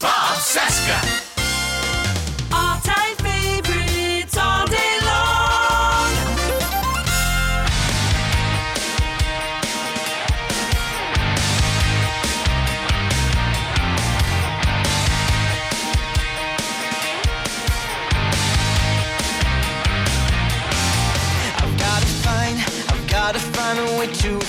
Bob 0.00 0.36
Cesca. 0.38 0.96
All-time 2.50 3.16
favorites 3.16 4.36
all 4.38 4.66
day 4.66 4.98
long. 5.04 6.10
I've 21.58 21.78
gotta 21.78 22.06
find, 22.24 22.58
I've 22.88 23.06
gotta 23.10 23.38
find 23.38 23.78
a 23.78 23.98
way 23.98 24.06
to 24.06 24.39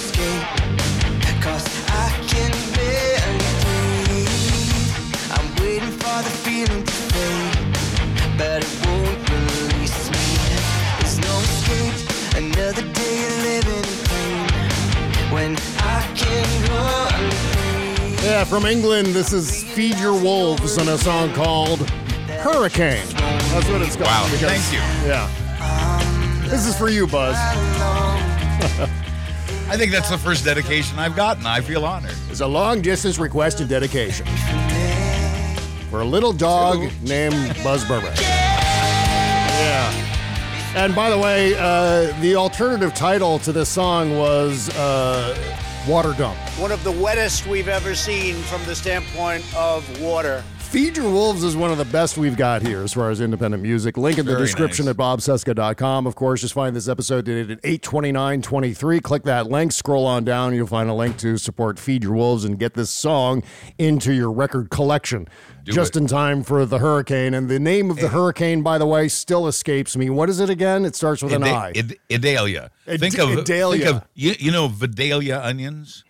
Yeah, 18.32 18.46
from 18.46 18.66
England, 18.66 19.08
this 19.08 19.34
is 19.34 19.62
Feed 19.62 20.00
Your 20.00 20.14
Wolves 20.14 20.78
on 20.78 20.88
a 20.88 20.98
song 20.98 21.34
called 21.34 21.82
Hurricane. 22.30 23.06
That's 23.14 23.68
what 23.68 23.82
it's 23.82 23.98
called. 23.98 24.08
Wow, 24.08 24.30
because- 24.32 24.62
thank 24.62 24.72
you. 24.72 24.80
Yeah. 25.06 25.28
This 26.48 26.66
is 26.66 26.78
for 26.78 26.88
you, 26.88 27.08
Buzz. 27.08 27.36
I 29.68 29.76
think 29.76 29.92
that's 29.92 30.10
the 30.10 30.18
first 30.18 30.46
dedication 30.46 30.98
I've 30.98 31.14
gotten. 31.14 31.46
I 31.46 31.60
feel 31.60 31.84
honored. 31.84 32.16
It's 32.30 32.40
a 32.40 32.48
long 32.48 32.82
distance 32.82 33.20
request 33.20 33.60
and 33.60 33.68
dedication 33.70 34.26
for 35.90 36.00
a 36.00 36.06
little 36.06 36.32
dog 36.32 36.90
named 37.02 37.58
Buzz 37.66 37.84
Burbank. 37.86 38.18
Yeah. 38.18 39.92
And 40.78 40.96
by 40.96 41.10
the 41.10 41.18
way, 41.18 41.54
uh, 41.58 42.18
the 42.22 42.38
alternative 42.38 42.94
title 42.94 43.40
to 43.40 43.52
this 43.52 43.68
song 43.68 44.18
was 44.18 44.70
uh, 44.78 45.36
Water 45.88 46.14
Dump. 46.14 46.38
One 46.60 46.72
of 46.72 46.84
the 46.84 46.92
wettest 46.92 47.48
we've 47.48 47.68
ever 47.68 47.96
seen 47.96 48.36
from 48.44 48.64
the 48.66 48.76
standpoint 48.76 49.44
of 49.56 50.00
water. 50.00 50.44
Feed 50.72 50.96
Your 50.96 51.12
Wolves 51.12 51.44
is 51.44 51.58
one 51.58 51.70
of 51.70 51.78
the 51.78 51.84
best 51.84 52.18
we've 52.18 52.38
got 52.38 52.62
here 52.62 52.82
as 52.82 52.94
far 52.94 53.10
as 53.10 53.20
independent 53.20 53.62
music. 53.62 53.98
Link 53.98 54.18
in 54.18 54.26
the 54.26 54.32
Very 54.32 54.46
description 54.46 54.86
nice. 54.86 54.92
at 54.92 54.98
bobcesca.com. 54.98 56.08
Of 56.08 56.16
course, 56.16 56.40
just 56.40 56.54
find 56.54 56.74
this 56.74 56.88
episode 56.88 57.26
dated 57.26 57.52
at 57.52 57.62
829.23. 57.64 59.04
Click 59.04 59.24
that 59.24 59.48
link, 59.48 59.74
scroll 59.74 60.06
on 60.06 60.24
down, 60.24 60.56
you'll 60.56 60.68
find 60.68 60.90
a 60.90 60.94
link 60.94 61.18
to 61.18 61.38
support 61.38 61.78
Feed 61.78 62.06
Your 62.06 62.14
Wolves 62.14 62.46
and 62.46 62.58
get 62.58 62.74
this 62.74 62.90
song 62.90 63.44
into 63.80 64.14
your 64.14 64.32
record 64.32 64.70
collection. 64.70 65.28
Do 65.66 65.74
just 65.74 65.98
it. 65.98 66.04
in 66.04 66.08
time 66.08 66.42
for 66.42 66.66
the 66.66 66.80
hurricane. 66.80 67.34
And 67.34 67.50
the 67.50 67.60
name 67.60 67.92
of 67.92 67.98
the 67.98 68.06
eh. 68.06 68.10
hurricane, 68.10 68.62
by 68.62 68.78
the 68.78 68.86
way, 68.86 69.10
still 69.10 69.48
escapes 69.48 69.98
me. 69.98 70.10
What 70.10 70.30
is 70.30 70.40
it 70.40 70.50
again? 70.50 70.86
It 70.86 70.96
starts 70.96 71.22
with 71.22 71.34
an 71.34 71.44
Ida- 71.44 71.54
I. 71.54 71.72
Id- 71.76 72.00
Idalia. 72.10 72.72
Id- 72.88 73.00
think 73.02 73.20
of 73.20 73.30
Idalia. 73.30 73.86
think 73.86 73.98
of 73.98 74.08
you, 74.14 74.36
you 74.40 74.52
know 74.52 74.70
Vidalia 74.70 75.42
onions, 75.44 76.06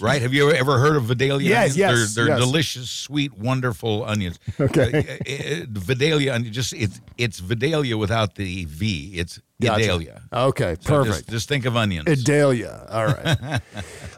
right? 0.00 0.22
Have 0.22 0.32
you 0.32 0.50
ever 0.50 0.78
heard 0.78 0.96
of 0.96 1.04
Vidalia 1.04 1.48
Yes, 1.48 1.72
onions? 1.72 1.76
yes, 1.76 2.14
they're 2.14 2.24
they're 2.26 2.36
yes. 2.36 2.46
delicious, 2.46 2.90
sweet, 2.90 3.36
wonderful 3.36 4.04
onions. 4.04 4.38
Okay. 4.60 4.92
Uh, 4.92 5.58
uh, 5.58 5.62
uh, 5.62 5.66
Vidalia 5.70 6.34
onion, 6.34 6.52
just 6.52 6.72
it's 6.72 7.00
it's 7.18 7.40
Vidalia 7.40 7.96
without 7.98 8.36
the 8.36 8.64
V. 8.66 9.12
It's 9.14 9.40
Gotcha. 9.62 9.84
Idalia. 9.84 10.22
Okay, 10.32 10.76
So 10.80 10.96
perfect. 11.04 11.16
Just, 11.26 11.28
just 11.30 11.48
think 11.48 11.64
of 11.64 11.76
onions. 11.76 12.08
Idalia. 12.08 12.86
All 12.90 13.06
right. 13.06 13.60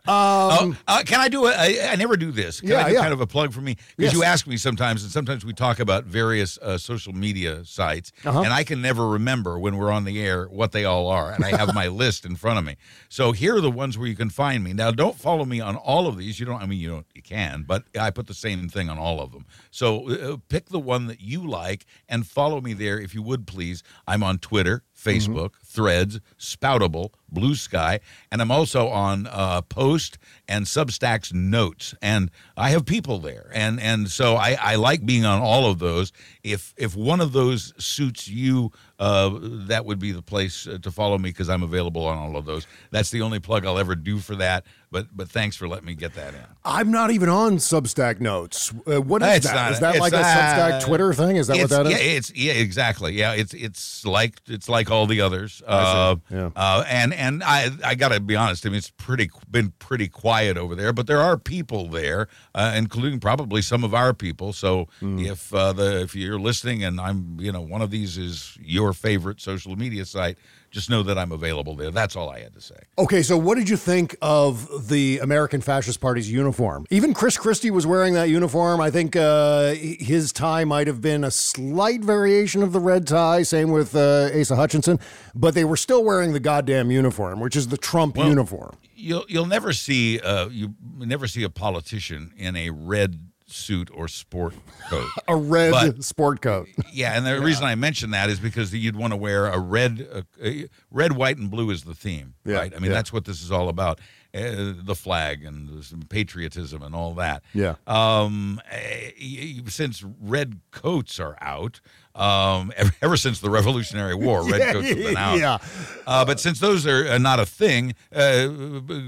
Oh, 0.09 0.77
uh, 0.87 1.03
can 1.05 1.19
I 1.21 1.29
do 1.29 1.47
it? 1.47 1.55
I, 1.59 1.93
I 1.93 1.97
never 1.97 2.17
do 2.17 2.31
this. 2.31 2.61
Can 2.61 2.71
Yeah, 2.71 2.85
I 2.85 2.89
do 2.91 2.95
yeah. 2.95 3.01
kind 3.01 3.13
of 3.13 3.21
a 3.21 3.27
plug 3.27 3.53
for 3.53 3.61
me? 3.61 3.75
Because 3.97 4.13
Yes. 4.13 4.15
you 4.15 4.23
ask 4.23 4.47
me 4.47 4.57
sometimes, 4.57 5.03
and 5.03 5.11
sometimes 5.11 5.45
we 5.45 5.53
talk 5.53 5.81
about 5.81 6.05
various 6.05 6.59
uh, 6.59 6.79
social 6.79 7.13
media 7.13 7.65
sites, 7.65 8.13
Uh-huh. 8.25 8.43
and 8.43 8.53
I 8.53 8.63
can 8.63 8.81
never 8.81 9.09
remember 9.09 9.59
when 9.59 9.77
we're 9.77 9.91
on 9.91 10.05
the 10.05 10.21
air 10.23 10.47
what 10.47 10.71
they 10.71 10.85
all 10.85 11.09
are. 11.09 11.33
And 11.33 11.45
I 11.45 11.57
have 11.57 11.75
my 11.75 11.89
list 12.03 12.25
in 12.25 12.37
front 12.37 12.59
of 12.59 12.65
me. 12.65 12.77
So 13.09 13.33
here 13.33 13.57
are 13.57 13.61
the 13.61 13.71
ones 13.71 13.99
where 13.99 14.07
you 14.07 14.15
can 14.15 14.31
find 14.31 14.63
me. 14.63 14.73
Now, 14.73 14.93
don't 14.93 15.17
follow 15.19 15.45
me 15.45 15.61
on 15.61 15.75
all 15.75 16.07
of 16.07 16.17
these. 16.17 16.39
You 16.39 16.47
don't. 16.47 16.63
I 16.63 16.67
mean, 16.67 16.79
you 16.79 16.89
don't. 16.89 17.07
You 17.15 17.23
can, 17.23 17.65
but 17.67 17.83
I 17.99 18.11
put 18.11 18.29
the 18.29 18.35
same 18.35 18.69
thing 18.69 18.89
on 18.89 18.99
all 18.99 19.21
of 19.21 19.33
them. 19.33 19.45
So 19.73 20.09
uh, 20.09 20.37
pick 20.49 20.69
the 20.69 20.79
one 20.79 21.09
that 21.09 21.21
you 21.21 21.45
like 21.49 21.85
and 22.09 22.25
follow 22.27 22.61
me 22.61 22.75
there 22.75 23.01
if 23.01 23.13
you 23.13 23.23
would 23.23 23.47
please. 23.49 23.83
I'm 24.07 24.23
on 24.23 24.39
Twitter, 24.39 24.85
Facebook, 25.07 25.51
mm-hmm. 25.51 25.67
Threads, 25.67 26.21
Spoutible, 26.39 27.13
Blue 27.29 27.55
Sky, 27.55 28.01
and 28.31 28.41
I'm 28.41 28.51
also 28.51 28.89
on 28.89 29.27
uh, 29.27 29.63
Post 29.63 30.19
and 30.49 30.65
Substack's 30.65 31.33
Notes, 31.33 31.95
and 32.01 32.31
I 32.57 32.71
have 32.71 32.87
people 32.87 33.19
there, 33.19 33.51
and 33.55 33.81
and 33.81 34.09
so 34.11 34.37
I, 34.37 34.57
I 34.61 34.75
like 34.77 35.05
being 35.05 35.25
on 35.25 35.41
all 35.43 35.71
of 35.71 35.79
those. 35.79 36.13
If 36.43 36.73
if 36.77 36.95
one 36.97 37.21
of 37.21 37.33
those 37.33 37.73
suits 37.85 38.29
you, 38.29 38.71
uh, 38.99 39.31
that 39.67 39.85
would 39.85 39.99
be 39.99 40.13
the 40.13 40.23
place 40.23 40.67
uh, 40.69 40.79
to 40.83 40.91
follow 40.91 41.19
me 41.19 41.31
because 41.31 41.49
I'm 41.49 41.63
available 41.63 42.07
on 42.07 42.17
all 42.17 42.37
of 42.37 42.45
those. 42.47 42.67
That's 42.91 43.11
the 43.11 43.23
only 43.23 43.41
plug 43.41 43.67
I'll 43.67 43.79
ever 43.79 43.95
do 43.97 44.19
for 44.19 44.37
that. 44.37 44.65
But 44.93 45.09
but 45.15 45.29
thanks 45.29 45.57
for 45.57 45.67
letting 45.67 45.85
me 45.87 45.95
get 45.95 46.15
that 46.15 46.33
in. 46.33 46.41
I'm 46.65 46.93
not 46.93 47.11
even 47.11 47.29
on 47.29 47.57
Substack 47.57 48.21
notes. 48.21 48.73
Uh, 48.87 49.01
what 49.03 49.21
is 49.23 49.39
It's 49.39 49.47
that? 49.47 49.55
not 49.55 49.73
Is 49.73 49.81
that 49.81 49.99
like 49.99 50.13
a 50.13 50.17
Substack 50.23 50.85
Twitter 50.87 51.13
thing? 51.13 51.37
Is 51.37 51.49
that 51.49 51.59
what 51.59 51.71
that 51.71 51.87
is? 51.87 51.93
Yeah, 51.93 51.99
it's 51.99 52.33
yeah, 52.35 52.53
exactly. 52.53 53.15
Yeah, 53.15 53.33
it's 53.33 53.53
it's 53.53 54.07
like 54.07 54.41
it's 54.47 54.69
like 54.69 54.89
all 54.91 55.07
the 55.09 55.21
others. 55.23 55.61
I 55.67 55.83
see. 55.83 55.89
Uh, 55.89 56.17
Yeah. 56.31 56.51
uh, 56.55 56.85
and 56.89 57.13
and 57.17 57.43
I 57.43 57.71
I 57.85 57.95
got 57.95 58.09
to 58.11 58.21
be 58.21 58.37
honest. 58.37 58.65
I 58.67 58.69
mean, 58.69 58.79
it's 58.79 58.91
pretty 58.91 59.31
been 59.51 59.73
pretty 59.79 60.09
quiet 60.09 60.57
over 60.57 60.75
there, 60.75 60.93
but 60.93 61.07
there 61.07 61.21
are 61.21 61.37
people 61.39 61.89
there, 61.89 62.29
uh, 62.55 62.73
including 62.77 63.21
probably 63.21 63.63
some 63.63 63.83
of 63.85 63.95
our 63.95 64.13
people. 64.15 64.53
So 64.53 64.89
Hmm. 65.01 65.19
if 65.19 65.53
uh, 65.55 65.73
the 65.73 66.01
if 66.03 66.15
you're 66.15 66.39
listening 66.39 66.85
and 66.85 67.01
I'm 67.01 67.37
you 67.41 67.53
know 67.53 67.61
one 67.61 67.83
of 67.83 67.91
these 67.91 68.17
is 68.19 68.57
your 68.61 68.93
favorite 68.93 69.41
social 69.41 69.77
media 69.77 70.05
site, 70.05 70.39
just 70.77 70.91
know 70.91 71.03
that 71.03 71.17
I'm 71.17 71.33
available 71.33 71.75
there. 71.75 71.91
That's 71.91 72.17
all 72.17 72.29
I 72.29 72.41
had 72.41 72.53
to 72.53 72.61
say. 72.61 72.77
Okay, 72.99 73.23
so 73.23 73.39
what 73.39 73.57
did 73.57 73.67
you 73.67 73.79
think 73.79 74.15
of 74.21 74.89
the 74.89 75.21
American 75.21 75.63
Fascist 75.63 76.03
Party's 76.03 76.31
uniform? 76.31 76.85
Even 76.91 77.15
Chris 77.15 77.39
Christie 77.39 77.71
was 77.71 77.87
wearing 77.87 78.13
that 78.13 78.29
uniform. 78.29 78.79
I 78.79 78.91
think 78.91 79.17
uh, 79.17 79.73
his 79.73 80.33
tie 80.33 80.67
might 80.67 80.87
have 80.87 81.01
been 81.01 81.25
a 81.25 81.31
slight 81.31 82.05
variation 82.05 82.63
of 82.63 82.75
the 82.75 82.79
red 82.79 83.07
tie. 83.07 83.43
Same 83.43 83.71
with 83.71 83.97
uh, 83.97 84.29
Asa 84.39 84.55
Hutchinson, 84.55 85.01
but 85.35 85.55
they 85.55 85.65
were 85.65 85.79
still 85.79 86.05
wearing 86.05 86.35
the 86.35 86.41
goddamn 86.41 86.91
uniform, 86.91 87.41
which 87.41 87.57
is 87.57 87.69
the 87.69 87.79
Trump 87.79 88.19
Well, 88.19 88.29
uniform. 88.29 88.77
You'll 88.95 89.25
you'll 89.29 89.47
never 89.47 89.73
see 89.73 90.21
uh, 90.21 90.49
you 90.51 90.75
never 90.99 91.27
see 91.27 91.43
a 91.43 91.49
politician 91.49 92.35
in 92.37 92.55
a 92.55 92.69
red 92.69 93.19
suit 93.47 93.91
or 93.95 94.09
sport 94.09 94.55
coat. 94.91 95.09
A 95.29 95.37
red 95.37 95.71
But- 95.73 96.05
sport 96.05 96.41
coat. 96.41 96.69
Yeah, 96.93 97.17
and 97.17 97.25
the 97.27 97.41
reason 97.41 97.65
I 97.65 97.75
mention 97.75 98.11
that 98.11 98.29
is 98.31 98.41
because 98.41 98.75
you'd 98.75 98.97
want 98.97 99.13
to 99.13 99.17
wear 99.17 99.47
a 99.47 99.59
red, 99.59 100.07
uh, 100.43 100.51
red, 100.91 101.13
white, 101.13 101.37
and 101.39 101.51
blue 101.51 101.71
is 101.71 101.85
the 101.85 101.95
theme, 101.95 102.35
Yeah, 102.45 102.57
right? 102.57 102.73
I 102.75 102.79
mean, 102.79 102.91
yeah. 102.91 102.97
that's 102.97 103.13
what 103.13 103.25
this 103.25 103.43
is 103.43 103.53
all 103.53 103.69
about. 103.69 104.01
Uh, 104.37 104.75
the 104.83 104.95
flag 104.95 105.45
and 105.45 106.09
patriotism 106.11 106.83
and 106.83 106.95
all 106.95 107.15
that. 107.15 107.43
Yeah. 107.55 107.77
Um, 107.87 108.61
eh, 108.71 109.61
since 109.69 110.03
red 110.21 110.61
coats 110.71 111.19
are 111.19 111.39
out, 111.41 111.81
um, 112.15 112.71
ever, 112.77 112.91
ever 113.01 113.17
since 113.17 113.41
the 113.41 113.49
Revolutionary 113.49 114.15
War, 114.15 114.45
red 114.47 114.61
Yeah, 114.61 114.73
coats 114.75 114.89
have 114.89 114.97
been 114.99 115.17
out. 115.17 115.39
yeah. 115.39 115.59
Uh, 116.07 116.25
but 116.27 116.39
since 116.39 116.61
those 116.61 116.87
are 116.87 117.09
uh, 117.09 117.19
not 117.19 117.41
a 117.41 117.47
thing, 117.47 117.95
uh, 118.15 118.49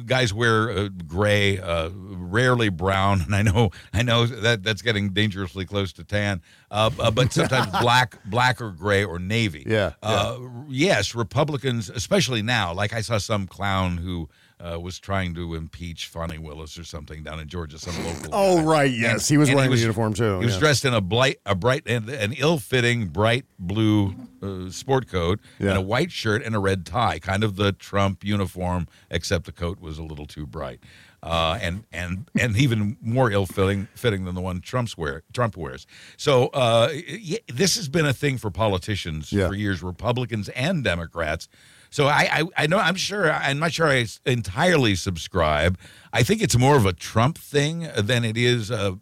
guys 0.06 0.32
wear 0.32 0.70
uh, 0.70 0.88
gray, 1.06 1.58
uh, 1.58 1.90
rarely 1.94 2.70
brown, 2.70 3.20
and 3.26 3.34
I 3.34 3.42
know, 3.42 3.70
I 3.92 4.02
know 4.02 4.24
that 4.26 4.62
that's 4.62 4.80
getting 4.82 5.10
dangerously 5.10 5.64
close 5.66 5.92
to 5.94 6.04
tan. 6.04 6.40
Uh, 6.70 7.10
but 7.10 7.32
sometimes 7.32 7.66
black, 7.82 8.18
black 8.24 8.60
or 8.62 8.70
gray 8.70 9.04
or 9.04 9.18
navy. 9.18 9.64
Yeah, 9.66 9.92
Uh, 10.02 10.38
yes, 10.68 11.14
Republicans, 11.14 11.90
especially 11.90 12.40
now. 12.42 12.72
Like 12.72 12.92
I 12.94 13.00
saw 13.02 13.18
some 13.18 13.46
clown 13.46 13.98
who 13.98 14.28
uh, 14.60 14.78
was 14.80 14.98
trying 14.98 15.34
to 15.34 15.54
impeach 15.54 16.08
Fani 16.08 16.38
Willis 16.38 16.78
or 16.78 16.84
something 16.84 17.22
down 17.22 17.38
in 17.40 17.48
Georgia, 17.48 17.78
some 17.78 17.94
local. 18.04 18.30
Oh, 18.32 18.56
guy. 18.58 18.62
right, 18.64 18.90
yes. 18.90 19.28
He 19.28 19.36
was 19.38 19.48
and 19.48 19.56
wearing 19.56 19.70
the 19.70 19.78
uniform, 19.78 20.14
too, 20.14 20.38
He 20.40 20.44
was 20.46 20.54
yeah. 20.54 20.60
dressed 20.60 20.84
in 20.84 20.94
a 20.94 21.00
bright, 21.00 21.38
a 21.46 21.54
bright, 21.54 21.82
and 21.86 22.08
an 22.08 22.32
ill-fitting 22.32 23.08
bright 23.08 23.44
blue 23.58 24.14
uh, 24.42 24.70
sport 24.70 25.08
coat 25.08 25.40
Yeah. 25.58 25.70
and 25.70 25.78
a 25.78 25.82
white 25.82 26.10
shirt 26.10 26.42
and 26.44 26.54
a 26.56 26.58
red 26.58 26.84
tie, 26.86 27.18
kind 27.18 27.44
of 27.44 27.56
the 27.56 27.72
Trump 27.72 28.24
uniform, 28.24 28.88
except 29.10 29.44
the 29.46 29.52
coat 29.52 29.80
was 29.80 29.98
a 29.98 30.02
little 30.02 30.26
too 30.26 30.46
bright. 30.46 30.80
Uh, 31.20 31.58
and 31.60 31.82
and 31.92 32.28
and 32.38 32.56
even 32.56 32.96
more 33.00 33.28
ill-fitting 33.32 33.88
fitting 33.96 34.24
than 34.24 34.36
the 34.36 34.40
one 34.40 34.60
Trump's 34.60 34.96
wear 34.96 35.24
Trump 35.32 35.56
wears. 35.56 35.84
So 36.16 36.46
uh, 36.48 36.90
y- 36.92 37.40
this 37.52 37.74
has 37.74 37.88
been 37.88 38.06
a 38.06 38.12
thing 38.12 38.38
for 38.38 38.52
politicians 38.52 39.32
Yeah. 39.32 39.48
for 39.48 39.54
years, 39.54 39.82
Republicans 39.82 40.48
and 40.50 40.84
Democrats. 40.84 41.48
So 41.90 42.06
I, 42.06 42.28
I 42.32 42.44
I 42.56 42.66
know 42.66 42.78
I'm 42.78 42.96
sure 42.96 43.30
I'm 43.32 43.58
not 43.58 43.72
sure 43.72 43.88
I 43.88 44.06
entirely 44.26 44.94
subscribe. 44.94 45.78
I 46.12 46.22
think 46.22 46.42
it's 46.42 46.56
more 46.56 46.76
of 46.76 46.86
a 46.86 46.92
Trump 46.92 47.38
thing 47.38 47.88
than 47.96 48.24
it 48.24 48.36
is 48.36 48.70
a 48.70 48.98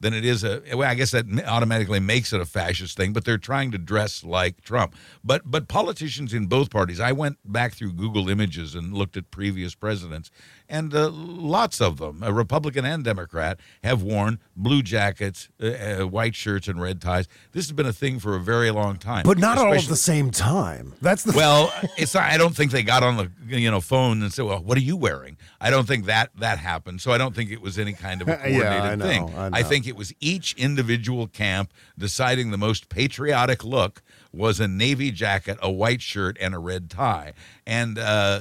than 0.00 0.14
it 0.14 0.24
is 0.24 0.44
a 0.44 0.62
well, 0.74 0.88
I 0.88 0.94
guess 0.94 1.10
that 1.10 1.26
automatically 1.46 2.00
makes 2.00 2.32
it 2.32 2.40
a 2.40 2.44
fascist 2.46 2.96
thing, 2.96 3.12
but 3.12 3.24
they're 3.24 3.38
trying 3.38 3.70
to 3.72 3.78
dress 3.78 4.22
like 4.24 4.60
Trump. 4.62 4.94
But 5.24 5.42
but 5.44 5.68
politicians 5.68 6.32
in 6.32 6.46
both 6.46 6.70
parties, 6.70 7.00
I 7.00 7.12
went 7.12 7.38
back 7.44 7.74
through 7.74 7.92
Google 7.92 8.28
Images 8.28 8.74
and 8.74 8.92
looked 8.92 9.16
at 9.16 9.30
previous 9.30 9.74
presidents, 9.74 10.30
and 10.68 10.94
uh, 10.94 11.08
lots 11.10 11.80
of 11.80 11.98
them, 11.98 12.22
a 12.22 12.32
Republican 12.32 12.84
and 12.84 13.02
Democrat, 13.02 13.58
have 13.82 14.02
worn 14.02 14.38
blue 14.54 14.82
jackets, 14.82 15.48
uh, 15.62 15.66
uh, 15.66 16.06
white 16.06 16.34
shirts, 16.34 16.68
and 16.68 16.80
red 16.80 17.00
ties. 17.00 17.26
This 17.52 17.66
has 17.66 17.72
been 17.72 17.86
a 17.86 17.92
thing 17.92 18.18
for 18.18 18.36
a 18.36 18.40
very 18.40 18.70
long 18.70 18.96
time, 18.96 19.24
But 19.24 19.38
not 19.38 19.58
all 19.58 19.72
at 19.72 19.84
the 19.84 19.96
same 19.96 20.30
time. 20.30 20.94
That's 21.00 21.22
the 21.22 21.32
well, 21.32 21.72
it's 21.96 22.14
not, 22.14 22.24
I 22.24 22.36
don't 22.36 22.54
think 22.54 22.70
they 22.70 22.82
got 22.82 23.02
on 23.02 23.16
the 23.16 23.30
you 23.46 23.70
know 23.70 23.80
phone 23.80 24.22
and 24.22 24.32
said, 24.32 24.44
"Well, 24.44 24.62
what 24.62 24.76
are 24.76 24.82
you 24.82 24.96
wearing?" 24.96 25.36
I 25.60 25.70
don't 25.70 25.86
think 25.86 26.04
that 26.06 26.30
that 26.36 26.58
happened. 26.58 27.00
So 27.00 27.12
I 27.12 27.18
don't 27.18 27.34
think 27.34 27.50
it 27.50 27.60
was 27.60 27.78
any 27.78 27.92
kind 27.92 28.22
of 28.22 28.28
a 28.28 28.32
Yeah, 28.46 28.46
I 28.46 28.50
coordinated 28.50 28.98
know, 28.98 29.04
thing. 29.06 29.34
I 29.36 29.58
I 29.58 29.62
think 29.62 29.86
it 29.86 29.96
was 29.96 30.12
each 30.20 30.54
individual 30.54 31.26
camp 31.26 31.72
deciding 31.96 32.50
the 32.50 32.58
most 32.58 32.88
patriotic 32.88 33.64
look 33.64 34.02
was 34.32 34.60
a 34.60 34.68
navy 34.68 35.10
jacket, 35.10 35.58
a 35.62 35.70
white 35.70 36.02
shirt, 36.02 36.36
and 36.40 36.54
a 36.54 36.58
red 36.58 36.90
tie, 36.90 37.32
and 37.66 37.98
uh, 37.98 38.40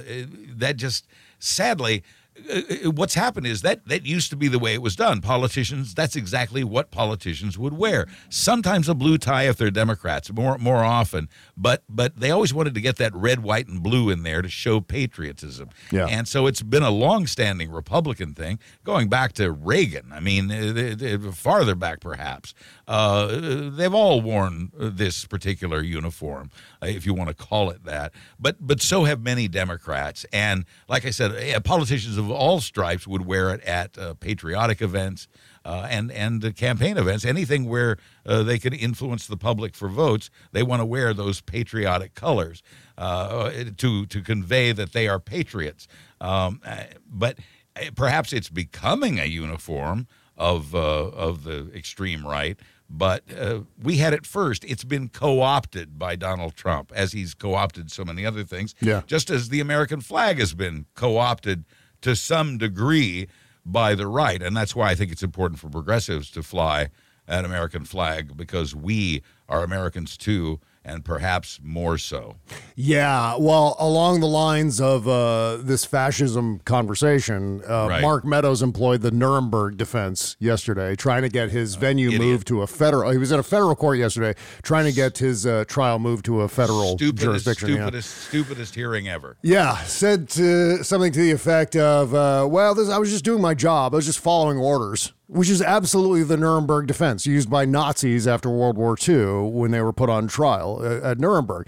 that 0.49 0.75
just 0.77 1.07
sadly. 1.39 2.03
Uh, 2.51 2.91
What's 2.91 3.13
happened 3.13 3.47
is 3.47 3.61
that 3.61 3.85
that 3.87 4.05
used 4.05 4.29
to 4.29 4.35
be 4.35 4.47
the 4.47 4.59
way 4.59 4.73
it 4.73 4.81
was 4.81 4.95
done. 4.95 5.21
Politicians, 5.21 5.93
that's 5.93 6.15
exactly 6.15 6.63
what 6.63 6.91
politicians 6.91 7.57
would 7.57 7.73
wear. 7.73 8.07
Sometimes 8.29 8.89
a 8.89 8.95
blue 8.95 9.17
tie 9.17 9.43
if 9.43 9.57
they're 9.57 9.71
Democrats, 9.71 10.31
more 10.31 10.57
more 10.57 10.83
often, 10.83 11.29
but 11.55 11.83
but 11.89 12.19
they 12.19 12.31
always 12.31 12.53
wanted 12.53 12.73
to 12.73 12.81
get 12.81 12.97
that 12.97 13.13
red, 13.15 13.43
white, 13.43 13.67
and 13.67 13.81
blue 13.83 14.09
in 14.09 14.23
there 14.23 14.41
to 14.41 14.49
show 14.49 14.81
patriotism. 14.81 15.69
Yeah. 15.91 16.07
And 16.07 16.27
so 16.27 16.47
it's 16.47 16.61
been 16.61 16.83
a 16.83 16.91
long-standing 16.91 17.71
Republican 17.71 18.33
thing, 18.33 18.59
going 18.83 19.09
back 19.09 19.33
to 19.33 19.51
Reagan. 19.51 20.11
I 20.11 20.19
mean, 20.19 20.51
uh, 20.51 21.27
uh, 21.27 21.31
farther 21.31 21.75
back 21.75 21.99
perhaps. 21.99 22.53
Uh, 22.87 23.69
they've 23.69 23.93
all 23.93 24.21
worn 24.21 24.71
uh, 24.79 24.89
this 24.93 25.25
particular 25.25 25.81
uniform, 25.81 26.49
uh, 26.81 26.87
if 26.87 27.05
you 27.05 27.13
want 27.13 27.29
to 27.29 27.35
call 27.35 27.69
it 27.69 27.83
that. 27.83 28.13
But 28.39 28.55
but 28.65 28.81
so 28.81 29.03
have 29.03 29.21
many 29.21 29.47
Democrats. 29.47 30.25
And 30.31 30.65
like 30.87 31.05
I 31.05 31.09
said, 31.09 31.31
uh, 31.31 31.59
politicians 31.59 32.17
of 32.17 32.31
all 32.31 32.61
stripes 32.61 33.05
would 33.05 33.25
wear 33.25 33.53
it 33.53 33.61
at 33.63 33.97
uh, 33.97 34.13
patriotic 34.13 34.81
events. 34.81 35.27
Uh, 35.65 35.85
and 35.89 36.13
and 36.13 36.45
uh, 36.45 36.51
campaign 36.53 36.95
events, 36.97 37.25
anything 37.25 37.65
where 37.67 37.97
uh, 38.25 38.41
they 38.41 38.57
can 38.57 38.71
influence 38.71 39.27
the 39.27 39.35
public 39.35 39.75
for 39.75 39.89
votes, 39.89 40.29
they 40.53 40.63
want 40.63 40.79
to 40.79 40.85
wear 40.85 41.13
those 41.13 41.41
patriotic 41.41 42.15
colors 42.15 42.63
uh, 42.97 43.51
to 43.75 44.05
to 44.05 44.21
convey 44.21 44.71
that 44.71 44.93
they 44.93 45.09
are 45.09 45.19
patriots. 45.19 45.89
Um, 46.21 46.61
uh, 46.65 46.83
but 47.05 47.39
uh, 47.75 47.91
perhaps 47.95 48.31
it's 48.31 48.49
becoming 48.49 49.19
a 49.19 49.25
uniform 49.25 50.07
of 50.37 50.73
uh, 50.73 50.79
of 50.79 51.43
the 51.43 51.69
extreme 51.75 52.25
right. 52.25 52.57
But 52.89 53.23
uh, 53.37 53.61
we 53.81 53.97
had 53.97 54.13
it 54.13 54.25
first. 54.25 54.63
It's 54.63 54.85
been 54.85 55.09
co-opted 55.09 55.99
by 55.99 56.15
Donald 56.15 56.55
Trump, 56.55 56.91
as 56.95 57.11
he's 57.11 57.33
co-opted 57.33 57.91
so 57.91 58.05
many 58.05 58.25
other 58.25 58.43
things. 58.43 58.75
Yeah. 58.79 59.01
Just 59.07 59.29
as 59.29 59.49
the 59.49 59.59
American 59.59 59.99
flag 59.99 60.39
has 60.39 60.53
been 60.53 60.85
co-opted 60.95 61.65
to 62.01 62.15
some 62.15 62.57
degree 62.57 63.27
by 63.65 63.93
the 63.93 64.07
right, 64.07 64.41
and 64.41 64.55
that's 64.55 64.75
why 64.75 64.89
I 64.89 64.95
think 64.95 65.11
it's 65.11 65.23
important 65.23 65.59
for 65.59 65.69
progressives 65.69 66.31
to 66.31 66.43
fly 66.43 66.89
an 67.27 67.43
American 67.43 67.83
flag 67.83 68.37
because 68.37 68.73
we 68.73 69.21
are 69.49 69.63
Americans 69.63 70.15
too, 70.15 70.59
and 70.87 71.03
perhaps 71.03 71.59
more 71.61 71.97
so. 71.97 72.37
Yeah, 72.75 73.35
well, 73.37 73.75
along 73.77 74.21
the 74.21 74.27
lines 74.27 74.79
of 74.79 75.07
uh, 75.07 75.57
this 75.57 75.83
fascism 75.85 76.59
conversation, 76.65 77.61
uh, 77.69 77.87
Right. 77.89 78.01
Mark 78.01 78.23
Meadows 78.25 78.61
employed 78.63 79.01
the 79.01 79.11
Nuremberg 79.11 79.77
defense 79.77 80.35
yesterday, 80.39 80.95
trying 80.95 81.21
to 81.23 81.29
get 81.29 81.51
his 81.51 81.75
venue 81.75 82.17
moved 82.17 82.47
to 82.47 82.61
a 82.61 82.67
federal. 82.67 83.11
He 83.11 83.17
was 83.17 83.31
in 83.31 83.39
a 83.39 83.43
federal 83.43 83.75
court 83.75 83.97
yesterday, 83.99 84.33
trying 84.63 84.85
to 84.85 84.91
get 84.93 85.17
his 85.17 85.45
uh, 85.45 85.65
trial 85.67 85.99
moved 85.99 86.25
to 86.25 86.41
a 86.41 86.47
federal 86.47 86.97
Stupidest, 86.97 87.23
jurisdiction. 87.23 87.69
yeah. 87.69 87.75
stupidest, 87.75 88.17
stupidest 88.29 88.75
hearing 88.75 89.07
ever. 89.09 89.37
Yeah, 89.41 89.77
said 89.83 90.29
to, 90.29 90.83
something 90.83 91.11
to 91.11 91.19
the 91.19 91.31
effect 91.31 91.75
of, 91.75 92.13
uh, 92.13 92.47
"Well, 92.49 92.73
this, 92.75 92.89
I 92.89 92.97
was 92.97 93.11
just 93.11 93.25
doing 93.25 93.41
my 93.41 93.53
job. 93.53 93.93
I 93.93 93.97
was 93.97 94.05
just 94.05 94.19
following 94.19 94.57
orders," 94.57 95.11
which 95.27 95.49
is 95.49 95.61
absolutely 95.61 96.23
the 96.23 96.37
Nuremberg 96.37 96.87
defense 96.87 97.25
used 97.25 97.49
by 97.49 97.65
Nazis 97.65 98.27
after 98.27 98.49
World 98.49 98.77
War 98.77 98.97
II 99.07 99.49
when 99.51 99.71
they 99.71 99.81
were 99.81 99.93
put 99.93 100.09
on 100.09 100.27
trial 100.27 100.79
uh, 100.81 101.11
at 101.11 101.19
Nuremberg. 101.19 101.67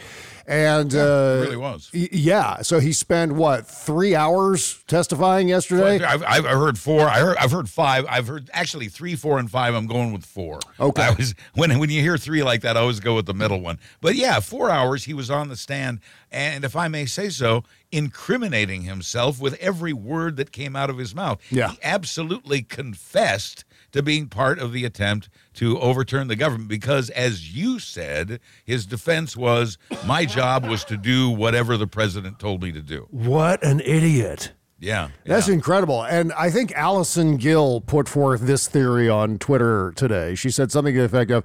And 0.50 0.95
uh, 0.95 0.97
it 0.97 1.41
really 1.41 1.58
was. 1.58 1.91
yeah, 1.93 2.64
so 2.64 2.80
he 2.80 2.91
spent 2.91 3.34
what 3.34 3.68
three 3.68 4.16
hours 4.16 4.84
testifying 4.88 5.47
yesterday? 5.47 6.04
I've, 6.04 6.24
I've 6.24 6.43
heard 6.43 6.80
four. 6.80 7.02
I 7.02 7.20
heard, 7.20 7.38
I've 7.38 7.52
heard 7.52 7.70
five. 7.70 8.08
I've 8.10 8.26
heard 8.26 8.50
actually 8.52 8.88
three, 8.88 9.16
four, 9.16 9.38
and 9.38 9.50
five. 9.50 9.76
I'm 9.76 9.86
going 9.86 10.12
with 10.12 10.26
four. 10.26 10.60
Okay. 10.80 11.04
I 11.04 11.12
was 11.12 11.36
when 11.54 11.78
when 11.78 11.91
you 11.91 12.02
hear 12.02 12.18
three 12.18 12.41
like 12.41 12.62
that, 12.62 12.78
I 12.78 12.80
always 12.80 13.00
go 13.00 13.16
with 13.16 13.28
the 13.28 13.34
middle 13.36 13.62
one. 13.62 13.78
But 14.02 14.16
yeah, 14.16 14.39
four 14.39 14.72
hours. 14.72 15.04
He 15.04 15.14
was 15.14 15.30
on 15.30 15.50
the 15.50 15.56
stand, 15.56 16.00
and 16.32 16.64
if 16.64 16.76
I 16.76 16.88
may 16.88 17.06
say 17.06 17.30
so, 17.30 17.64
incriminating 17.91 18.82
himself 18.82 19.39
with 19.39 19.54
every 19.62 19.93
word 19.93 20.36
that 20.38 20.52
came 20.52 20.76
out 20.76 20.89
of 20.89 20.97
his 20.97 21.14
mouth. 21.14 21.39
Yeah. 21.52 21.74
He 21.74 21.78
absolutely 21.84 22.64
confessed 22.64 23.66
to 23.92 24.04
being 24.04 24.28
part 24.28 24.60
of 24.60 24.74
the 24.74 24.86
attempt 24.86 25.30
to 25.56 25.80
overturn 25.80 26.28
the 26.28 26.36
government 26.36 26.70
because, 26.70 27.10
as 27.12 27.56
you 27.56 27.80
said, 27.80 28.40
his 28.64 28.86
defense 28.86 29.36
was, 29.36 29.78
"My 30.06 30.26
job 30.26 30.66
was 30.66 30.84
to 30.86 30.98
do 30.98 31.30
whatever 31.30 31.78
the 31.78 31.88
president 31.88 32.40
told 32.40 32.62
me 32.62 32.72
to 32.72 32.82
do." 32.82 33.08
What 33.10 33.64
an 33.64 33.80
idiot! 33.82 34.54
Yeah. 34.80 35.10
That's 35.26 35.50
incredible. 35.50 36.04
And 36.04 36.32
I 36.34 36.50
think 36.50 36.72
Allison 36.72 37.36
Gill 37.36 37.82
put 37.82 38.08
forth 38.08 38.42
this 38.42 38.68
theory 38.68 39.10
on 39.10 39.38
Twitter 39.38 39.92
today. 39.96 40.36
She 40.36 40.50
said 40.50 40.72
something 40.72 40.94
to 40.94 41.00
the 41.02 41.06
effect 41.06 41.32
of 41.32 41.44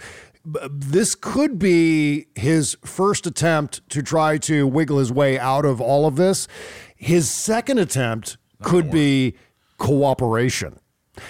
this 0.71 1.15
could 1.15 1.59
be 1.59 2.27
his 2.35 2.77
first 2.85 3.27
attempt 3.27 3.89
to 3.89 4.03
try 4.03 4.39
to 4.39 4.67
wiggle 4.67 4.99
his 4.99 5.11
way 5.11 5.39
out 5.39 5.65
of 5.65 5.81
all 5.81 6.07
of 6.07 6.17
this. 6.17 6.47
His 6.95 7.31
second 7.31 7.79
attempt 7.79 8.37
could 8.63 8.91
be 8.91 9.35
cooperation. 9.79 10.79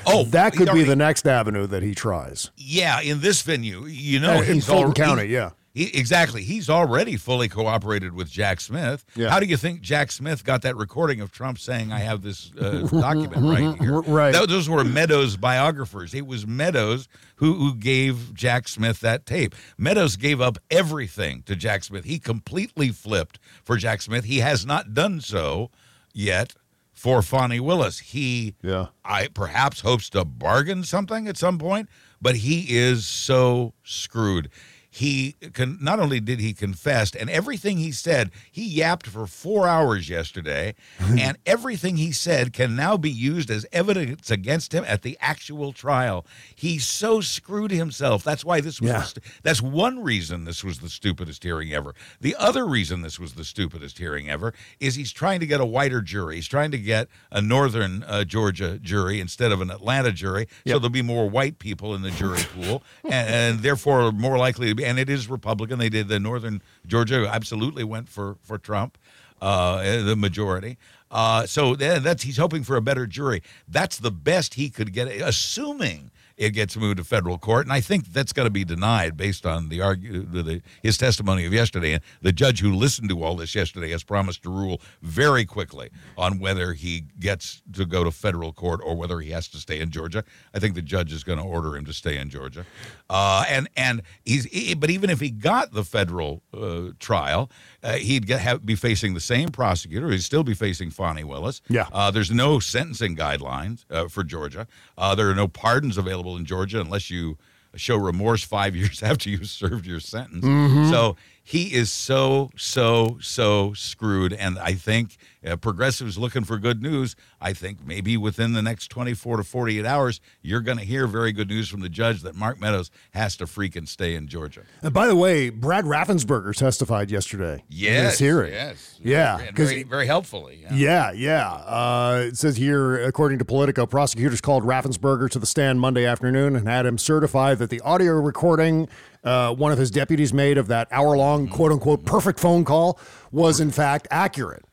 Oh, 0.07 0.25
that 0.25 0.55
could 0.55 0.73
be 0.73 0.83
the 0.85 0.97
next 0.97 1.27
avenue 1.27 1.67
that 1.67 1.83
he 1.83 1.95
tries. 1.95 2.51
Yeah, 2.57 3.01
in 3.01 3.21
this 3.21 3.43
venue, 3.43 3.85
you 3.87 4.19
know, 4.21 4.41
in 4.41 4.55
he's 4.55 4.67
Fulton 4.67 4.93
County, 4.95 5.25
yeah. 5.27 5.51
he- 5.75 5.95
exactly. 5.97 6.43
He's 6.43 6.71
already 6.71 7.17
fully 7.17 7.49
cooperated 7.49 8.15
with 8.15 8.31
Jack 8.31 8.61
Smith. 8.61 9.05
Yeah. 9.15 9.29
How 9.29 9.41
do 9.41 9.47
you 9.47 9.57
think 9.59 9.81
Jack 9.83 10.11
Smith 10.13 10.43
got 10.45 10.63
that 10.63 10.77
recording 10.77 11.21
of 11.21 11.33
Trump 11.33 11.59
saying, 11.59 11.93
"I 11.93 11.99
have 11.99 12.23
this 12.23 12.51
uh, 12.59 12.87
document 12.91 13.43
right 13.45 13.79
here"? 13.81 14.01
Right. 14.01 14.33
Tho- 14.33 14.47
those 14.47 14.69
were 14.71 14.85
Meadows 14.85 15.37
biographers. 15.37 16.15
It 16.15 16.27
was 16.27 16.47
Meadows 16.47 17.07
who 17.37 17.55
who 17.55 17.75
gave 17.75 18.33
Jack 18.33 18.69
Smith 18.69 19.01
that 19.01 19.27
tape. 19.27 19.55
Meadows 19.77 20.17
gave 20.17 20.41
up 20.41 20.57
everything 20.71 21.43
to 21.43 21.55
Jack 21.57 21.85
Smith. 21.85 22.05
He 22.05 22.19
completely 22.19 22.89
flipped 22.91 23.39
for 23.63 23.77
Jack 23.77 24.01
Smith. 24.01 24.25
He 24.25 24.39
has 24.39 24.65
not 24.65 24.95
done 24.95 25.21
so 25.21 25.71
yet 26.15 26.55
for 26.95 27.21
Fani 27.21 27.61
Willis. 27.61 27.99
He 27.99 28.55
yeah. 28.63 28.87
I 29.05 29.29
perhaps 29.29 29.81
hopes 29.81 30.09
to 30.11 30.25
bargain 30.25 30.85
something 30.85 31.29
at 31.29 31.37
some 31.37 31.59
point, 31.59 31.89
but 32.23 32.37
he 32.37 32.75
is 32.75 33.05
so 33.05 33.75
screwed. 33.83 34.49
He 34.95 35.35
can 35.55 35.79
not 35.81 35.99
only 35.99 36.21
did 36.21 36.39
he 36.39 36.53
confess, 36.53 37.17
and 37.17 37.29
everything 37.29 37.79
he 37.79 37.91
said, 37.91 38.31
he 38.53 38.65
yapped 38.65 39.09
for 39.09 39.27
four 39.27 39.67
hours 39.67 40.09
yesterday, 40.09 40.77
and 41.01 41.37
everything 41.45 41.97
he 41.97 42.13
said 42.13 42.53
can 42.53 42.77
now 42.77 42.97
be 42.97 43.11
used 43.11 43.51
as 43.51 43.67
evidence 43.73 44.31
against 44.31 44.73
him 44.73 44.85
at 44.87 45.03
the 45.03 45.19
actual 45.21 45.73
trial. 45.73 46.25
He 46.55 46.79
so 46.79 47.21
screwed 47.21 47.73
himself. 47.73 48.23
That's 48.23 48.45
why 48.45 48.61
this 48.61 48.81
was. 48.81 48.91
Yeah. 48.91 49.03
stu- 49.03 49.21
that's 49.43 49.61
one 49.61 50.01
reason 50.01 50.45
this 50.45 50.63
was 50.63 50.79
the 50.79 50.89
stupidest 50.89 51.43
hearing 51.43 51.73
ever. 51.73 51.93
The 52.21 52.37
other 52.39 52.65
reason 52.65 53.03
this 53.03 53.19
was 53.19 53.33
the 53.35 53.45
stupidest 53.45 53.99
hearing 53.99 54.31
ever 54.31 54.55
is 54.79 54.95
he's 54.95 55.11
trying 55.11 55.41
to 55.41 55.47
get 55.47 55.61
a 55.61 55.67
whiter 55.67 56.03
jury. 56.03 56.37
He's 56.37 56.47
trying 56.47 56.71
to 56.71 56.79
get 56.79 57.09
a 57.33 57.43
northern 57.43 58.05
uh, 58.05 58.23
Georgia 58.23 58.79
jury 58.79 59.19
instead 59.19 59.51
of 59.51 59.61
an 59.61 59.73
Atlanta 59.73 60.13
jury, 60.13 60.47
so 60.65 60.79
there'll 60.79 60.89
be 60.89 61.03
more 61.03 61.29
white 61.29 61.59
people 61.59 61.97
in 61.97 62.03
the 62.03 62.13
jury 62.13 62.43
pool, 62.55 62.85
and, 63.03 63.29
and 63.29 63.59
therefore 63.59 64.13
more 64.13 64.39
likely 64.39 64.69
to 64.69 64.75
be. 64.77 64.84
And 64.85 64.99
it 64.99 65.09
is 65.09 65.29
Republican. 65.29 65.79
They 65.79 65.89
did 65.89 66.09
the 66.09 66.21
northern 66.21 66.63
Georgia 66.87 67.29
absolutely 67.31 67.85
went 67.85 68.09
for 68.09 68.37
for 68.43 68.59
Trump. 68.59 68.99
uh, 69.45 70.03
the 70.03 70.17
majority. 70.17 70.79
Uh, 71.11 71.47
so 71.47 71.75
that's 71.77 72.23
he's 72.23 72.39
hoping 72.39 72.65
for 72.65 72.77
a 72.77 72.81
better 72.81 73.07
jury. 73.07 73.43
That's 73.69 73.99
the 73.99 74.11
best 74.11 74.55
he 74.55 74.71
could 74.71 74.93
get, 74.93 75.09
assuming 75.09 76.11
it 76.37 76.51
gets 76.51 76.77
moved 76.77 76.99
to 76.99 77.05
federal 77.05 77.39
court. 77.39 77.67
And 77.67 77.73
I 77.73 77.81
think 77.81 78.13
that's 78.13 78.33
going 78.33 78.47
to 78.47 78.51
be 78.51 78.65
denied 78.65 79.17
based 79.17 79.47
on 79.47 79.69
the 79.69 79.81
argue 79.81 80.23
the, 80.23 80.63
his 80.83 80.99
testimony 80.99 81.47
of 81.47 81.53
yesterday. 81.53 81.93
And 81.93 82.03
the 82.23 82.33
judge 82.33 82.61
who 82.61 82.75
listened 82.75 83.09
to 83.11 83.23
all 83.23 83.37
this 83.37 83.55
yesterday 83.55 83.91
has 83.91 84.03
promised 84.03 84.43
to 84.43 84.51
rule 84.51 84.81
very 85.03 85.45
quickly 85.45 85.91
on 86.17 86.39
whether 86.39 86.73
he 86.73 87.05
gets 87.21 87.63
to 87.73 87.85
go 87.85 88.05
to 88.05 88.11
federal 88.11 88.53
court 88.53 88.81
or 88.85 88.97
whether 88.97 89.21
he 89.21 89.31
has 89.31 89.49
to 89.49 89.59
stay 89.59 89.81
in 89.81 89.91
Georgia. 89.91 90.25
I 90.55 90.59
think 90.59 90.75
the 90.75 90.83
judge 90.83 91.13
is 91.13 91.25
going 91.25 91.39
to 91.39 91.45
order 91.45 91.77
him 91.77 91.85
to 91.85 91.93
stay 91.93 92.19
in 92.19 92.31
Georgia. 92.31 92.67
Uh, 93.09 93.45
and 93.49 93.69
and 93.77 94.03
he's 94.25 94.45
he, 94.47 94.75
but 94.75 94.91
even 94.91 95.11
if 95.11 95.21
he 95.21 95.31
got 95.31 95.73
the 95.73 95.85
federal 95.85 96.43
uh, 96.53 96.91
trial, 96.99 97.51
uh, 97.83 97.93
he'd 97.95 98.27
get, 98.27 98.41
have, 98.41 98.65
be 98.65 98.75
facing 98.75 99.15
the 99.15 99.21
same 99.21 99.51
prosecutor. 99.51 100.11
He'd 100.11 100.23
still 100.23 100.45
be 100.45 100.55
facing 100.55 100.91
Fani 100.91 101.25
Willis. 101.25 101.61
Yeah. 101.69 101.87
Uh, 101.93 102.11
there's 102.11 102.31
no 102.31 102.59
sentencing 102.59 103.17
guidelines 103.17 103.85
uh, 103.91 104.09
for 104.09 104.25
Georgia. 104.25 104.67
Uh, 104.97 105.15
there 105.15 105.29
are 105.31 105.35
no 105.35 105.49
pardons 105.49 105.99
available 105.99 106.24
in 106.37 106.45
Georgia 106.45 106.81
unless 106.81 107.11
you 107.11 107.37
show 107.77 107.97
remorse 107.97 108.43
five 108.45 108.75
years 108.81 109.03
after 109.03 109.29
you 109.31 109.45
served 109.45 109.87
your 109.87 110.01
sentence. 110.01 110.45
Mhm. 110.45 110.91
So 110.91 111.17
he 111.47 111.75
is 111.75 111.91
so, 111.93 112.51
so, 112.57 113.19
so 113.21 113.75
screwed. 113.75 114.33
And 114.33 114.59
I 114.59 114.73
think 114.73 115.19
uh, 115.47 115.57
progressives 115.57 116.17
looking 116.17 116.43
for 116.43 116.57
good 116.57 116.83
news. 116.83 117.15
I 117.39 117.53
think 117.53 117.87
maybe 117.87 118.17
within 118.17 118.55
the 118.55 118.63
next 118.63 118.89
24 118.89 119.37
to 119.37 119.45
48 119.45 119.85
hours, 119.85 120.23
you're 120.41 120.63
going 120.63 120.79
to 120.79 120.85
hear 120.85 121.07
very 121.07 121.33
good 121.33 121.49
news 121.51 121.69
from 121.69 121.81
the 121.81 121.91
judge 121.91 122.23
that 122.23 122.35
Mark 122.35 122.59
Meadows 122.59 122.91
has 123.13 123.37
to 123.37 123.45
freaking 123.45 123.87
stay 123.87 124.15
in 124.15 124.27
Georgia. 124.27 124.63
And 124.81 124.95
by 124.95 125.07
the 125.07 125.15
way, 125.17 125.51
Brad 125.51 125.85
Raffensperger 125.85 126.55
testified 126.57 127.11
yesterday. 127.11 127.57
in 127.57 127.63
Yes, 127.69 128.13
this 128.13 128.19
hearing. 128.21 128.53
yes. 128.55 128.99
Yeah. 129.03 129.51
Very, 129.55 129.83
very 129.83 130.07
helpfully. 130.07 130.65
Yeah, 130.73 131.13
yeah. 131.13 131.53
Uh, 131.53 132.25
it 132.29 132.39
says 132.39 132.57
here, 132.57 133.05
according 133.05 133.39
to 133.41 133.45
Politico, 133.45 133.85
prosecutors 133.85 134.41
called 134.41 134.65
Raffensperger 134.65 135.29
to 135.29 135.39
the 135.39 135.47
stand 135.47 135.79
Monday 135.79 136.07
afternoon 136.07 136.57
and 136.57 136.67
had 136.67 136.87
him 136.87 136.97
certify 136.97 137.55
that 137.55 137.69
the 137.69 137.83
audio 137.83 138.15
recording 138.15 138.89
uh, 139.25 139.55
one 139.55 139.73
of 139.73 139.79
his 139.79 139.91
deputies 139.91 140.33
made 140.33 140.59
of 140.59 140.69
that 140.69 140.89
hour 140.91 141.17
long, 141.17 141.49
quote 141.49 141.73
unquote, 141.73 142.05
perfect 142.05 142.39
phone 142.39 142.65
call 142.65 142.99
was 143.33 143.61
in 143.61 143.71
fact 143.71 144.07
accurate. 144.11 144.65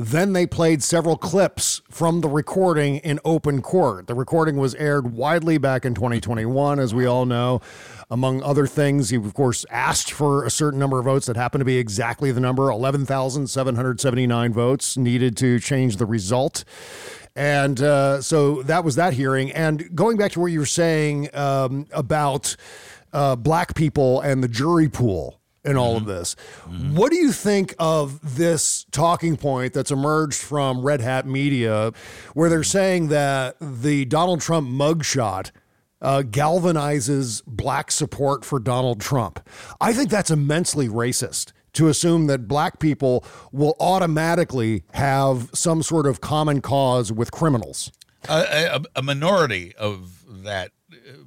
Then 0.00 0.32
they 0.32 0.46
played 0.46 0.84
several 0.84 1.16
clips 1.16 1.82
from 1.90 2.20
the 2.20 2.28
recording 2.28 2.98
in 2.98 3.18
open 3.24 3.60
court. 3.60 4.06
The 4.06 4.14
recording 4.14 4.56
was 4.56 4.76
aired 4.76 5.12
widely 5.12 5.58
back 5.58 5.84
in 5.84 5.92
2021, 5.96 6.78
as 6.78 6.94
we 6.94 7.04
all 7.04 7.26
know. 7.26 7.60
Among 8.08 8.40
other 8.44 8.68
things, 8.68 9.10
he, 9.10 9.16
of 9.16 9.34
course, 9.34 9.66
asked 9.70 10.12
for 10.12 10.44
a 10.44 10.50
certain 10.50 10.78
number 10.78 11.00
of 11.00 11.04
votes 11.04 11.26
that 11.26 11.34
happened 11.34 11.62
to 11.62 11.64
be 11.64 11.78
exactly 11.78 12.30
the 12.30 12.38
number 12.38 12.70
11,779 12.70 14.52
votes 14.52 14.96
needed 14.96 15.36
to 15.38 15.58
change 15.58 15.96
the 15.96 16.06
result. 16.06 16.62
And 17.34 17.80
uh, 17.82 18.22
so 18.22 18.62
that 18.62 18.84
was 18.84 18.94
that 18.94 19.14
hearing. 19.14 19.50
And 19.50 19.96
going 19.96 20.16
back 20.16 20.30
to 20.32 20.40
what 20.40 20.52
you 20.52 20.60
were 20.60 20.66
saying 20.66 21.34
um, 21.34 21.86
about 21.90 22.54
uh, 23.12 23.36
black 23.36 23.74
people 23.74 24.20
and 24.20 24.42
the 24.42 24.48
jury 24.48 24.88
pool 24.88 25.40
in 25.64 25.76
all 25.76 25.96
of 25.96 26.06
this, 26.06 26.34
what 26.92 27.10
do 27.10 27.16
you 27.16 27.32
think 27.32 27.74
of 27.78 28.36
this 28.36 28.86
talking 28.90 29.36
point 29.36 29.74
that's 29.74 29.90
emerged 29.90 30.40
from 30.40 30.82
Red 30.82 31.00
Hat 31.00 31.26
Media, 31.26 31.92
where 32.32 32.48
they're 32.48 32.62
saying 32.62 33.08
that 33.08 33.56
the 33.60 34.04
Donald 34.06 34.40
Trump 34.40 34.68
mugshot 34.68 35.50
uh, 36.00 36.22
galvanizes 36.24 37.42
black 37.46 37.90
support 37.90 38.44
for 38.44 38.58
Donald 38.58 39.00
Trump? 39.00 39.46
I 39.80 39.92
think 39.92 40.10
that's 40.10 40.30
immensely 40.30 40.88
racist 40.88 41.52
to 41.74 41.88
assume 41.88 42.28
that 42.28 42.48
black 42.48 42.78
people 42.78 43.24
will 43.52 43.76
automatically 43.78 44.84
have 44.94 45.50
some 45.54 45.82
sort 45.82 46.06
of 46.06 46.20
common 46.20 46.60
cause 46.60 47.12
with 47.12 47.30
criminals. 47.30 47.92
a, 48.28 48.76
a, 48.76 48.82
a 48.96 49.02
minority 49.02 49.74
of 49.76 50.24
that 50.44 50.72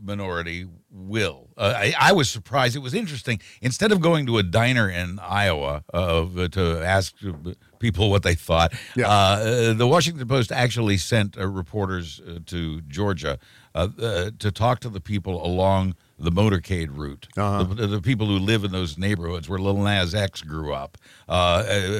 minority 0.01 0.67
will. 0.89 1.49
Uh, 1.57 1.73
I, 1.75 1.93
I 1.99 2.11
was 2.11 2.29
surprised. 2.29 2.75
It 2.75 2.79
was 2.79 2.93
interesting. 2.93 3.39
Instead 3.61 3.91
of 3.91 4.01
going 4.01 4.25
to 4.27 4.37
a 4.37 4.43
diner 4.43 4.89
in 4.89 5.19
Iowa 5.19 5.83
uh, 5.93 6.47
to 6.49 6.81
ask 6.83 7.15
people 7.79 8.09
what 8.09 8.23
they 8.23 8.35
thought, 8.35 8.73
uh, 9.03 9.73
the 9.73 9.87
Washington 9.87 10.27
Post 10.27 10.51
actually 10.51 10.97
sent 10.97 11.37
uh, 11.37 11.47
reporters 11.47 12.19
uh, 12.21 12.39
to 12.47 12.81
Georgia 12.81 13.39
uh, 13.73 13.87
uh, 14.01 14.31
to 14.39 14.51
talk 14.51 14.79
to 14.81 14.89
the 14.89 15.01
people 15.01 15.45
along 15.45 15.95
the 16.21 16.31
motorcade 16.31 16.95
route, 16.95 17.27
the, 17.35 17.87
the 17.87 18.01
people 18.01 18.27
who 18.27 18.37
live 18.37 18.63
in 18.63 18.71
those 18.71 18.97
neighborhoods 18.97 19.49
where 19.49 19.59
Lil 19.59 19.77
Nas 19.77 20.13
X 20.13 20.41
grew 20.41 20.73
up. 20.73 20.97
Uh, 21.27 21.31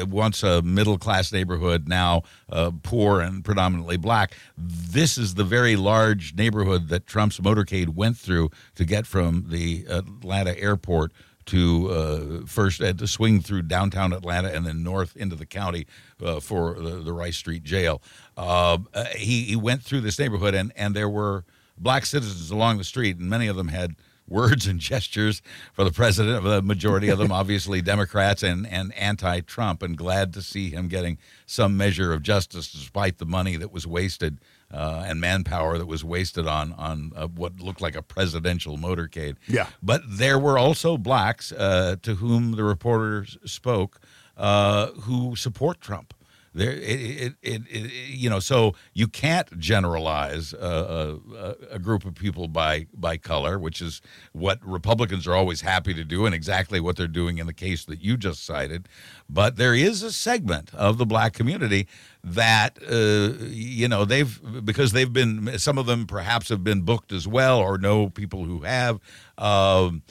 uh, 0.01 0.05
once 0.07 0.43
a 0.43 0.61
middle 0.61 0.97
class 0.97 1.31
neighborhood, 1.31 1.87
now 1.87 2.23
uh, 2.49 2.71
poor 2.83 3.19
and 3.21 3.43
predominantly 3.43 3.97
black. 3.97 4.35
This 4.57 5.17
is 5.17 5.33
the 5.33 5.43
very 5.43 5.75
large 5.75 6.35
neighborhood 6.35 6.89
that 6.89 7.07
Trump's 7.07 7.39
motorcade 7.39 7.89
went 7.89 8.17
through 8.17 8.51
to 8.75 8.85
get 8.85 9.07
from 9.07 9.45
the 9.49 9.85
Atlanta 9.89 10.57
airport 10.57 11.11
to 11.45 11.89
uh, 11.89 12.45
first 12.45 12.81
uh, 12.81 12.93
to 12.93 13.07
swing 13.07 13.41
through 13.41 13.63
downtown 13.63 14.13
Atlanta 14.13 14.49
and 14.49 14.65
then 14.65 14.83
north 14.83 15.15
into 15.17 15.35
the 15.35 15.45
county 15.45 15.87
uh, 16.23 16.39
for 16.39 16.75
the, 16.75 17.01
the 17.01 17.11
Rice 17.11 17.37
Street 17.37 17.63
Jail. 17.63 18.01
Uh, 18.37 18.77
uh, 18.93 19.05
he, 19.15 19.43
he 19.43 19.55
went 19.55 19.81
through 19.81 20.01
this 20.01 20.19
neighborhood 20.19 20.53
and, 20.53 20.71
and 20.75 20.95
there 20.95 21.09
were 21.09 21.43
black 21.77 22.05
citizens 22.05 22.51
along 22.51 22.77
the 22.77 22.83
street, 22.83 23.17
and 23.17 23.29
many 23.29 23.47
of 23.47 23.55
them 23.55 23.69
had 23.69 23.95
words 24.31 24.65
and 24.65 24.79
gestures 24.79 25.41
for 25.73 25.83
the 25.83 25.91
president. 25.91 26.37
Of 26.37 26.43
the 26.43 26.61
majority 26.61 27.09
of 27.09 27.19
them, 27.19 27.31
obviously, 27.41 27.81
Democrats 27.81 28.41
and, 28.41 28.65
and 28.65 28.93
anti 28.95 29.41
Trump, 29.41 29.83
and 29.83 29.97
glad 29.97 30.33
to 30.33 30.41
see 30.41 30.69
him 30.69 30.87
getting 30.87 31.17
some 31.45 31.77
measure 31.77 32.13
of 32.13 32.23
justice 32.23 32.71
despite 32.71 33.17
the 33.17 33.25
money 33.25 33.57
that 33.57 33.71
was 33.71 33.85
wasted 33.85 34.39
uh, 34.73 35.03
and 35.05 35.19
manpower 35.19 35.77
that 35.77 35.85
was 35.85 36.03
wasted 36.03 36.47
on, 36.47 36.73
on 36.73 37.11
uh, 37.15 37.27
what 37.27 37.59
looked 37.59 37.81
like 37.81 37.95
a 37.95 38.01
presidential 38.01 38.77
motorcade. 38.77 39.35
Yeah. 39.47 39.67
But 39.83 40.01
there 40.07 40.39
were 40.39 40.57
also 40.57 40.97
blacks 40.97 41.51
uh, 41.51 41.97
to 42.03 42.15
whom 42.15 42.53
the 42.53 42.63
reporters 42.63 43.37
spoke 43.45 43.99
uh, 44.37 44.87
who 44.91 45.35
support 45.35 45.81
Trump. 45.81 46.13
There, 46.53 46.71
it, 46.71 47.35
it, 47.41 47.61
it, 47.69 47.91
you 48.09 48.29
know, 48.29 48.41
so 48.41 48.75
you 48.93 49.07
can't 49.07 49.57
generalize 49.57 50.51
a, 50.53 51.17
a, 51.33 51.55
a 51.75 51.79
group 51.79 52.03
of 52.05 52.13
people 52.15 52.49
by 52.49 52.87
by 52.93 53.17
color, 53.17 53.57
which 53.57 53.81
is 53.81 54.01
what 54.33 54.59
Republicans 54.65 55.27
are 55.27 55.33
always 55.33 55.61
happy 55.61 55.93
to 55.93 56.03
do, 56.03 56.25
and 56.25 56.35
exactly 56.35 56.81
what 56.81 56.97
they're 56.97 57.07
doing 57.07 57.37
in 57.37 57.47
the 57.47 57.53
case 57.53 57.85
that 57.85 58.01
you 58.01 58.17
just 58.17 58.45
cited. 58.45 58.89
But 59.29 59.55
there 59.55 59.73
is 59.73 60.03
a 60.03 60.11
segment 60.11 60.73
of 60.73 60.97
the 60.97 61.05
black 61.05 61.31
community 61.33 61.87
that 62.23 62.77
uh, 62.83 63.45
you 63.45 63.87
know 63.87 64.03
they've 64.03 64.65
because 64.65 64.91
they've 64.91 65.13
been 65.13 65.57
some 65.57 65.77
of 65.77 65.85
them 65.85 66.05
perhaps 66.05 66.49
have 66.49 66.65
been 66.65 66.81
booked 66.81 67.13
as 67.13 67.27
well, 67.27 67.59
or 67.59 67.77
know 67.77 68.09
people 68.09 68.43
who 68.43 68.61
have. 68.61 68.99
Um, 69.37 70.03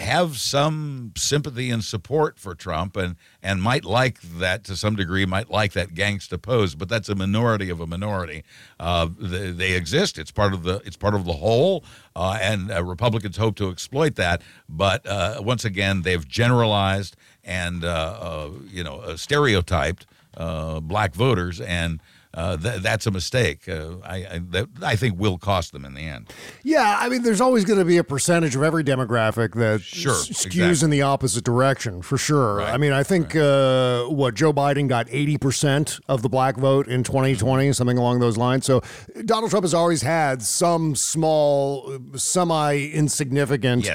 have 0.00 0.38
some 0.38 1.12
sympathy 1.16 1.70
and 1.70 1.84
support 1.84 2.38
for 2.38 2.54
Trump 2.54 2.96
and 2.96 3.16
and 3.42 3.62
might 3.62 3.84
like 3.84 4.20
that 4.20 4.64
to 4.64 4.76
some 4.76 4.96
degree 4.96 5.26
might 5.26 5.50
like 5.50 5.72
that 5.72 5.94
gangsta 5.94 6.40
pose 6.40 6.74
but 6.74 6.88
that's 6.88 7.08
a 7.08 7.14
minority 7.14 7.70
of 7.70 7.80
a 7.80 7.86
minority. 7.86 8.44
Uh, 8.80 9.08
they, 9.18 9.50
they 9.50 9.72
exist. 9.72 10.18
It's 10.18 10.30
part 10.30 10.52
of 10.52 10.62
the 10.62 10.76
it's 10.84 10.96
part 10.96 11.14
of 11.14 11.24
the 11.24 11.34
whole 11.34 11.84
uh, 12.14 12.38
and 12.40 12.70
uh, 12.70 12.82
Republicans 12.82 13.36
hope 13.36 13.56
to 13.56 13.70
exploit 13.70 14.16
that 14.16 14.42
but 14.68 15.06
uh, 15.06 15.40
once 15.42 15.64
again 15.64 16.02
they've 16.02 16.26
generalized 16.26 17.16
and 17.44 17.84
uh, 17.84 17.88
uh, 18.20 18.50
you 18.68 18.84
know 18.84 19.00
uh, 19.00 19.16
stereotyped 19.16 20.06
uh, 20.36 20.80
black 20.80 21.14
voters 21.14 21.60
and 21.60 22.00
uh, 22.34 22.56
th- 22.56 22.80
that's 22.82 23.06
a 23.06 23.10
mistake. 23.10 23.68
Uh, 23.68 23.96
I 24.04 24.16
I, 24.16 24.40
that, 24.50 24.68
I 24.82 24.96
think 24.96 25.18
will 25.18 25.38
cost 25.38 25.72
them 25.72 25.84
in 25.84 25.94
the 25.94 26.00
end. 26.02 26.32
Yeah, 26.62 26.96
I 27.00 27.08
mean, 27.08 27.22
there's 27.22 27.40
always 27.40 27.64
going 27.64 27.78
to 27.78 27.84
be 27.84 27.98
a 27.98 28.04
percentage 28.04 28.56
of 28.56 28.62
every 28.62 28.84
demographic 28.84 29.54
that 29.54 29.82
Sure, 29.82 30.12
s- 30.12 30.28
skews 30.30 30.46
exactly. 30.46 30.84
in 30.84 30.90
the 30.90 31.02
opposite 31.02 31.44
direction, 31.44 32.02
for 32.02 32.16
sure. 32.16 32.62
I 32.62 32.76
mean, 32.78 32.92
I 32.92 33.02
think 33.02 33.36
uh, 33.36 34.04
what 34.04 34.34
Joe 34.34 34.52
Biden 34.52 34.88
got 34.88 35.06
80% 35.08 36.00
of 36.08 36.22
the 36.22 36.28
black 36.28 36.56
vote 36.56 36.86
in 36.88 37.02
2020, 37.04 37.72
something 37.72 37.98
along 37.98 38.20
those 38.20 38.36
lines. 38.36 38.64
So 38.64 38.80
Donald 39.24 39.50
Trump 39.50 39.64
has 39.64 39.74
always 39.74 40.02
had 40.02 40.42
some 40.42 40.94
small, 40.96 41.98
semi 42.16 42.86
insignificant 42.92 43.88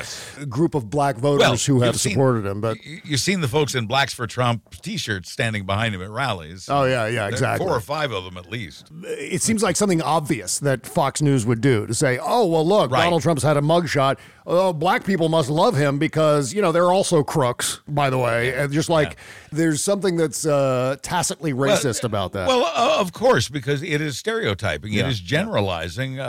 group 0.49 0.75
of 0.75 0.89
black 0.89 1.17
voters 1.17 1.65
who 1.65 1.81
have 1.81 1.93
you've 1.95 2.01
seen- 2.01 2.11
supported 2.13 2.45
him. 2.45 2.61
But 2.61 2.83
you- 2.85 3.01
You've 3.03 3.19
seen 3.21 3.41
the 3.41 3.47
folks 3.47 3.73
in 3.73 3.85
Blacks 3.88 4.13
for 4.13 4.27
Trump 4.27 4.63
T-shirts 4.81 5.31
standing 5.31 5.65
behind 5.65 5.95
him 5.95 6.01
at 6.01 6.09
rallies. 6.09 6.67
Oh, 6.69 6.83
yeah, 6.83 7.07
yeah, 7.07 7.27
exactly. 7.27 7.65
Four 7.65 7.75
or 7.75 7.79
five 7.79 8.11
of 8.11 8.25
them 8.25 8.26
them 8.30 8.38
at 8.38 8.49
least. 8.49 8.91
It 9.03 9.41
seems 9.41 9.63
like 9.63 9.75
something 9.75 10.01
obvious 10.01 10.59
that 10.59 10.86
Fox 10.86 11.21
News 11.21 11.45
would 11.45 11.61
do 11.61 11.86
to 11.88 11.93
say, 11.93 12.19
"Oh, 12.21 12.45
well, 12.45 12.65
look, 12.67 12.91
Right. 12.91 13.03
Donald 13.03 13.21
Trump's 13.23 13.43
had 13.43 13.57
a 13.57 13.61
mugshot. 13.61 14.17
Oh, 14.49 14.71
black 14.71 15.03
people 15.03 15.28
must 15.28 15.49
love 15.49 15.75
him 15.75 15.97
because 15.99 16.53
you 16.53 16.61
know 16.61 16.71
they're 16.71 16.91
also 16.93 17.23
crooks, 17.23 17.82
by 17.88 18.09
the 18.09 18.17
way." 18.17 18.53
And 18.53 18.71
just 18.71 18.89
like 18.89 19.17
there's 19.51 19.84
something 19.84 20.17
that's 20.17 20.45
uh, 20.45 20.97
tacitly 21.01 21.53
racist 21.53 22.03
about 22.03 22.34
that. 22.34 22.47
Well, 22.47 22.63
uh, 22.65 22.99
of 22.99 23.11
course, 23.13 23.49
because 23.49 23.82
it 23.84 23.99
is 24.01 24.17
stereotyping. 24.17 24.93
Yeah. 24.93 25.05
It 25.05 25.09
is 25.09 25.19
generalizing 25.19 26.19
uh, 26.19 26.23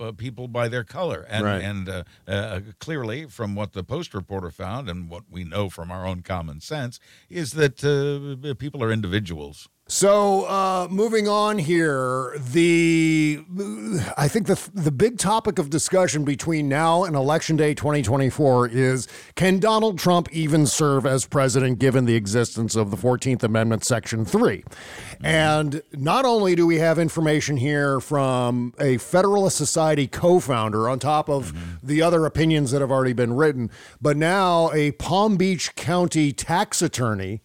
uh, 0.00 0.12
people 0.12 0.48
by 0.48 0.68
their 0.68 0.84
color, 0.84 1.26
and 1.28 1.44
Right. 1.44 1.62
and 1.62 1.88
uh, 1.88 2.02
uh, 2.28 2.60
clearly, 2.80 3.26
from 3.26 3.54
what 3.54 3.72
the 3.72 3.84
Post 3.84 4.14
reporter 4.14 4.50
found, 4.50 4.88
and 4.88 5.08
what 5.08 5.24
we 5.30 5.44
know 5.44 5.68
from 5.70 5.90
our 5.90 6.06
own 6.06 6.22
common 6.22 6.60
sense, 6.60 6.98
is 7.30 7.52
that 7.52 7.82
uh, 7.84 8.54
people 8.54 8.82
are 8.82 8.92
individuals. 8.92 9.68
So, 9.92 10.44
uh, 10.46 10.88
moving 10.90 11.28
on 11.28 11.58
here, 11.58 12.34
the 12.38 13.44
I 14.16 14.26
think 14.26 14.46
the 14.46 14.70
the 14.72 14.90
big 14.90 15.18
topic 15.18 15.58
of 15.58 15.68
discussion 15.68 16.24
between 16.24 16.66
now 16.66 17.04
and 17.04 17.14
election 17.14 17.56
day 17.58 17.74
2024 17.74 18.68
is 18.68 19.06
can 19.34 19.58
Donald 19.58 19.98
Trump 19.98 20.28
even 20.32 20.66
serve 20.66 21.04
as 21.04 21.26
president 21.26 21.78
given 21.78 22.06
the 22.06 22.14
existence 22.14 22.74
of 22.74 22.90
the 22.90 22.96
14th 22.96 23.42
Amendment 23.42 23.84
section 23.84 24.24
3. 24.24 24.64
And 25.22 25.82
not 25.92 26.24
only 26.24 26.54
do 26.54 26.66
we 26.66 26.78
have 26.78 26.98
information 26.98 27.58
here 27.58 28.00
from 28.00 28.72
a 28.80 28.96
Federalist 28.96 29.58
Society 29.58 30.06
co-founder 30.06 30.88
on 30.88 31.00
top 31.00 31.28
of 31.28 31.52
the 31.82 32.00
other 32.00 32.24
opinions 32.24 32.70
that 32.70 32.80
have 32.80 32.90
already 32.90 33.12
been 33.12 33.34
written, 33.34 33.70
but 34.00 34.16
now 34.16 34.72
a 34.72 34.92
Palm 34.92 35.36
Beach 35.36 35.74
County 35.76 36.32
tax 36.32 36.80
attorney 36.80 37.42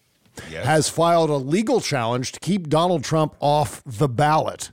has 0.64 0.90
filed 0.90 1.30
a 1.30 1.36
legal 1.36 1.82
challenge 1.82 2.32
to 2.34 2.40
keep 2.40 2.70
Donald 2.70 3.04
Trump 3.04 3.36
off 3.40 3.84
the 3.86 4.08
ballot 4.08 4.72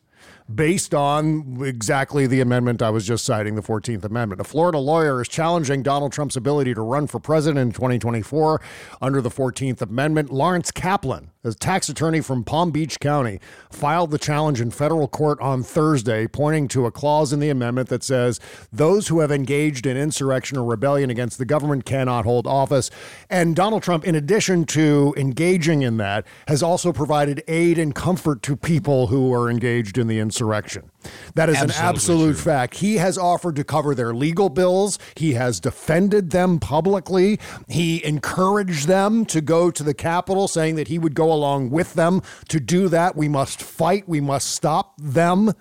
based 0.52 0.94
on 0.94 1.62
exactly 1.62 2.26
the 2.26 2.40
amendment 2.40 2.82
I 2.82 2.90
was 2.90 3.06
just 3.06 3.24
citing, 3.24 3.54
the 3.54 3.62
14th 3.62 4.04
Amendment. 4.04 4.40
A 4.40 4.44
Florida 4.44 4.78
lawyer 4.78 5.22
is 5.22 5.28
challenging 5.28 5.82
Donald 5.82 6.12
Trump's 6.12 6.36
ability 6.36 6.74
to 6.74 6.82
run 6.82 7.06
for 7.06 7.18
president 7.18 7.60
in 7.60 7.72
2024 7.72 8.60
under 9.00 9.20
the 9.20 9.30
14th 9.30 9.80
Amendment. 9.80 10.30
Lawrence 10.30 10.70
Caplan, 10.70 11.28
a 11.44 11.52
tax 11.54 11.88
attorney 11.88 12.20
from 12.20 12.44
Palm 12.44 12.70
Beach 12.70 12.98
County, 13.00 13.40
filed 13.70 14.10
the 14.10 14.18
challenge 14.18 14.60
in 14.60 14.70
federal 14.70 15.08
court 15.08 15.40
on 15.40 15.62
Thursday, 15.62 16.26
pointing 16.26 16.68
to 16.68 16.86
a 16.86 16.90
clause 16.90 17.32
in 17.32 17.40
the 17.40 17.50
amendment 17.50 17.88
that 17.88 18.02
says 18.02 18.40
those 18.72 19.08
who 19.08 19.20
have 19.20 19.30
engaged 19.30 19.86
in 19.86 19.96
insurrection 19.96 20.58
or 20.58 20.64
rebellion 20.64 21.10
against 21.10 21.38
the 21.38 21.44
government 21.44 21.84
cannot 21.84 22.24
hold 22.24 22.46
office. 22.46 22.90
And 23.28 23.54
Donald 23.54 23.82
Trump, 23.82 24.04
in 24.04 24.14
addition 24.14 24.64
to 24.66 25.14
engaging 25.16 25.82
in 25.82 25.98
that, 25.98 26.26
has 26.48 26.62
also 26.62 26.92
provided 26.92 27.42
aid 27.48 27.78
and 27.78 27.94
comfort 27.94 28.42
to 28.42 28.56
people 28.56 29.08
who 29.08 29.32
are 29.34 29.50
engaged 29.50 29.98
in 29.98 30.06
the 30.06 30.18
insurrection. 30.18 30.90
That 31.34 31.48
is 31.48 31.60
an 31.60 31.70
absolute 31.72 32.34
true. 32.34 32.42
fact. 32.42 32.76
He 32.76 32.96
has 32.96 33.16
offered 33.18 33.56
to 33.56 33.64
cover 33.64 33.94
their 33.94 34.14
legal 34.14 34.48
bills. 34.48 34.98
He 35.16 35.34
has 35.34 35.60
defended 35.60 36.30
them 36.30 36.58
publicly. 36.58 37.38
He 37.68 38.04
encouraged 38.04 38.86
them 38.88 39.24
to 39.26 39.40
go 39.40 39.70
to 39.70 39.82
the 39.82 39.94
Capitol, 39.94 40.48
saying 40.48 40.76
that 40.76 40.88
he 40.88 40.98
would 40.98 41.14
go 41.14 41.32
along 41.32 41.70
with 41.70 41.94
them 41.94 42.22
to 42.48 42.60
do 42.60 42.88
that. 42.88 43.16
We 43.16 43.28
must 43.28 43.62
fight. 43.62 44.08
We 44.08 44.20
must 44.20 44.50
stop 44.50 44.94
them 44.98 45.52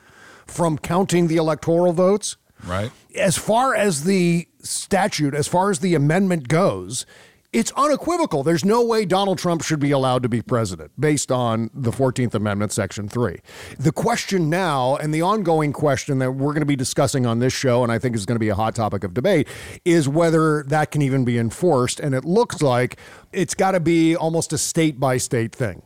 from 0.46 0.78
counting 0.78 1.28
the 1.28 1.38
electoral 1.38 1.94
votes 1.94 2.38
Right. 2.66 2.92
as 3.16 3.38
far 3.38 3.74
as 3.76 4.04
the 4.04 4.48
statute, 4.62 5.34
as 5.34 5.48
far 5.48 5.70
as 5.70 5.80
the 5.80 5.96
amendment 5.96 6.48
goes, 6.48 7.06
it's 7.54 7.72
unequivocal. 7.74 8.44
There's 8.44 8.66
no 8.66 8.84
way 8.84 9.06
Donald 9.06 9.38
Trump 9.38 9.64
should 9.64 9.80
be 9.80 9.92
allowed 9.92 10.24
to 10.24 10.30
be 10.30 10.42
president 10.42 10.92
based 11.00 11.32
on 11.32 11.70
the 11.74 11.92
14th 11.92 12.34
Amendment, 12.34 12.72
Section 12.72 13.08
3. 13.08 13.40
The 13.78 13.92
question 13.92 14.50
now, 14.50 14.96
and 14.98 15.14
the 15.14 15.22
ongoing 15.22 15.72
question 15.72 16.18
that 16.20 16.32
we're 16.32 16.54
going 16.54 16.62
to 16.62 16.66
be 16.66 16.76
discussing 16.76 17.26
on 17.26 17.40
this 17.40 17.54
show, 17.54 17.84
and 17.84 17.92
I 17.92 18.00
think 18.00 18.16
is 18.16 18.26
going 18.26 18.36
to 18.36 18.40
be 18.40 18.50
a 18.50 18.56
hot 18.56 18.76
topic 18.76 19.04
of 19.04 19.14
debate, 19.14 19.48
is 19.86 20.10
whether 20.10 20.64
that 20.64 20.92
can 20.92 21.02
even 21.04 21.24
be 21.24 21.38
enforced. 21.38 22.00
And 22.00 22.16
it 22.16 22.26
looks 22.26 22.62
like 22.62 22.98
it's 23.32 23.54
got 23.54 23.72
to 23.72 23.80
be 23.80 24.16
almost 24.16 24.52
a 24.52 24.58
state 24.58 25.00
by 25.00 25.18
state 25.18 25.54
thing. 25.54 25.84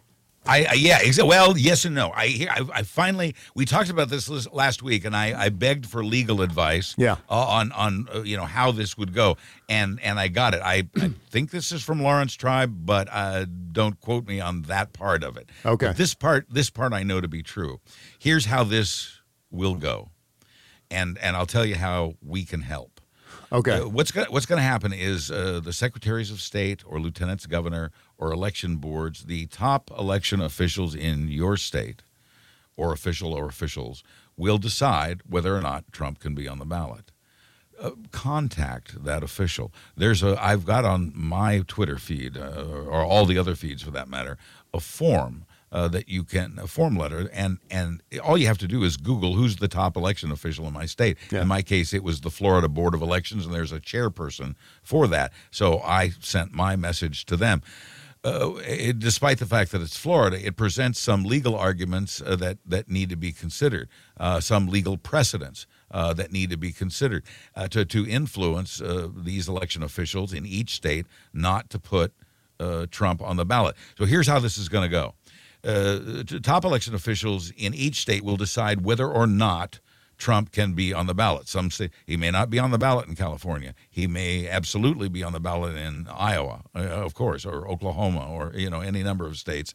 I, 0.48 0.66
I 0.70 0.74
yeah, 0.74 1.00
exa- 1.00 1.28
well, 1.28 1.58
yes 1.58 1.86
and 1.86 1.94
no. 1.96 2.12
I, 2.12 2.28
hear- 2.28 2.50
I 2.50 2.62
I 2.74 2.84
finally 2.84 3.36
we 3.56 3.66
talked 3.66 3.90
about 3.90 4.10
this 4.10 4.30
last 4.52 4.82
week, 4.84 5.06
and 5.06 5.16
I, 5.16 5.46
I 5.46 5.50
begged 5.50 5.86
for 5.86 6.04
legal 6.04 6.42
advice. 6.42 6.96
Yeah. 6.98 7.18
uh, 7.30 7.36
on 7.36 7.72
on 7.74 8.08
uh, 8.14 8.22
you 8.22 8.38
know 8.38 8.46
how 8.46 8.72
this 8.72 8.98
would 8.98 9.14
go, 9.14 9.38
and 9.70 10.00
and 10.02 10.20
I 10.20 10.28
got 10.28 10.54
it. 10.54 10.62
I, 10.64 10.88
I 10.98 11.12
think 11.30 11.52
this 11.52 11.72
is 11.72 11.84
from 11.84 12.02
Laurence 12.02 12.34
Tribe, 12.36 12.86
but 12.86 13.08
uh, 13.12 13.46
don't 13.72 14.00
quote 14.02 14.28
me 14.28 14.40
on 14.40 14.64
that 14.64 14.94
part 14.94 15.24
of 15.24 15.38
it. 15.38 15.50
Okay. 15.66 15.88
But 15.88 15.98
this 15.98 16.14
part 16.14 16.48
this 16.50 16.70
part 16.70 16.94
I 16.94 17.04
know 17.04 17.22
to 17.22 17.28
be 17.28 17.44
true. 17.44 17.80
Here's 18.20 18.46
how 18.46 18.64
this 18.64 19.20
will 19.52 19.76
go, 19.76 20.10
and 20.90 21.18
and 21.20 21.36
I'll 21.36 21.46
tell 21.46 21.66
you 21.66 21.76
how 21.76 22.16
we 22.26 22.44
can 22.46 22.62
help. 22.62 23.02
Okay. 23.52 23.80
Uh, 23.80 23.88
what's 23.88 24.12
going 24.12 24.28
what's 24.30 24.46
going 24.46 24.58
to 24.60 24.64
happen 24.64 24.92
is 24.92 25.32
uh, 25.32 25.62
the 25.64 25.72
secretaries 25.72 26.32
of 26.32 26.42
state 26.42 26.84
or 26.86 27.00
lieutenants 27.00 27.46
governor 27.46 27.92
or 28.18 28.32
election 28.32 28.78
boards, 28.78 29.26
the 29.26 29.46
top 29.48 29.92
election 29.98 30.42
officials 30.42 30.96
in 30.96 31.28
your 31.28 31.58
state 31.58 32.02
or 32.76 32.94
official 32.94 33.34
or 33.34 33.48
officials 33.48 34.04
will 34.38 34.58
decide 34.58 35.22
whether 35.28 35.56
or 35.56 35.62
not 35.62 35.92
Trump 35.92 36.20
can 36.20 36.36
be 36.36 36.48
on 36.48 36.60
the 36.60 36.66
ballot. 36.66 37.12
Uh, 37.80 37.92
contact 38.12 39.04
that 39.04 39.22
official. 39.22 39.72
There's 39.96 40.24
a 40.24 40.36
I've 40.44 40.66
got 40.66 40.84
on 40.84 41.12
my 41.14 41.64
Twitter 41.68 41.98
feed 41.98 42.36
uh, 42.36 42.64
or 42.88 43.04
all 43.04 43.26
the 43.26 43.38
other 43.38 43.54
feeds 43.54 43.84
for 43.84 43.92
that 43.92 44.10
matter 44.10 44.38
a 44.74 44.80
form 44.80 45.46
uh, 45.72 45.88
that 45.90 46.10
you 46.10 46.24
can 46.24 46.58
a 46.58 46.66
form 46.66 46.96
letter 46.96 47.30
and 47.32 47.60
and 47.70 48.02
all 48.24 48.36
you 48.36 48.48
have 48.48 48.58
to 48.60 48.68
do 48.68 48.84
is 48.84 48.98
Google 48.98 49.36
who's 49.36 49.58
the 49.58 49.68
top 49.68 49.96
election 49.96 50.32
official 50.32 50.66
in 50.66 50.74
my 50.74 50.88
state. 50.88 51.18
In 51.42 51.48
my 51.48 51.62
case, 51.62 51.94
it 51.94 52.04
was 52.04 52.22
the 52.22 52.32
Florida 52.32 52.68
Board 52.68 52.96
of 52.96 53.02
Elections, 53.04 53.46
and 53.46 53.54
there's 53.54 53.72
a 53.72 53.80
chairperson 53.80 54.56
for 54.82 55.06
that. 55.08 55.32
So 55.52 55.80
I 55.82 56.10
sent 56.20 56.54
my 56.54 56.76
message 56.76 57.26
to 57.26 57.36
them. 57.36 57.62
Uh, 58.28 58.56
it, 58.66 59.00
despite 59.00 59.40
the 59.40 59.46
fact 59.46 59.72
that 59.72 59.82
it's 59.82 59.96
Florida, 59.96 60.46
it 60.46 60.58
presents 60.58 61.00
some 61.00 61.24
legal 61.24 61.56
arguments 61.56 62.22
uh, 62.22 62.36
that 62.36 62.58
that 62.66 62.90
need 62.90 63.10
to 63.10 63.16
be 63.16 63.32
considered, 63.32 63.88
uh, 64.20 64.42
some 64.42 64.68
legal 64.68 64.98
precedents 64.98 65.66
uh, 65.92 66.14
that 66.14 66.30
need 66.34 66.50
to 66.50 66.58
be 66.58 66.74
considered 66.74 67.24
uh, 67.56 67.70
to 67.70 67.86
to 67.86 68.06
influence 68.06 68.82
uh, 68.82 69.08
these 69.16 69.48
election 69.48 69.82
officials 69.82 70.34
in 70.34 70.46
each 70.46 70.72
state 70.72 71.06
not 71.34 71.70
to 71.70 71.80
put 71.80 72.12
Trump 72.92 73.22
on 73.22 73.38
the 73.38 73.46
ballot. 73.46 73.76
So 73.98 74.06
here's 74.06 74.28
how 74.28 74.40
this 74.40 74.58
is 74.58 74.68
going 74.68 74.92
to 74.92 75.14
go: 75.64 76.40
top 76.42 76.66
election 76.66 76.96
officials 76.96 77.52
in 77.56 77.74
each 77.74 78.02
state 78.02 78.24
will 78.24 78.38
decide 78.38 78.84
whether 78.84 79.08
or 79.08 79.28
not 79.28 79.80
Trump 80.18 80.52
can 80.52 80.74
be 80.74 80.94
on 80.94 81.08
the 81.08 81.14
ballot. 81.14 81.48
Some 81.48 81.70
say 81.70 81.90
he 82.06 82.18
may 82.18 82.32
not 82.32 82.50
be 82.50 82.60
on 82.60 82.72
the 82.72 82.78
ballot 82.78 83.08
in 83.08 83.16
California. 83.16 83.74
He 83.90 84.08
may 84.08 84.48
absolutely 84.48 85.10
be 85.10 85.24
on 85.24 85.34
the 85.34 85.40
ballot 85.40 85.76
in 85.76 86.08
Iowa, 86.12 86.64
uh, 86.76 86.80
of 86.80 87.14
course, 87.14 87.46
or 87.46 87.68
Oklahoma, 87.68 88.28
or 88.30 88.52
you 88.56 88.70
know 88.70 88.82
any 88.82 89.04
number 89.04 89.28
of 89.28 89.38
states. 89.38 89.74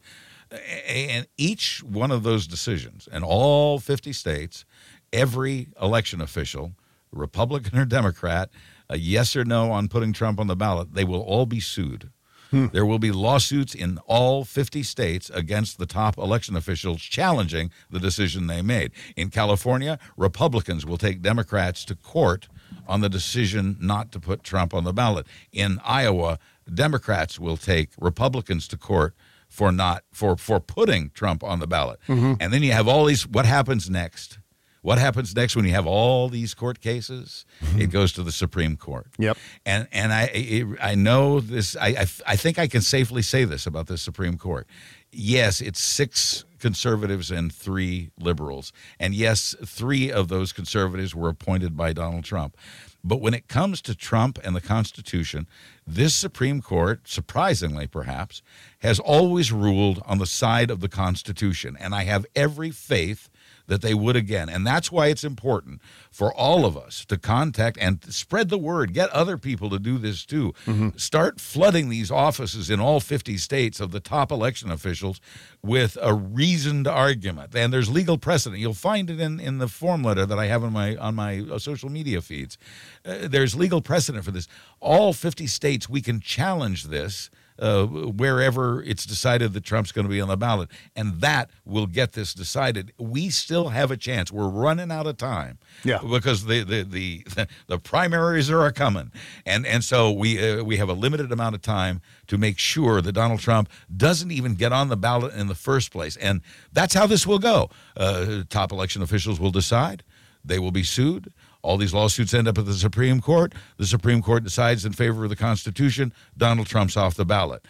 And 0.87 1.27
each 1.39 1.83
one 1.83 2.11
of 2.11 2.25
those 2.25 2.47
decisions, 2.47 3.09
and 3.11 3.25
all 3.25 3.79
50 3.79 4.13
states, 4.13 4.67
every 5.13 5.69
election 5.81 6.21
official, 6.21 6.73
Republican 7.11 7.79
or 7.79 7.85
Democrat, 7.87 8.51
a 8.91 8.99
yes 8.99 9.35
or 9.35 9.45
no 9.45 9.71
on 9.71 9.89
putting 9.89 10.13
Trump 10.13 10.39
on 10.39 10.49
the 10.49 10.57
ballot, 10.57 10.93
they 10.93 11.05
will 11.05 11.23
all 11.23 11.47
be 11.47 11.61
sued. 11.61 12.11
There 12.53 12.87
will 12.87 12.99
be 12.99 13.11
lawsuits 13.11 13.75
in 13.75 13.99
all 14.07 14.45
50 14.45 14.83
states 14.83 15.31
against 15.31 15.79
the 15.79 15.87
top 15.87 16.19
election 16.19 16.57
officials 16.57 17.01
challenging 17.01 17.71
the 17.91 17.99
decision 17.99 18.47
they 18.47 18.63
made. 18.63 18.93
In 19.17 19.31
California, 19.31 19.99
Republicans 20.17 20.85
will 20.85 20.99
take 20.99 21.23
Democrats 21.23 21.85
to 21.87 21.95
court 21.95 22.49
on 22.87 23.01
the 23.01 23.09
decision 23.09 23.77
not 23.81 24.13
to 24.13 24.21
put 24.21 24.43
Trump 24.43 24.75
on 24.75 24.85
the 24.85 24.93
ballot. 24.93 25.27
In 25.53 25.81
Iowa, 25.85 26.39
Democrats 26.73 27.39
will 27.39 27.57
take 27.57 27.91
Republicans 27.99 28.69
to 28.69 28.77
court 28.77 29.15
for 29.49 29.71
not 29.71 30.05
for 30.13 30.37
for 30.37 30.61
putting 30.61 31.11
Trump 31.11 31.45
on 31.45 31.61
the 31.61 31.67
ballot. 31.67 32.01
Mm-hmm. 32.09 32.35
And 32.41 32.53
then 32.53 32.63
you 32.63 32.73
have 32.73 32.89
all 32.89 33.05
these 33.05 33.27
what 33.27 33.45
happens 33.45 33.91
next? 33.91 34.39
What 34.83 34.99
happens 34.99 35.35
next 35.35 35.55
when 35.55 35.65
you 35.65 35.71
have 35.71 35.87
all 35.87 36.29
these 36.29 36.55
court 36.55 36.81
cases? 36.81 37.47
Mm-hmm. 37.65 37.83
It 37.83 37.91
goes 37.91 38.13
to 38.15 38.25
the 38.25 38.33
Supreme 38.33 38.77
Court. 38.77 39.07
Yep. 39.17 39.39
And 39.65 39.87
and 39.93 40.13
I 40.13 40.25
it, 40.35 40.67
I 40.81 40.97
know 40.97 41.41
this. 41.41 41.77
I, 41.77 41.89
I 41.89 42.07
I 42.27 42.37
think 42.37 42.59
I 42.59 42.67
can 42.67 42.83
safely 42.83 43.23
say 43.23 43.45
this 43.45 43.65
about 43.65 43.87
the 43.87 43.97
Supreme 43.97 44.37
Court. 44.37 44.67
Yes, 45.13 45.61
it's 45.61 45.79
six 45.79 46.45
conservatives 46.59 47.31
and 47.31 47.53
three 47.53 48.11
liberals, 48.19 48.73
and 48.99 49.15
yes, 49.15 49.55
three 49.65 50.11
of 50.11 50.29
those 50.29 50.53
conservatives 50.53 51.15
were 51.15 51.29
appointed 51.29 51.77
by 51.77 51.93
Donald 51.93 52.25
Trump. 52.25 52.57
But 53.05 53.21
when 53.21 53.35
it 53.35 53.49
comes 53.49 53.83
to 53.83 53.95
Trump 53.95 54.39
and 54.45 54.55
the 54.55 54.61
Constitution, 54.61 55.49
this 55.87 56.15
Supreme 56.15 56.63
Court, 56.63 57.09
surprisingly 57.09 57.87
perhaps, 57.87 58.43
has 58.79 59.01
always 59.01 59.53
ruled 59.53 60.01
on 60.07 60.19
the 60.19 60.27
side 60.27 60.71
of 60.71 60.81
the 60.81 60.89
Constitution, 60.89 61.77
and 61.79 61.95
I 61.95 62.05
have 62.05 62.27
every 62.35 62.71
faith 62.71 63.29
that 63.73 63.81
they 63.81 63.95
would 63.95 64.17
again. 64.17 64.51
And 64.51 64.67
that's 64.67 64.93
why 64.93 65.07
it's 65.07 65.25
important 65.25 65.81
for 66.11 66.31
all 66.35 66.67
of 66.67 66.77
us 66.77 67.07
to 67.07 67.17
contact 67.17 67.79
and 67.81 68.05
spread 68.13 68.51
the 68.51 68.59
word, 68.59 68.93
get 68.93 69.09
other 69.11 69.39
people 69.39 69.71
to 69.71 69.79
do 69.79 69.97
this 69.97 70.27
too. 70.27 70.53
Start 70.97 71.41
flooding 71.41 71.89
these 71.89 72.11
offices 72.11 72.69
in 72.69 72.81
all 72.81 73.01
50 73.01 73.39
states 73.39 73.81
of 73.81 73.91
the 73.91 73.99
top 73.99 74.31
election 74.31 74.71
officials 74.71 75.23
with 75.63 75.97
a 76.03 76.13
reasoned 76.13 76.87
argument. 76.87 77.55
And 77.55 77.73
there's 77.73 77.89
legal 77.89 78.19
precedent. 78.19 78.61
You'll 78.61 78.75
find 78.75 79.09
it 79.09 79.19
in, 79.19 79.41
in 79.41 79.57
the 79.57 79.69
form 79.69 80.03
letter 80.03 80.27
that 80.27 80.39
I 80.39 80.47
have 80.49 80.63
on 80.63 80.75
my 80.75 80.97
on 80.97 81.15
my 81.15 81.41
uh, 81.41 81.59
social 81.59 81.89
media 81.89 82.21
feeds. 82.21 82.59
Uh, 83.07 83.27
there's 83.27 83.55
legal 83.55 83.81
precedent 83.81 84.23
for 84.23 84.33
this. 84.33 84.49
All 84.81 85.15
50 85.15 85.47
states 85.47 85.89
we 85.89 86.03
can 86.03 86.21
challenge 86.21 86.85
this 86.85 87.31
uh, 87.59 87.85
wherever 87.87 88.83
it's 88.83 89.05
decided 89.07 89.53
that 89.53 89.65
Trump's 89.65 89.93
going 89.93 90.07
to 90.07 90.11
be 90.11 90.21
on 90.21 90.29
the 90.29 90.37
ballot, 90.37 90.69
and 90.97 91.21
that 91.21 91.51
will 91.65 91.87
get 91.87 92.13
this 92.13 92.35
decided. 92.35 92.93
We 92.99 93.31
still 93.31 93.69
have 93.71 93.91
a 93.91 93.97
chance. 93.97 94.33
We're 94.33 94.49
running 94.49 94.91
out 94.91 95.07
of 95.07 95.17
time, 95.17 95.59
Yeah. 95.85 95.99
because 95.99 96.45
the 96.47 96.63
the 96.65 96.83
the, 96.83 97.25
the 97.67 97.79
primaries 97.79 98.51
are 98.51 98.71
coming, 98.73 99.13
and 99.47 99.67
and 99.67 99.85
so 99.85 100.11
we 100.13 100.39
uh, 100.43 100.63
we 100.65 100.77
have 100.77 100.89
a 100.89 100.95
limited 100.95 101.33
amount 101.33 101.55
of 101.55 101.63
time 101.63 102.01
to 102.29 102.39
make 102.39 102.59
sure 102.59 103.01
that 103.03 103.13
Donald 103.13 103.41
Trump 103.41 103.69
doesn't 103.97 104.31
even 104.31 104.55
get 104.55 104.73
on 104.73 104.89
the 104.89 104.97
ballot 104.97 105.35
in 105.35 105.49
the 105.49 105.55
first 105.55 105.91
place, 105.93 106.17
and 106.17 106.41
that's 106.73 106.95
how 106.95 107.07
this 107.07 107.27
will 107.27 107.39
go. 107.39 107.71
Uh, 107.97 108.43
top 108.49 108.73
election 108.73 109.03
officials 109.03 109.39
will 109.39 109.51
decide. 109.51 110.03
They 110.45 110.59
will 110.59 110.73
be 110.73 110.83
sued. 110.83 111.33
All 111.63 111.77
these 111.77 111.95
lawsuits 111.95 112.35
end 112.35 112.49
up 112.49 112.59
at 112.59 112.67
the 112.67 112.75
Supreme 112.75 113.21
Court. 113.21 113.55
The 113.77 113.87
Supreme 113.87 114.21
Court 114.21 114.43
decides 114.43 114.85
in 114.85 114.93
favor 114.93 115.25
of 115.25 115.31
the 115.31 115.37
Constitution. 115.37 116.13
Donald 116.37 116.67
Trump's 116.67 116.97
off 116.97 117.15
the 117.15 117.25
ballot, 117.25 117.65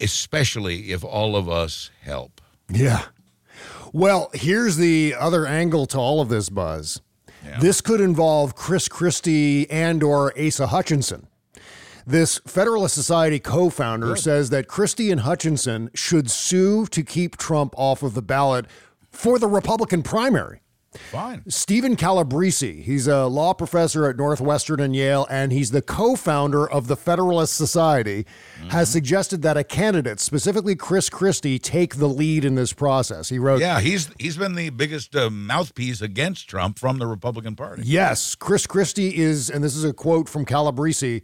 especially 0.00 0.92
if 0.92 1.02
all 1.02 1.34
of 1.34 1.48
us 1.48 1.90
help. 2.02 2.40
Yeah. 2.68 3.06
Well, 3.92 4.30
here's 4.34 4.76
the 4.76 5.14
other 5.18 5.46
angle 5.46 5.86
to 5.86 5.98
all 5.98 6.20
of 6.20 6.28
this 6.28 6.48
buzz. 6.50 7.00
This 7.60 7.80
could 7.80 8.00
involve 8.00 8.54
Chris 8.54 8.86
Christie 8.86 9.68
and 9.70 10.02
or 10.02 10.38
Asa 10.38 10.68
Hutchinson. 10.68 11.26
This 12.06 12.38
Federalist 12.46 12.94
Society 12.94 13.40
co-founder 13.40 14.14
says 14.16 14.50
that 14.50 14.68
Christie 14.68 15.10
and 15.10 15.22
Hutchinson 15.22 15.90
should 15.94 16.30
sue 16.30 16.86
to 16.86 17.02
keep 17.02 17.36
Trump 17.36 17.74
off 17.76 18.02
of 18.02 18.14
the 18.14 18.22
ballot 18.22 18.66
for 19.10 19.38
the 19.38 19.48
Republican 19.48 20.02
primary. 20.02 20.60
Fine. 20.92 21.44
Steven 21.48 21.94
Calabresi, 21.94 22.82
he's 22.82 23.06
a 23.06 23.26
law 23.26 23.54
professor 23.54 24.08
at 24.08 24.16
Northwestern 24.16 24.80
and 24.80 24.94
Yale, 24.94 25.24
and 25.30 25.52
he's 25.52 25.70
the 25.70 25.82
co 25.82 26.16
founder 26.16 26.68
of 26.68 26.88
the 26.88 26.96
Federalist 26.96 27.54
Society, 27.54 28.26
has 28.70 28.88
suggested 28.88 29.42
that 29.42 29.56
a 29.56 29.62
candidate, 29.62 30.18
specifically 30.18 30.74
Chris 30.74 31.08
Christie, 31.08 31.60
take 31.60 31.96
the 31.96 32.08
lead 32.08 32.44
in 32.44 32.56
this 32.56 32.72
process. 32.72 33.28
He 33.28 33.38
wrote, 33.38 33.60
Yeah, 33.60 33.80
he's 33.80 34.10
he's 34.18 34.36
been 34.36 34.56
the 34.56 34.70
biggest 34.70 35.14
uh, 35.14 35.30
mouthpiece 35.30 36.00
against 36.00 36.48
Trump 36.48 36.76
from 36.76 36.98
the 36.98 37.06
Republican 37.06 37.54
Party. 37.54 37.82
Yes, 37.84 38.34
Chris 38.34 38.66
Christie 38.66 39.16
is, 39.16 39.48
and 39.48 39.62
this 39.62 39.76
is 39.76 39.84
a 39.84 39.92
quote 39.92 40.28
from 40.28 40.44
Calabresi. 40.44 41.22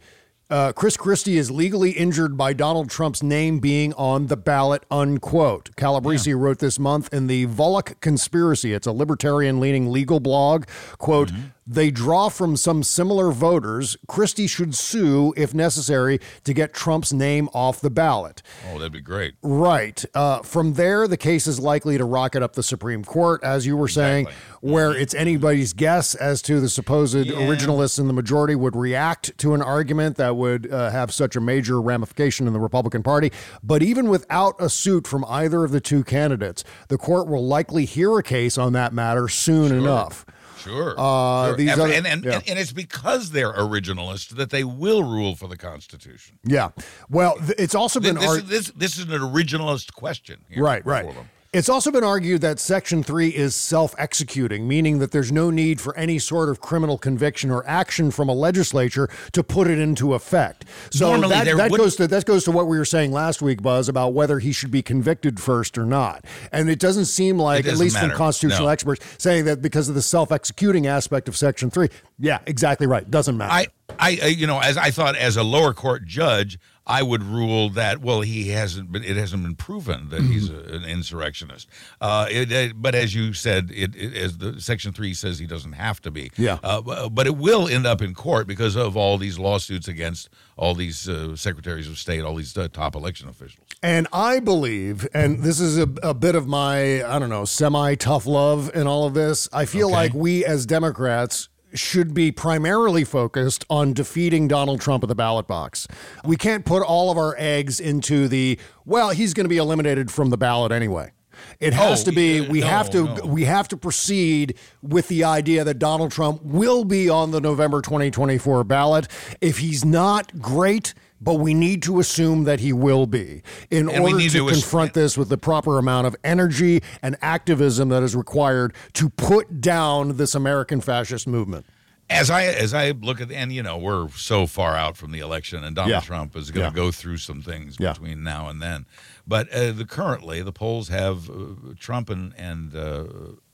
Uh, 0.49 0.71
Chris 0.71 0.95
Christie 0.95 1.37
is 1.37 1.51
legally 1.51 1.91
injured 1.91 2.37
by 2.37 2.53
Donald 2.53 2.89
Trump's 2.89 3.21
name 3.21 3.59
being 3.59 3.93
on 3.95 4.27
the 4.27 4.37
ballot, 4.37 4.85
unquote. 4.89 5.75
Calabresi 5.75 6.33
wrote 6.39 6.59
this 6.59 6.79
month 6.79 7.13
in 7.13 7.27
the 7.27 7.47
Volokh 7.47 7.99
Conspiracy. 7.99 8.71
It's 8.71 8.87
a 8.87 8.93
libertarian 8.93 9.59
leaning 9.59 9.91
legal 9.91 10.21
blog. 10.21 10.65
Quote, 10.97 11.31
they 11.67 11.91
draw 11.91 12.29
from 12.29 12.55
some 12.55 12.81
similar 12.81 13.31
voters. 13.31 13.97
Christie 14.07 14.47
should 14.47 14.73
sue 14.73 15.33
if 15.35 15.53
necessary 15.53 16.19
to 16.45 16.53
get 16.53 16.73
Trump's 16.73 17.11
name 17.11 17.49
off 17.53 17.81
the 17.81 17.89
ballot. 17.89 18.41
Oh, 18.71 18.79
that'd 18.79 18.93
be 18.93 19.01
great. 19.01 19.35
Right. 19.41 20.03
Uh, 20.13 20.41
from 20.43 20.73
there, 20.73 21.07
the 21.07 21.17
case 21.17 21.45
is 21.45 21.59
likely 21.59 21.97
to 21.97 22.05
rocket 22.05 22.41
up 22.41 22.53
the 22.53 22.63
Supreme 22.63 23.03
Court, 23.03 23.43
as 23.43 23.65
you 23.65 23.75
were 23.75 23.89
saying, 23.89 24.27
where 24.61 24.95
it's 24.95 25.13
anybody's 25.13 25.73
guess 25.73 26.15
as 26.15 26.41
to 26.43 26.61
the 26.61 26.69
supposed 26.69 27.15
originalists 27.15 27.99
in 27.99 28.07
the 28.07 28.13
majority 28.13 28.55
would 28.55 28.75
react 28.75 29.37
to 29.39 29.53
an 29.53 29.61
argument 29.61 30.17
that 30.17 30.35
would 30.35 30.71
uh, 30.71 30.89
have 30.91 31.11
such 31.11 31.35
a 31.35 31.41
major 31.41 31.81
ramification 31.81 32.47
in 32.47 32.53
the 32.53 32.59
Republican 32.59 33.03
Party. 33.03 33.31
But 33.63 33.83
even 33.83 34.07
without 34.07 34.55
a 34.59 34.69
suit 34.69 35.07
from 35.07 35.25
either 35.25 35.63
of 35.63 35.71
the 35.71 35.81
two 35.81 36.03
candidates, 36.03 36.63
the 36.87 36.97
court 36.97 37.27
will 37.27 37.45
likely 37.45 37.85
hear 37.85 38.17
a 38.17 38.23
case 38.23 38.57
on 38.57 38.73
that 38.73 38.93
matter 38.93 39.27
soon 39.27 39.71
enough. 39.71 40.25
Sure. 40.67 40.95
Uh, 40.97 41.47
Sure. 41.47 41.55
these 41.57 41.71
and, 41.71 41.81
other- 41.81 41.93
and, 41.93 42.07
and, 42.07 42.23
yeah. 42.25 42.41
and 42.47 42.59
it's 42.59 42.71
because 42.73 43.31
they're 43.31 43.53
originalists 43.53 44.29
that 44.29 44.49
they 44.49 44.63
will 44.63 45.03
rule 45.03 45.35
for 45.35 45.47
the 45.47 45.57
Constitution. 45.57 46.37
Yeah. 46.43 46.69
Well, 47.09 47.37
th- 47.37 47.55
it's 47.57 47.75
also 47.75 47.99
been 47.99 48.15
This, 48.15 48.25
this, 48.41 48.43
this, 48.43 48.71
this 48.75 48.97
is 48.97 49.03
an 49.05 49.19
originalist 49.21 49.93
question. 49.93 50.39
here 50.49 50.63
Right, 50.63 50.85
right. 50.85 51.05
them. 51.13 51.29
It's 51.53 51.69
also 51.69 51.91
been 51.91 52.03
argued 52.03 52.41
that 52.41 52.59
Section 52.59 53.03
3 53.03 53.29
is 53.29 53.55
self 53.55 53.95
executing, 53.97 54.67
meaning 54.67 54.99
that 54.99 55.11
there's 55.11 55.31
no 55.31 55.49
need 55.49 55.79
for 55.79 55.95
any 55.95 56.19
sort 56.19 56.49
of 56.49 56.59
criminal 56.59 56.97
conviction 56.97 57.49
or 57.51 57.65
action 57.65 58.11
from 58.11 58.27
a 58.27 58.33
legislature 58.33 59.09
to 59.31 59.43
put 59.43 59.67
it 59.67 59.79
into 59.79 60.13
effect. 60.13 60.65
So 60.91 61.09
Normally 61.11 61.29
that, 61.35 61.57
that 61.57 61.71
would- 61.71 61.77
goes 61.77 61.95
to 61.95 62.07
that 62.07 62.25
goes 62.25 62.43
to 62.45 62.51
what 62.51 62.67
we 62.67 62.77
were 62.77 62.85
saying 62.85 63.13
last 63.13 63.41
week, 63.41 63.61
Buzz, 63.61 63.87
about 63.87 64.13
whether 64.13 64.39
he 64.39 64.51
should 64.51 64.71
be 64.71 64.81
convicted 64.81 65.39
first 65.39 65.77
or 65.77 65.85
not. 65.85 66.25
And 66.51 66.69
it 66.69 66.79
doesn't 66.79 67.05
seem 67.05 67.39
like, 67.39 67.59
at 67.59 67.65
doesn't 67.71 67.79
least 67.79 67.97
from 67.97 68.11
constitutional 68.11 68.65
No. 68.67 68.71
experts, 68.73 69.05
saying 69.17 69.45
that 69.45 69.61
because 69.61 69.87
of 69.87 69.95
the 69.95 70.01
self 70.01 70.33
executing 70.33 70.85
aspect 70.85 71.29
of 71.29 71.37
Section 71.37 71.71
3. 71.71 71.87
Yeah, 72.19 72.39
exactly 72.45 72.87
right. 72.87 73.09
Doesn't 73.09 73.37
matter. 73.37 73.53
I, 73.53 73.67
I, 73.97 74.19
uh, 74.21 74.25
you 74.27 74.47
know, 74.47 74.59
as 74.59 74.75
I 74.75 74.91
thought, 74.91 75.15
as 75.15 75.37
a 75.37 75.43
lower 75.43 75.73
court 75.73 76.05
judge, 76.05 76.59
I 76.89 77.03
would 77.03 77.21
rule 77.21 77.69
that 77.71 78.01
well, 78.01 78.21
he 78.21 78.49
hasn't 78.49 78.91
been. 78.91 79.03
It 79.03 79.17
hasn't 79.17 79.43
been 79.43 79.55
proven 79.55 80.07
that 80.09 80.21
he's 80.21 80.49
Mm-hmm. 80.49 80.73
a, 80.73 80.77
an 80.77 80.85
insurrectionist. 80.85 81.67
Uh, 81.99 82.27
it, 82.31 82.51
it- 82.51 82.81
but 82.81 82.95
as 82.95 83.13
you 83.13 83.33
said, 83.33 83.69
it, 83.73 83.95
as 83.95 84.37
the 84.37 84.61
Section 84.61 84.93
Three 84.93 85.13
says, 85.13 85.37
he 85.39 85.45
doesn't 85.47 85.73
have 85.73 86.01
to 86.03 86.11
be. 86.11 86.31
Yeah. 86.37 86.59
Uh, 86.63 87.09
but 87.09 87.27
it 87.27 87.35
will 87.35 87.67
end 87.67 87.85
up 87.85 88.01
in 88.01 88.13
court 88.13 88.47
because 88.47 88.75
of 88.77 88.95
all 88.95 89.17
these 89.17 89.37
lawsuits 89.37 89.87
against 89.89 90.29
all 90.55 90.73
these 90.73 91.09
uh, 91.09 91.35
secretaries 91.35 91.87
of 91.89 91.97
state, 91.97 92.21
all 92.21 92.35
these 92.35 92.57
uh, 92.57 92.67
top 92.71 92.95
election 92.95 93.27
officials. 93.27 93.65
And 93.83 94.07
I 94.13 94.39
believe, 94.39 95.07
and 95.13 95.43
this 95.43 95.59
is 95.59 95.77
a, 95.77 95.87
a 96.01 96.13
bit 96.13 96.35
of 96.35 96.47
my, 96.47 97.03
I 97.03 97.19
don't 97.19 97.29
know, 97.29 97.45
semi 97.45 97.95
tough 97.95 98.25
love 98.25 98.71
in 98.73 98.87
all 98.87 99.05
of 99.05 99.13
this. 99.13 99.49
I 99.51 99.65
feel 99.65 99.89
like 99.91 100.13
we 100.13 100.45
as 100.45 100.65
Democrats 100.65 101.49
should 101.77 102.13
be 102.13 102.31
primarily 102.31 103.03
focused 103.03 103.65
on 103.69 103.93
defeating 103.93 104.47
Donald 104.47 104.81
Trump 104.81 105.03
at 105.03 105.09
the 105.09 105.15
ballot 105.15 105.47
box. 105.47 105.87
We 106.25 106.35
can't 106.37 106.65
put 106.65 106.83
all 106.83 107.11
of 107.11 107.17
our 107.17 107.35
eggs 107.37 107.79
into 107.79 108.27
the, 108.27 108.59
well, 108.85 109.09
he's 109.11 109.33
going 109.33 109.45
to 109.45 109.49
be 109.49 109.57
eliminated 109.57 110.11
from 110.11 110.29
the 110.29 110.37
ballot 110.37 110.71
anyway. 110.71 111.11
It 111.59 111.73
has 111.73 112.01
Oh, 112.01 112.05
to 112.05 112.11
be. 112.11 112.41
We 112.41 112.61
no, 112.61 112.67
have 112.67 112.89
to. 112.91 113.03
no. 113.03 113.25
We 113.25 113.45
have 113.45 113.67
to 113.69 113.77
proceed 113.77 114.57
with 114.81 115.07
the 115.07 115.23
idea 115.23 115.63
that 115.63 115.79
Donald 115.79 116.11
Trump 116.11 116.41
will 116.43 116.83
be 116.83 117.09
on 117.09 117.31
the 117.31 117.41
November 117.41 117.81
2024 117.81 118.63
ballot. 118.63 119.07
If 119.41 119.59
he's 119.59 119.83
not, 119.85 120.39
great. 120.41 120.93
But 121.19 121.35
we 121.35 121.55
need 121.55 121.81
to 121.81 121.99
assume 121.99 122.43
that 122.43 122.59
he 122.59 122.71
will 122.71 123.07
be 123.07 123.41
in 123.71 123.89
And 123.89 124.03
order 124.03 124.19
to 124.19 124.29
to 124.29 124.47
confront 124.49 124.93
this 124.93 125.17
with 125.17 125.29
the 125.29 125.37
proper 125.37 125.79
amount 125.79 126.05
of 126.05 126.15
energy 126.23 126.83
and 127.01 127.17
activism 127.23 127.89
that 127.89 128.03
is 128.03 128.15
required 128.15 128.75
to 128.93 129.09
put 129.09 129.59
down 129.59 130.17
this 130.17 130.35
American 130.35 130.79
fascist 130.79 131.25
movement. 131.25 131.65
As 132.09 132.29
I 132.29 132.43
as 132.45 132.73
I 132.73 132.91
look 132.91 133.19
at 133.21 133.31
and 133.31 133.51
you 133.51 133.61
know 133.63 133.77
we're 133.77 134.09
so 134.09 134.47
far 134.47 134.75
out 134.75 134.95
from 134.97 135.11
the 135.11 135.19
election 135.19 135.63
and 135.63 135.75
Donald 135.75 135.91
Yeah. 135.91 135.99
Trump 136.01 136.35
is 136.35 136.51
going 136.51 136.71
to 136.71 136.77
Yeah. 136.77 136.85
go 136.85 136.91
through 136.91 137.17
some 137.17 137.41
things 137.41 137.77
Yeah. 137.79 137.93
between 137.93 138.23
now 138.23 138.47
and 138.47 138.61
then, 138.61 138.85
but 139.27 139.51
uh, 139.51 139.71
the 139.71 139.85
currently 139.85 140.41
the 140.41 140.53
polls 140.53 140.87
have 140.89 141.29
uh, 141.29 141.33
Trump 141.79 142.09
and 142.09 142.33
and 142.37 142.75
uh, 142.75 143.05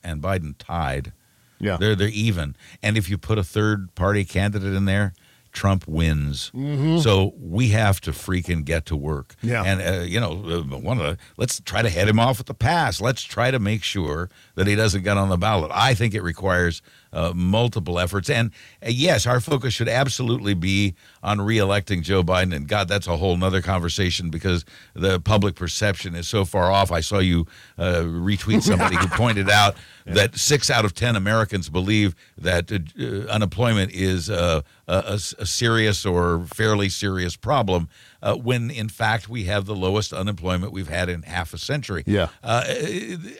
and 0.02 0.22
Biden 0.22 0.54
tied. 0.58 1.12
Yeah. 1.60 1.76
they're 1.78 1.94
they're 1.94 2.08
even, 2.08 2.56
and 2.82 2.96
if 2.98 3.08
you 3.08 3.16
put 3.16 3.38
a 3.38 3.44
third 3.44 3.94
party 3.94 4.24
candidate 4.24 4.74
in 4.74 4.84
there. 4.84 5.14
Trump 5.52 5.86
wins, 5.86 6.50
Mhm. 6.52 7.00
so 7.00 7.32
we 7.38 7.68
have 7.68 8.00
to 8.00 8.10
freaking 8.10 8.64
get 8.64 8.86
to 8.86 8.96
work. 8.96 9.36
Yeah. 9.40 9.62
and 9.62 9.80
uh, 9.80 10.02
you 10.02 10.18
know, 10.18 10.32
uh, 10.32 10.76
one 10.76 10.98
of 11.00 11.06
the 11.06 11.16
let's 11.36 11.60
try 11.60 11.80
to 11.80 11.88
head 11.88 12.08
him 12.08 12.18
off 12.18 12.40
at 12.40 12.46
the 12.46 12.54
pass. 12.54 13.00
Let's 13.00 13.22
try 13.22 13.52
to 13.52 13.60
make 13.60 13.84
sure 13.84 14.28
that 14.56 14.66
he 14.66 14.74
doesn't 14.74 15.04
get 15.04 15.16
on 15.16 15.28
the 15.28 15.36
ballot. 15.36 15.70
I 15.72 15.94
think 15.94 16.12
it 16.12 16.22
requires 16.22 16.82
uh, 17.14 17.32
multiple 17.34 17.98
efforts, 17.98 18.28
and 18.28 18.50
uh, 18.84 18.88
yes, 18.90 19.26
our 19.26 19.40
focus 19.40 19.72
should 19.72 19.88
absolutely 19.88 20.52
be 20.52 20.94
on 21.22 21.38
reelecting 21.38 22.02
Joe 22.02 22.22
Biden. 22.22 22.54
And 22.54 22.68
God, 22.68 22.88
that's 22.88 23.06
a 23.06 23.16
whole 23.16 23.36
nother 23.36 23.62
conversation 23.62 24.30
because 24.30 24.64
the 24.94 25.20
public 25.20 25.54
perception 25.54 26.14
is 26.14 26.28
so 26.28 26.44
far 26.44 26.70
off. 26.70 26.90
I 26.90 27.00
saw 27.00 27.20
you 27.20 27.46
uh, 27.78 28.02
retweet 28.02 28.62
somebody 28.70 28.96
who 28.96 29.06
pointed 29.08 29.48
out 29.48 29.76
that 30.06 30.36
six 30.36 30.70
out 30.70 30.84
of 30.84 30.94
ten 30.94 31.16
Americans 31.16 31.70
believe 31.70 32.14
that 32.36 32.70
uh, 32.70 33.30
unemployment 33.30 33.92
is 33.92 34.28
uh, 34.28 34.60
a, 34.88 34.92
a, 34.92 35.14
a 35.14 35.46
serious 35.46 36.04
or 36.04 36.44
fairly 36.46 36.88
serious 36.88 37.36
problem, 37.36 37.88
uh, 38.22 38.34
when 38.34 38.70
in 38.70 38.88
fact 38.88 39.28
we 39.28 39.44
have 39.44 39.66
the 39.66 39.74
lowest 39.76 40.12
unemployment 40.12 40.72
we've 40.72 40.88
had 40.88 41.08
in 41.08 41.22
half 41.22 41.54
a 41.54 41.58
century. 41.58 42.02
Yeah. 42.06 42.28
Uh, 42.42 42.64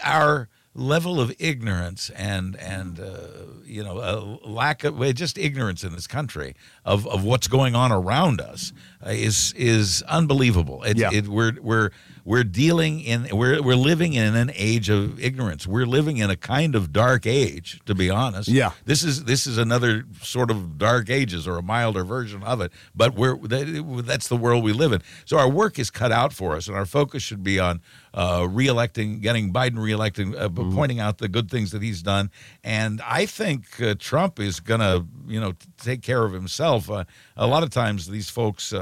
our 0.02 0.48
level 0.74 1.20
of 1.20 1.32
ignorance 1.38 2.10
and 2.10 2.56
and 2.56 2.98
uh, 3.00 3.16
you 3.64 3.82
know 3.84 3.98
a 3.98 4.48
lack 4.48 4.84
of 4.84 4.98
well, 4.98 5.12
just 5.12 5.38
ignorance 5.38 5.84
in 5.84 5.92
this 5.92 6.06
country 6.06 6.54
of, 6.84 7.06
of 7.06 7.22
what's 7.24 7.46
going 7.48 7.74
on 7.74 7.92
around 7.92 8.40
us 8.40 8.72
uh, 9.06 9.10
is 9.10 9.52
is 9.56 10.02
unbelievable. 10.08 10.82
It, 10.82 10.96
Yeah. 10.98 11.10
it, 11.12 11.28
we're 11.28 11.52
we're 11.62 11.90
we're 12.26 12.44
dealing 12.44 13.00
in 13.00 13.28
we're 13.32 13.62
we're 13.62 13.76
living 13.76 14.14
in 14.14 14.34
an 14.34 14.50
age 14.54 14.88
of 14.88 15.20
ignorance. 15.22 15.66
We're 15.66 15.84
living 15.86 16.16
in 16.16 16.30
a 16.30 16.36
kind 16.36 16.74
of 16.74 16.90
dark 16.92 17.26
age, 17.26 17.80
to 17.84 17.94
be 17.94 18.08
honest. 18.08 18.48
Yeah. 18.48 18.72
This 18.86 19.02
is 19.02 19.24
this 19.24 19.46
is 19.46 19.58
another 19.58 20.04
sort 20.22 20.50
of 20.50 20.78
dark 20.78 21.10
ages 21.10 21.46
or 21.46 21.58
a 21.58 21.62
milder 21.62 22.02
version 22.04 22.42
of 22.42 22.60
it. 22.62 22.72
But 22.94 23.14
we're 23.14 23.36
that- 23.48 24.04
that's 24.06 24.28
the 24.28 24.36
world 24.36 24.64
we 24.64 24.72
live 24.72 24.92
in. 24.92 25.02
So 25.26 25.38
our 25.38 25.48
work 25.48 25.78
is 25.78 25.90
cut 25.90 26.12
out 26.12 26.32
for 26.32 26.56
us, 26.56 26.66
and 26.66 26.76
our 26.76 26.86
focus 26.86 27.22
should 27.22 27.44
be 27.44 27.58
on 27.60 27.80
uh, 28.14 28.40
reelecting, 28.42 29.20
getting 29.20 29.52
Biden 29.52 29.78
reelected, 29.78 30.34
uh, 30.36 30.48
Mm-hmm. 30.48 30.74
pointing 30.74 31.00
out 31.00 31.18
the 31.18 31.28
good 31.28 31.50
things 31.50 31.72
that 31.72 31.82
he's 31.82 32.00
done. 32.00 32.30
And 32.62 33.02
I 33.04 33.26
think 33.26 33.80
uh, 33.82 33.96
Trump 33.98 34.38
is 34.38 34.60
going 34.60 34.80
to, 34.80 35.04
you 35.26 35.40
know, 35.40 35.52
t- 35.52 35.66
take 35.78 36.00
care 36.02 36.24
of 36.24 36.32
himself. 36.32 36.88
Uh, 36.88 37.04
a 37.36 37.46
lot 37.46 37.62
of 37.64 37.70
times, 37.70 38.06
these 38.08 38.30
folks. 38.30 38.72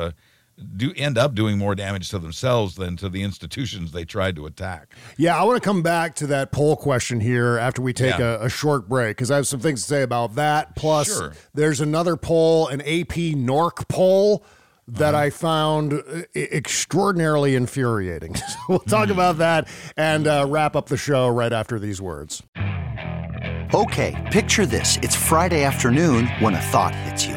Do 0.62 0.92
end 0.96 1.18
up 1.18 1.34
doing 1.34 1.58
more 1.58 1.74
damage 1.74 2.08
to 2.10 2.18
themselves 2.18 2.74
than 2.76 2.96
to 2.98 3.08
the 3.08 3.22
institutions 3.22 3.92
they 3.92 4.04
tried 4.04 4.36
to 4.36 4.46
attack. 4.46 4.94
Yeah, 5.16 5.38
I 5.38 5.44
want 5.44 5.62
to 5.62 5.66
come 5.66 5.82
back 5.82 6.14
to 6.16 6.26
that 6.28 6.52
poll 6.52 6.76
question 6.76 7.20
here 7.20 7.58
after 7.58 7.82
we 7.82 7.92
take 7.92 8.18
Yeah. 8.18 8.36
a, 8.40 8.44
a 8.46 8.48
short 8.48 8.88
break 8.88 9.16
because 9.16 9.30
I 9.30 9.36
have 9.36 9.46
some 9.46 9.60
things 9.60 9.82
to 9.82 9.86
say 9.88 10.02
about 10.02 10.34
that. 10.36 10.74
Plus, 10.76 11.06
Sure. 11.08 11.32
there's 11.54 11.80
another 11.80 12.16
poll, 12.16 12.68
an 12.68 12.80
AP 12.80 13.34
NORC 13.34 13.88
poll 13.88 14.44
that 14.88 15.14
Uh-huh. 15.14 15.24
I 15.24 15.30
found 15.30 15.92
uh, 15.94 16.22
extraordinarily 16.34 17.54
infuriating. 17.54 18.34
So 18.48 18.56
we'll 18.68 18.78
talk 18.80 19.06
Hmm. 19.06 19.12
about 19.12 19.38
that 19.38 19.68
and 19.96 20.26
uh, 20.26 20.46
wrap 20.48 20.76
up 20.76 20.86
the 20.88 20.96
show 20.96 21.28
right 21.28 21.52
after 21.52 21.78
these 21.78 22.00
words. 22.02 22.42
Okay, 23.74 24.28
picture 24.30 24.66
this. 24.66 24.98
It's 25.02 25.16
Friday 25.16 25.64
afternoon 25.64 26.26
when 26.40 26.54
a 26.54 26.60
thought 26.60 26.94
hits 26.94 27.24
you. 27.26 27.36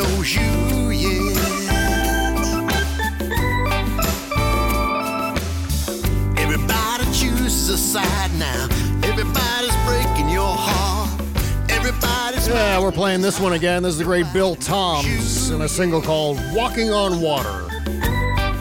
Knows 0.00 0.34
you 0.34 0.90
yet. 0.90 1.36
Everybody 6.38 7.04
chooses 7.12 7.68
a 7.68 7.76
side 7.76 8.32
now. 8.38 8.64
Everybody's 9.02 9.76
breaking 9.84 10.30
your 10.30 10.54
heart. 10.56 11.20
Everybody's 11.68 12.48
Yeah, 12.48 12.80
we're 12.80 12.92
playing 12.92 13.20
this 13.20 13.38
one 13.38 13.52
again. 13.52 13.82
This 13.82 13.92
is 13.92 13.98
the 13.98 14.04
great 14.04 14.26
Bill 14.32 14.56
Toms 14.56 15.50
in 15.50 15.60
a 15.60 15.68
single 15.68 16.00
called 16.00 16.38
Walking 16.54 16.90
on 16.90 17.20
Water. 17.20 17.68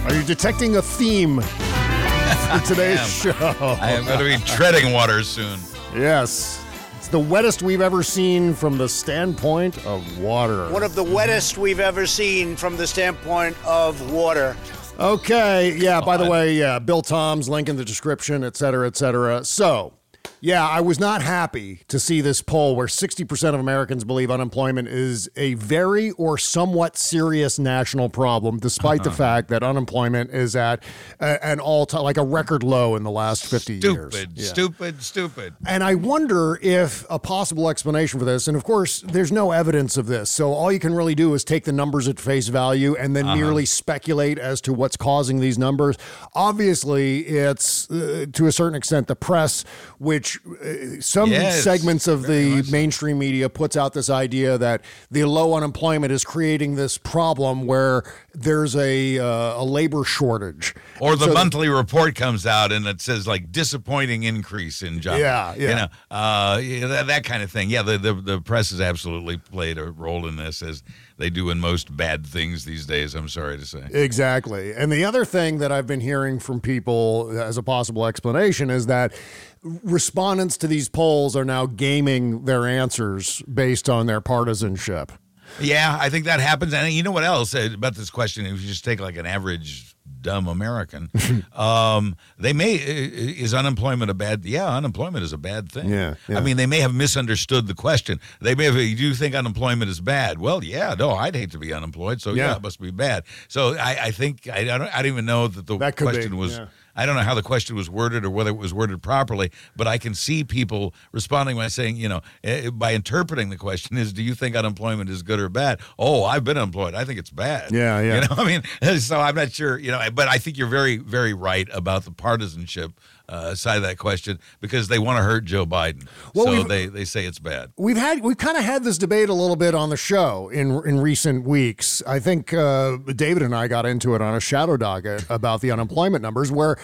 Are 0.05 0.13
you 0.13 0.23
detecting 0.23 0.75
a 0.75 0.81
theme 0.81 1.39
for 1.39 2.59
today's 2.65 2.99
am. 2.99 3.33
show? 3.33 3.77
I 3.81 3.91
am 3.91 4.03
going 4.05 4.19
to 4.19 4.25
be 4.25 4.43
treading 4.45 4.91
water 4.91 5.23
soon. 5.23 5.57
Yes. 5.95 6.61
It's 7.00 7.08
the 7.08 7.18
wettest 7.18 7.62
we've 7.62 7.80
ever 7.80 8.04
seen 8.04 8.54
from 8.54 8.78
the 8.78 8.89
standpoint 8.89 9.86
of 9.86 10.20
water. 10.20 10.70
One 10.70 10.84
of 10.84 10.95
the 10.95 11.04
wettest 11.04 11.58
we've 11.58 11.80
ever 11.80 12.06
seen 12.06 12.58
from 12.58 12.76
the 12.76 12.86
standpoint 12.86 13.56
of 13.66 14.12
water. 14.12 14.58
Okay, 15.00 15.78
yeah, 15.78 16.02
by 16.02 16.18
the 16.18 16.26
oh, 16.26 16.30
way, 16.30 16.56
yeah, 16.56 16.78
Bill 16.78 17.02
Toms 17.02 17.47
link 17.47 17.70
in 17.70 17.78
the 17.78 17.86
description, 17.86 18.43
et 18.43 18.58
cetera, 18.58 18.86
et 18.86 18.97
cetera. 18.97 19.45
So, 19.45 19.93
yeah, 20.41 20.67
I 20.67 20.81
was 20.81 20.99
not 20.99 21.21
happy 21.21 21.81
to 21.87 21.99
see 21.99 22.21
this 22.21 22.41
poll 22.41 22.75
where 22.75 22.87
60% 22.87 23.53
of 23.53 23.59
Americans 23.59 24.03
believe 24.03 24.31
unemployment 24.31 24.87
is 24.87 25.29
a 25.35 25.53
very 25.55 26.11
or 26.11 26.37
somewhat 26.37 26.97
serious 26.97 27.59
national 27.59 28.09
problem, 28.09 28.57
despite 28.57 29.03
the 29.03 29.11
fact 29.11 29.49
that 29.49 29.63
unemployment 29.63 30.31
is 30.31 30.55
at 30.55 30.83
a, 31.19 31.45
an 31.45 31.59
all 31.59 31.85
time, 31.85 32.03
like 32.03 32.17
a 32.17 32.23
record 32.23 32.63
low 32.63 32.95
in 32.95 33.03
the 33.03 33.11
last 33.11 33.45
50 33.45 33.73
years. 33.73 34.13
Stupid, 34.13 34.29
Yeah. 34.35 34.45
stupid, 34.47 35.03
stupid. 35.03 35.53
And 35.65 35.83
I 35.83 35.95
wonder 35.95 36.57
if 36.61 37.05
a 37.09 37.19
possible 37.19 37.69
explanation 37.69 38.19
for 38.19 38.25
this, 38.25 38.47
and 38.47 38.55
of 38.55 38.63
course, 38.63 39.01
there's 39.01 39.31
no 39.31 39.51
evidence 39.51 39.97
of 39.97 40.07
this. 40.07 40.29
So 40.29 40.53
all 40.53 40.71
you 40.71 40.79
can 40.79 40.93
really 40.93 41.15
do 41.15 41.33
is 41.33 41.43
take 41.43 41.65
the 41.65 41.71
numbers 41.73 42.07
at 42.07 42.19
face 42.19 42.47
value 42.47 42.95
and 42.95 43.15
then 43.15 43.25
Uh-huh. 43.25 43.35
merely 43.35 43.65
speculate 43.65 44.37
as 44.37 44.61
to 44.61 44.73
what's 44.73 44.95
causing 44.97 45.39
these 45.39 45.57
numbers. 45.57 45.97
Obviously, 46.33 47.19
it's 47.27 47.89
uh, 47.91 48.25
to 48.33 48.47
a 48.47 48.51
certain 48.51 48.75
extent 48.75 49.07
the 49.07 49.15
press, 49.15 49.63
which 49.97 50.28
uh, 50.38 50.99
some 51.01 51.32
Yes, 51.32 51.63
segments 51.63 52.07
of 52.07 52.23
the 52.23 52.67
mainstream 52.71 53.19
media 53.19 53.49
puts 53.49 53.75
out 53.77 53.93
this 53.93 54.09
idea 54.09 54.57
that 54.57 54.82
the 55.09 55.23
low 55.25 55.53
unemployment 55.55 56.11
is 56.11 56.23
creating 56.23 56.75
this 56.75 56.97
problem 56.97 57.65
where 57.65 58.03
there's 58.34 58.75
a, 58.75 59.19
uh, 59.19 59.61
a 59.61 59.63
labor 59.63 60.03
shortage. 60.03 60.75
Or 60.99 61.15
the 61.15 61.25
So- 61.25 61.34
monthly 61.34 61.69
report 61.69 62.15
comes 62.15 62.45
out 62.45 62.71
and 62.71 62.86
it 62.88 63.01
says 63.01 63.27
like 63.27 63.51
disappointing 63.51 64.23
increase 64.23 64.82
in 64.82 64.99
jobs. 65.01 65.19
Yeah, 65.19 65.55
yeah. 65.57 65.69
You 65.69 65.75
know, 65.75 65.88
uh, 66.11 66.57
that, 66.88 67.07
that 67.07 67.23
kind 67.23 67.43
of 67.43 67.51
thing. 67.51 67.69
Yeah, 67.69 67.82
the, 67.84 67.97
the 67.97 68.13
the 68.13 68.41
press 68.41 68.71
has 68.71 68.82
absolutely 68.82 69.38
played 69.38 69.77
a 69.77 69.91
role 69.91 70.27
in 70.27 70.36
this 70.36 70.61
as 70.61 70.84
they 71.20 71.30
do 71.30 71.49
in 71.49 71.59
most 71.59 71.95
bad 71.95 72.26
things 72.26 72.65
these 72.65 72.86
days. 72.86 73.13
I'm 73.13 73.28
sorry 73.28 73.57
to 73.57 73.65
say. 73.65 73.86
Exactly. 73.91 74.74
And 74.74 74.91
the 74.91 75.05
other 75.05 75.26
thing 75.26 75.59
that 75.59 75.72
I've 75.72 75.86
been 75.86 75.99
hearing 75.99 76.39
from 76.39 76.61
people 76.61 77.38
as 77.39 77.57
a 77.57 77.63
possible 77.63 78.05
explanation 78.05 78.70
is 78.70 78.88
that 78.88 79.13
respondents 79.61 80.57
to 80.57 80.67
these 80.67 80.88
polls 80.88 81.36
are 81.36 81.45
now 81.45 81.65
gaming 81.65 82.45
their 82.45 82.65
answers 82.65 83.41
based 83.43 83.89
on 83.89 84.07
their 84.07 84.22
partisanship. 84.22 85.11
Yeah, 85.59 85.97
I 85.99 86.09
think 86.09 86.26
that 86.26 86.39
happens. 86.39 86.74
And 86.74 86.91
you 86.93 87.03
know 87.03 87.11
what 87.11 87.24
else 87.24 87.53
about 87.53 87.95
this 87.95 88.09
question? 88.09 88.45
If 88.45 88.61
you 88.61 88.67
just 88.67 88.86
take 88.86 88.99
like 88.99 89.17
an 89.17 89.26
average 89.26 89.88
dumb 90.22 90.47
American, 90.47 91.09
um, 91.55 92.15
they 92.38 92.53
may 92.53 92.74
is 92.76 93.53
unemployment 93.53 94.11
a 94.11 94.13
bad? 94.13 94.45
Yeah, 94.45 94.67
unemployment 94.70 95.24
is 95.24 95.34
a 95.34 95.38
bad 95.38 95.72
thing. 95.72 95.89
Yeah, 95.89 96.15
yeah. 96.28 96.38
I 96.38 96.41
mean, 96.41 96.57
they 96.57 96.65
may 96.65 96.80
have 96.80 96.93
misunderstood 96.93 97.67
the 97.67 97.74
question. 97.74 98.20
They 98.41 98.55
may 98.55 98.65
have. 98.65 98.76
Do 98.76 98.82
you 98.86 99.13
think 99.13 99.36
unemployment 99.36 99.89
is 99.89 99.99
bad? 100.01 100.39
Well, 100.39 100.63
yeah. 100.63 100.95
No, 100.97 101.11
I'd 101.11 101.36
hate 101.36 101.51
to 101.51 101.59
be 101.59 101.74
unemployed. 101.74 102.22
So 102.22 102.34
yeah, 102.34 102.49
Yeah. 102.51 102.55
it 102.57 102.61
must 102.63 102.80
be 102.82 102.91
bad. 102.91 103.24
So 103.47 103.76
I, 103.76 104.05
I 104.05 104.11
think 104.11 104.47
I, 104.47 104.59
I 104.59 104.63
don't. 104.78 104.82
I 104.95 104.97
don't 105.01 105.07
even 105.11 105.26
know 105.26 105.47
that 105.47 105.65
the 105.67 105.78
That 105.78 105.95
could 105.95 106.05
be, 106.07 106.11
question 106.13 106.38
was. 106.38 106.57
yeah. 106.57 106.67
I 107.00 107.06
don't 107.06 107.16
know 107.16 107.22
how 107.22 107.34
the 107.34 107.41
question 107.41 107.78
was 107.78 107.89
worded 107.89 108.26
or 108.26 108.30
whether 108.30 108.50
it 108.50 108.58
was 108.58 108.74
worded 108.74 109.02
properly, 109.02 109.52
but 109.74 109.88
I 109.88 109.97
can 109.97 110.14
see 110.14 110.43
people 110.43 110.93
responding 111.14 111.56
by 111.56 111.70
saying, 111.70 111.95
you 111.95 112.10
know, 112.10 112.20
eh, 112.43 112.72
by 112.72 112.91
interpreting 112.93 113.50
the 113.50 113.56
question 113.56 113.95
is, 113.95 114.12
do 114.12 114.22
you 114.22 114.36
think 114.36 114.54
unemployment 114.54 115.10
is 115.10 115.24
good 115.24 115.39
or 115.39 115.47
bad? 115.47 115.80
Oh, 115.97 116.26
I've 116.26 116.43
been 116.43 116.58
unemployed. 116.58 116.95
I 116.95 117.06
think 117.06 117.18
it's 117.18 117.30
bad. 117.30 117.72
Yeah, 117.72 118.02
yeah. 118.02 118.16
You 118.16 118.22
know, 118.22 118.28
I 118.32 118.45
mean, 118.45 119.00
so 119.00 119.18
I'm 119.18 119.36
not 119.36 119.54
sure, 119.54 119.80
you 119.80 119.91
know, 119.91 120.02
but 120.14 120.28
I 120.28 120.39
think 120.39 120.58
you're 120.58 120.68
very, 120.68 120.97
very 120.97 121.34
right 121.34 121.70
about 121.72 122.04
the 122.04 122.12
partisanship 122.12 122.91
uh, 123.30 123.55
side 123.55 123.77
of 123.77 123.84
that 123.84 123.97
question 123.97 124.39
because 124.59 124.88
they 124.88 124.99
want 124.99 125.17
to 125.17 125.23
hurt 125.23 125.45
Joe 125.45 125.65
Biden. 125.65 126.07
Well, 126.34 126.47
so 126.47 126.63
they, 126.63 126.88
they 126.88 127.05
say 127.05 127.25
it's 127.25 127.39
bad. 127.39 127.71
We've 127.77 127.97
had 127.97 128.21
we've 128.21 128.38
kind 128.38 128.57
of 128.57 128.63
had 128.63 128.84
this 128.84 128.97
debate 128.97 129.30
a 129.30 129.34
little 129.34 129.55
bit 129.55 129.75
on 129.75 129.89
the 129.89 129.97
show 129.97 130.49
in 130.49 130.71
in 130.86 130.99
recent 130.99 131.45
weeks. 131.45 132.01
I 132.05 132.19
think 132.19 132.53
uh, 132.53 132.97
David 133.15 133.43
and 133.43 133.55
I 133.55 133.67
got 133.67 133.86
into 133.86 134.15
it 134.15 134.21
on 134.21 134.36
a 134.36 134.39
shadow 134.39 134.77
docket 134.77 135.25
about 135.30 135.61
the 135.61 135.71
unemployment 135.71 136.21
numbers, 136.21 136.51
where 136.51 136.77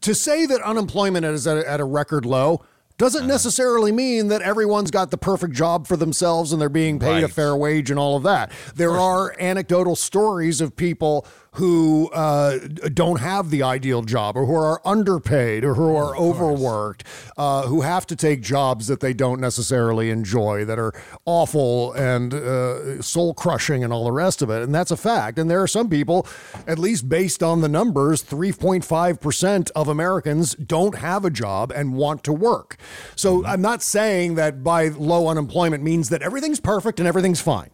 to 0.00 0.14
say 0.14 0.46
that 0.46 0.60
unemployment 0.62 1.24
is 1.24 1.46
at 1.46 1.58
a, 1.58 1.70
at 1.70 1.80
a 1.80 1.84
record 1.84 2.26
low 2.26 2.64
doesn't 2.96 3.26
necessarily 3.26 3.90
mean 3.90 4.28
that 4.28 4.40
everyone's 4.42 4.90
got 4.90 5.10
the 5.10 5.18
perfect 5.18 5.52
job 5.52 5.86
for 5.86 5.96
themselves 5.96 6.52
and 6.52 6.62
they're 6.62 6.68
being 6.68 7.00
paid 7.00 7.24
a 7.24 7.28
fair 7.28 7.56
wage 7.56 7.90
and 7.90 7.98
all 7.98 8.16
of 8.16 8.22
that. 8.22 8.52
There 8.76 8.92
are 8.92 9.34
anecdotal 9.40 9.96
stories 9.96 10.60
of 10.60 10.76
people 10.76 11.26
who 11.54 12.10
uh, 12.12 12.58
don't 12.92 13.20
have 13.20 13.50
the 13.50 13.62
ideal 13.62 14.02
job 14.02 14.36
or 14.36 14.46
who 14.46 14.54
are 14.54 14.80
underpaid 14.84 15.64
or 15.64 15.74
who 15.74 15.94
are 15.94 16.16
overworked, 16.16 17.04
uh, 17.36 17.62
who 17.66 17.82
have 17.82 18.06
to 18.06 18.16
take 18.16 18.42
jobs 18.42 18.86
that 18.88 19.00
they 19.00 19.12
don't 19.12 19.40
necessarily 19.40 20.10
enjoy, 20.10 20.64
that 20.64 20.78
are 20.78 20.92
awful 21.24 21.92
and 21.92 22.34
uh, 22.34 23.00
soul 23.00 23.34
crushing 23.34 23.84
and 23.84 23.92
all 23.92 24.04
the 24.04 24.12
rest 24.12 24.42
of 24.42 24.50
it. 24.50 24.62
And 24.62 24.74
that's 24.74 24.90
a 24.90 24.96
fact. 24.96 25.38
And 25.38 25.48
there 25.48 25.62
are 25.62 25.68
some 25.68 25.88
people, 25.88 26.26
at 26.66 26.78
least 26.78 27.08
based 27.08 27.42
on 27.42 27.60
the 27.60 27.68
numbers, 27.68 28.22
3.5% 28.22 29.70
of 29.76 29.88
Americans 29.88 30.54
don't 30.54 30.98
have 30.98 31.24
a 31.24 31.30
job 31.30 31.70
and 31.70 31.94
want 31.94 32.24
to 32.24 32.32
work. 32.32 32.76
So 33.14 33.44
I'm 33.46 33.62
not 33.62 33.82
saying 33.82 34.34
that 34.34 34.64
by 34.64 34.88
low 34.88 35.28
unemployment 35.28 35.84
means 35.84 36.08
that 36.08 36.22
everything's 36.22 36.60
perfect 36.60 36.98
and 36.98 37.06
everything's 37.06 37.40
fine. 37.40 37.70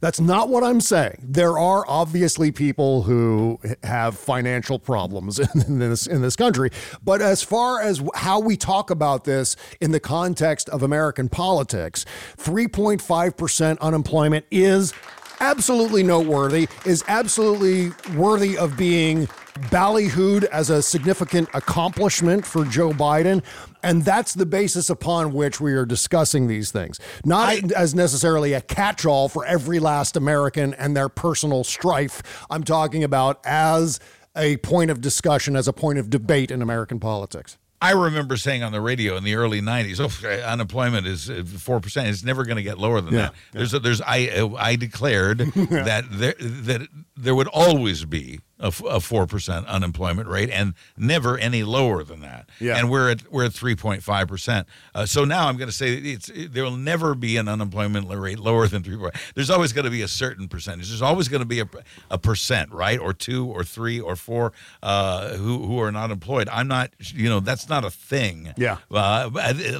That's 0.00 0.20
not 0.20 0.48
what 0.48 0.64
I'm 0.64 0.80
saying. 0.80 1.18
There 1.22 1.58
are 1.58 1.84
obviously 1.88 2.52
people 2.52 3.02
who 3.02 3.58
have 3.82 4.18
financial 4.18 4.78
problems 4.78 5.38
in 5.68 5.78
this 5.78 6.06
in 6.06 6.22
this 6.22 6.36
country, 6.36 6.70
but 7.02 7.20
as 7.20 7.42
far 7.42 7.80
as 7.80 8.02
how 8.14 8.40
we 8.40 8.56
talk 8.56 8.90
about 8.90 9.24
this 9.24 9.56
in 9.80 9.90
the 9.92 10.00
context 10.00 10.68
of 10.68 10.82
American 10.82 11.28
politics, 11.28 12.04
3.5% 12.38 13.78
unemployment 13.80 14.44
is 14.50 14.92
absolutely 15.40 16.02
noteworthy, 16.02 16.68
is 16.84 17.04
absolutely 17.08 17.92
worthy 18.16 18.56
of 18.56 18.76
being 18.76 19.26
ballyhooed 19.70 20.44
as 20.44 20.70
a 20.70 20.82
significant 20.82 21.48
accomplishment 21.54 22.44
for 22.44 22.64
Joe 22.64 22.90
Biden. 22.90 23.42
And 23.84 24.04
that's 24.04 24.34
the 24.34 24.46
basis 24.46 24.88
upon 24.90 25.32
which 25.32 25.60
we 25.60 25.74
are 25.74 25.84
discussing 25.86 26.46
these 26.48 26.72
things. 26.72 26.98
Not 27.24 27.72
as 27.72 27.94
necessarily 27.94 28.52
a 28.54 28.60
catch 28.60 29.04
all 29.04 29.28
for 29.28 29.44
every 29.44 29.78
last 29.78 30.16
American 30.16 30.74
and 30.74 30.96
their 30.96 31.08
personal 31.08 31.64
strife. 31.64 32.22
I'm 32.50 32.64
talking 32.64 33.04
about 33.04 33.40
as 33.44 34.00
a 34.36 34.56
point 34.58 34.90
of 34.90 35.00
discussion, 35.00 35.54
as 35.54 35.68
a 35.68 35.72
point 35.72 35.98
of 35.98 36.10
debate 36.10 36.50
in 36.50 36.62
American 36.62 36.98
politics. 36.98 37.58
I 37.80 37.90
remember 37.90 38.38
saying 38.38 38.62
on 38.62 38.72
the 38.72 38.80
radio 38.80 39.16
in 39.16 39.24
the 39.24 39.34
early 39.34 39.60
'90s, 39.60 40.00
"Oh, 40.00 40.28
unemployment 40.46 41.06
is 41.06 41.30
four 41.60 41.80
percent. 41.80 42.08
It's 42.08 42.24
never 42.24 42.44
going 42.44 42.56
to 42.56 42.62
get 42.62 42.78
lower 42.78 43.02
than 43.02 43.12
Yeah, 43.12 43.20
that." 43.20 43.34
There's, 43.52 43.74
a, 43.74 43.78
there's, 43.78 44.00
I, 44.00 44.28
uh, 44.28 44.54
I 44.54 44.76
declared 44.76 45.38
that 45.54 46.06
there, 46.10 46.34
that 46.38 46.88
there 47.14 47.34
would 47.34 47.48
always 47.48 48.06
be 48.06 48.40
a 48.68 49.00
four 49.00 49.26
percent 49.26 49.66
unemployment 49.66 50.28
rate, 50.28 50.50
and 50.50 50.74
never 50.96 51.36
any 51.38 51.62
lower 51.64 52.02
than 52.04 52.20
that. 52.20 52.48
Yeah. 52.60 52.76
and 52.78 52.90
we're 52.90 53.10
at 53.10 53.30
we're 53.32 53.44
at 53.44 53.52
three 53.52 53.76
point 53.76 54.02
five 54.02 54.28
percent. 54.28 54.66
Uh, 54.94 55.06
So 55.06 55.24
now 55.24 55.48
I'm 55.48 55.56
going 55.56 55.68
to 55.68 55.74
say 55.74 55.94
it's 55.94 56.30
there 56.34 56.64
will 56.64 56.76
never 56.76 57.14
be 57.14 57.36
an 57.36 57.48
unemployment 57.48 58.08
rate 58.08 58.38
lower 58.38 58.66
than 58.68 58.82
three. 58.82 58.96
There's 59.34 59.50
always 59.50 59.72
going 59.72 59.84
to 59.84 59.90
be 59.90 60.02
a 60.02 60.08
certain 60.08 60.48
percentage. 60.48 60.88
There's 60.88 61.02
always 61.02 61.28
going 61.28 61.42
to 61.42 61.46
be 61.46 61.60
a, 61.60 61.68
a 62.10 62.18
percent, 62.18 62.72
right, 62.72 62.98
or 62.98 63.12
two, 63.12 63.46
or 63.46 63.64
three, 63.64 64.00
or 64.00 64.16
four 64.16 64.52
uh, 64.82 65.34
who 65.36 65.66
who 65.66 65.78
are 65.80 65.92
not 65.92 66.10
employed. 66.10 66.48
I'm 66.48 66.68
not, 66.68 66.90
you 66.98 67.28
know, 67.28 67.40
that's 67.40 67.68
not 67.68 67.84
a 67.84 67.90
thing. 67.90 68.52
Yeah. 68.56 68.78
Uh, 68.90 69.30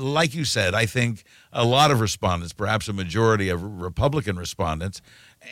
like 0.00 0.34
you 0.34 0.44
said, 0.44 0.74
I 0.74 0.86
think 0.86 1.24
a 1.52 1.64
lot 1.64 1.90
of 1.90 2.00
respondents, 2.00 2.52
perhaps 2.52 2.88
a 2.88 2.92
majority 2.92 3.48
of 3.48 3.62
Republican 3.62 4.36
respondents, 4.36 5.00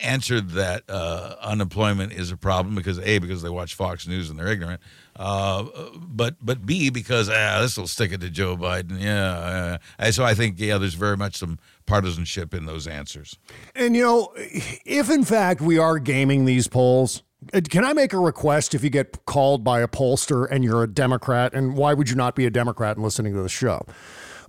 answered 0.01 0.51
that 0.51 0.83
uh, 0.89 1.35
unemployment 1.41 2.13
is 2.13 2.31
a 2.31 2.37
problem 2.37 2.75
because 2.75 2.99
a 2.99 3.19
because 3.19 3.41
they 3.41 3.49
watch 3.49 3.75
Fox 3.75 4.07
News 4.07 4.29
and 4.29 4.39
they're 4.39 4.47
ignorant, 4.47 4.81
uh, 5.15 5.65
but 5.97 6.35
but 6.41 6.65
b 6.65 6.89
because 6.89 7.29
ah, 7.29 7.59
this 7.61 7.77
will 7.77 7.87
stick 7.87 8.11
it 8.11 8.21
to 8.21 8.29
Joe 8.29 8.57
Biden. 8.57 8.99
Yeah, 8.99 9.77
so 10.11 10.23
I 10.23 10.33
think 10.33 10.59
yeah, 10.59 10.77
there's 10.77 10.95
very 10.95 11.17
much 11.17 11.37
some 11.37 11.59
partisanship 11.85 12.53
in 12.53 12.65
those 12.65 12.87
answers. 12.87 13.37
And 13.75 13.95
you 13.95 14.03
know, 14.03 14.33
if 14.35 15.09
in 15.09 15.23
fact 15.23 15.61
we 15.61 15.77
are 15.77 15.99
gaming 15.99 16.45
these 16.45 16.67
polls, 16.67 17.23
uh, 17.53 17.61
can 17.69 17.83
I 17.83 17.93
make 17.93 18.13
a 18.13 18.19
request 18.19 18.73
if 18.73 18.83
you 18.83 18.89
get 18.89 19.25
called 19.25 19.63
by 19.63 19.81
a 19.81 19.87
pollster 19.87 20.47
and 20.49 20.63
you're 20.63 20.83
a 20.83 20.87
Democrat? 20.87 21.53
And 21.53 21.75
why 21.75 21.93
would 21.93 22.09
you 22.09 22.15
not 22.15 22.35
be 22.35 22.45
a 22.45 22.49
Democrat 22.49 22.95
and 22.95 23.03
listening 23.03 23.33
to 23.33 23.41
the 23.41 23.49
show? 23.49 23.85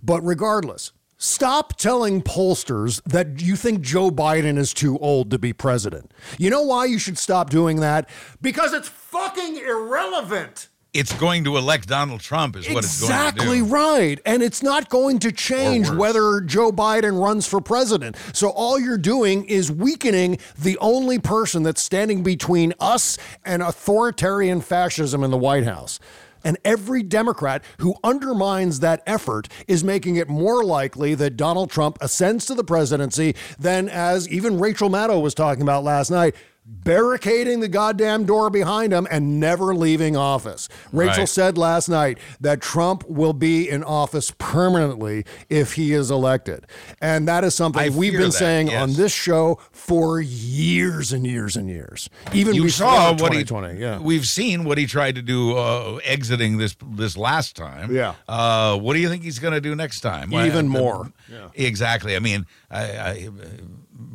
But 0.02 0.20
regardless, 0.22 0.92
stop 1.16 1.76
telling 1.76 2.22
pollsters 2.22 3.02
that 3.04 3.40
you 3.40 3.56
think 3.56 3.80
Joe 3.80 4.10
Biden 4.10 4.58
is 4.58 4.74
too 4.74 4.98
old 4.98 5.30
to 5.30 5.38
be 5.38 5.52
president. 5.52 6.12
You 6.38 6.50
know 6.50 6.62
why 6.62 6.86
you 6.86 6.98
should 6.98 7.18
stop 7.18 7.50
doing 7.50 7.80
that? 7.80 8.08
Because 8.40 8.72
it's 8.72 8.88
fucking 8.88 9.56
irrelevant. 9.56 10.68
It's 10.92 11.12
going 11.14 11.42
to 11.42 11.56
elect 11.56 11.88
Donald 11.88 12.20
Trump, 12.20 12.54
is 12.54 12.68
what 12.70 12.84
it's 12.84 13.00
going 13.00 13.10
to 13.10 13.16
do. 13.16 13.42
Exactly 13.42 13.62
right. 13.62 14.20
And 14.24 14.44
it's 14.44 14.62
not 14.62 14.88
going 14.88 15.18
to 15.18 15.32
change 15.32 15.90
whether 15.90 16.40
Joe 16.40 16.70
Biden 16.70 17.20
runs 17.20 17.48
for 17.48 17.60
president. 17.60 18.16
So 18.32 18.50
all 18.50 18.78
you're 18.78 18.96
doing 18.96 19.44
is 19.46 19.72
weakening 19.72 20.38
the 20.56 20.78
only 20.78 21.18
person 21.18 21.64
that's 21.64 21.82
standing 21.82 22.22
between 22.22 22.74
us 22.78 23.18
and 23.44 23.60
authoritarian 23.60 24.60
fascism 24.60 25.24
in 25.24 25.32
the 25.32 25.36
White 25.36 25.64
House. 25.64 25.98
And 26.44 26.58
every 26.64 27.02
Democrat 27.02 27.64
who 27.78 27.94
undermines 28.04 28.80
that 28.80 29.02
effort 29.06 29.48
is 29.66 29.82
making 29.82 30.16
it 30.16 30.28
more 30.28 30.62
likely 30.62 31.14
that 31.14 31.36
Donald 31.36 31.70
Trump 31.70 31.98
ascends 32.00 32.44
to 32.46 32.54
the 32.54 32.62
presidency 32.64 33.34
than, 33.58 33.88
as 33.88 34.28
even 34.28 34.60
Rachel 34.60 34.90
Maddow 34.90 35.20
was 35.20 35.34
talking 35.34 35.62
about 35.62 35.82
last 35.82 36.10
night, 36.10 36.36
barricading 36.66 37.60
the 37.60 37.68
goddamn 37.68 38.24
door 38.24 38.48
behind 38.50 38.92
him 38.92 39.06
and 39.10 39.38
never 39.38 39.74
leaving 39.74 40.16
office. 40.16 40.68
Rachel 40.92 41.18
Right. 41.22 41.28
said 41.28 41.58
last 41.58 41.88
night 41.88 42.18
that 42.40 42.60
Trump 42.60 43.04
will 43.08 43.32
be 43.34 43.68
in 43.68 43.84
office 43.84 44.32
permanently 44.38 45.24
if 45.50 45.74
he 45.74 45.92
is 45.92 46.10
elected. 46.10 46.66
And 47.00 47.28
that 47.28 47.44
is 47.44 47.54
something 47.54 47.82
I 47.82 47.88
we've 47.90 48.12
been 48.12 48.22
that, 48.22 48.32
saying 48.32 48.68
yes. 48.68 48.82
on 48.82 48.92
this 48.94 49.12
show 49.12 49.58
for 49.72 50.20
years 50.20 51.12
and 51.12 51.26
years 51.26 51.56
and 51.56 51.68
years. 51.68 52.08
Even 52.32 52.54
you 52.54 52.62
before 52.64 52.86
saw 52.88 53.10
what 53.12 53.32
he 53.34 53.44
2020. 53.44 53.78
yeah. 53.80 53.98
We've 53.98 54.26
seen 54.26 54.64
what 54.64 54.78
he 54.78 54.86
tried 54.86 55.16
to 55.16 55.22
do 55.22 55.56
uh, 55.56 55.98
exiting 56.04 56.56
this 56.58 56.76
this 56.92 57.16
last 57.16 57.56
time. 57.56 57.94
Yeah. 57.94 58.14
Uh, 58.26 58.78
what 58.78 58.94
do 58.94 59.00
you 59.00 59.08
think 59.08 59.22
he's 59.22 59.38
going 59.38 59.54
to 59.54 59.60
do 59.60 59.74
next 59.74 60.00
time? 60.00 60.32
Even 60.32 60.66
Uh, 60.66 60.70
more. 60.70 61.12
Exactly. 61.54 62.16
I 62.16 62.20
mean, 62.20 62.46
I, 62.70 62.82
I, 62.82 63.28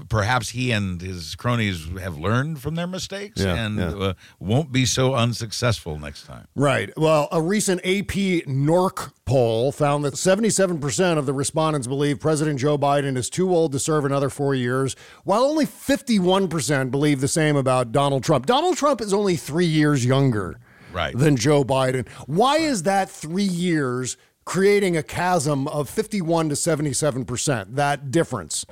perhaps 0.10 0.50
he 0.50 0.72
and 0.72 1.02
his 1.02 1.36
cronies 1.36 1.88
have 2.02 2.18
learned 2.18 2.62
from 2.62 2.76
their 2.76 2.88
mistakes 2.88 3.42
Yeah, 3.42 3.56
and 3.56 3.78
yeah. 3.78 3.88
Uh, 3.90 4.14
won't 4.40 4.72
be 4.72 4.86
so 4.86 5.14
unsuccessful 5.16 5.98
next 5.98 6.24
time. 6.26 6.48
Right. 6.56 6.92
Well, 6.98 7.28
a 7.32 7.42
recent 7.42 7.80
AP 7.82 8.44
NORC 8.48 9.14
poll 9.26 9.72
found 9.72 10.04
that 10.06 10.16
77% 10.16 11.18
of 11.18 11.26
the 11.26 11.34
respondents 11.34 11.88
believe 11.88 12.20
President 12.20 12.60
Joe 12.60 12.78
Biden 12.78 13.16
is 13.16 13.30
too 13.30 13.54
old 13.54 13.72
to 13.72 13.80
serve 13.80 14.04
another 14.06 14.30
four 14.30 14.54
years, 14.56 14.96
while 15.24 15.44
only 15.44 15.66
51% 15.66 16.92
believe 16.92 17.22
the 17.22 17.28
same 17.28 17.56
about 17.56 17.92
Donald 17.92 18.24
Trump. 18.24 18.46
Donald 18.46 18.76
Trump 18.78 19.02
is 19.02 19.14
only 19.14 19.36
three 19.36 19.66
years 19.66 20.06
younger 20.06 20.60
Right. 20.92 21.16
than 21.18 21.38
Joe 21.38 21.64
Biden. 21.64 22.08
Why 22.26 22.58
is 22.58 22.84
that 22.84 23.10
three 23.10 23.44
years 23.44 24.18
creating 24.46 24.98
a 24.98 25.04
chasm 25.04 25.68
of 25.68 25.88
51 25.88 26.50
to 26.50 26.56
77%? 26.56 27.76
That 27.76 28.10
difference. 28.12 28.66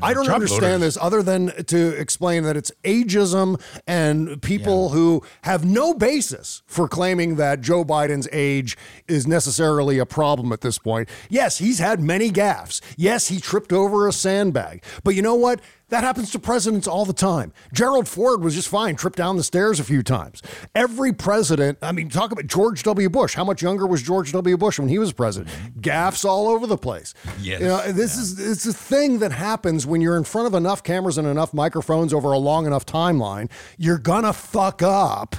I 0.00 0.14
don't 0.14 0.24
Trump 0.24 0.42
understand 0.42 0.80
voters- 0.80 0.94
this 0.94 0.98
other 1.02 1.22
than 1.22 1.64
to 1.66 1.88
explain 1.98 2.44
that 2.44 2.56
it's 2.56 2.72
ageism 2.84 3.60
and 3.86 4.40
people 4.40 4.90
who 4.90 5.22
have 5.42 5.64
no 5.64 5.94
basis 5.94 6.62
for 6.66 6.88
claiming 6.88 7.36
that 7.36 7.60
Joe 7.60 7.84
Biden's 7.84 8.28
age 8.32 8.76
is 9.08 9.26
necessarily 9.26 9.98
a 9.98 10.06
problem 10.06 10.52
at 10.52 10.60
this 10.60 10.78
point. 10.78 11.08
Yes, 11.28 11.58
he's 11.58 11.78
had 11.78 12.00
many 12.00 12.30
gaffes. 12.30 12.80
Yes, 12.96 13.28
he 13.28 13.40
tripped 13.40 13.72
over 13.72 14.08
a 14.08 14.12
sandbag. 14.12 14.82
But 15.04 15.14
you 15.14 15.22
know 15.22 15.34
what? 15.34 15.60
That 15.92 16.04
happens 16.04 16.30
to 16.30 16.38
presidents 16.38 16.88
all 16.88 17.04
the 17.04 17.12
time. 17.12 17.52
Gerald 17.74 18.08
Ford 18.08 18.42
was 18.42 18.54
just 18.54 18.68
fine, 18.68 18.96
tripped 18.96 19.18
down 19.18 19.36
the 19.36 19.44
stairs 19.44 19.78
a 19.78 19.84
few 19.84 20.02
times. 20.02 20.40
Every 20.74 21.12
president, 21.12 21.76
I 21.82 21.92
mean, 21.92 22.08
talk 22.08 22.32
about 22.32 22.46
George 22.46 22.82
W. 22.84 23.10
Bush. 23.10 23.34
How 23.34 23.44
much 23.44 23.60
younger 23.60 23.86
was 23.86 24.00
George 24.00 24.32
W. 24.32 24.56
Bush 24.56 24.78
when 24.78 24.88
he 24.88 24.98
was 24.98 25.12
president? 25.12 25.50
Mm-hmm. 25.50 25.80
Gaffes 25.80 26.24
all 26.24 26.48
over 26.48 26.66
the 26.66 26.78
place. 26.78 27.12
Yes. 27.38 27.60
You 27.60 27.66
know, 27.66 27.92
this 27.92 28.16
is 28.16 28.40
it's 28.40 28.64
a 28.64 28.72
thing 28.72 29.18
that 29.18 29.32
happens 29.32 29.86
when 29.86 30.00
you're 30.00 30.16
in 30.16 30.24
front 30.24 30.46
of 30.46 30.54
enough 30.54 30.82
cameras 30.82 31.18
and 31.18 31.28
enough 31.28 31.52
microphones 31.52 32.14
over 32.14 32.32
a 32.32 32.38
long 32.38 32.64
enough 32.64 32.86
timeline. 32.86 33.50
You're 33.76 33.98
gonna 33.98 34.32
fuck 34.32 34.82
up. 34.82 35.36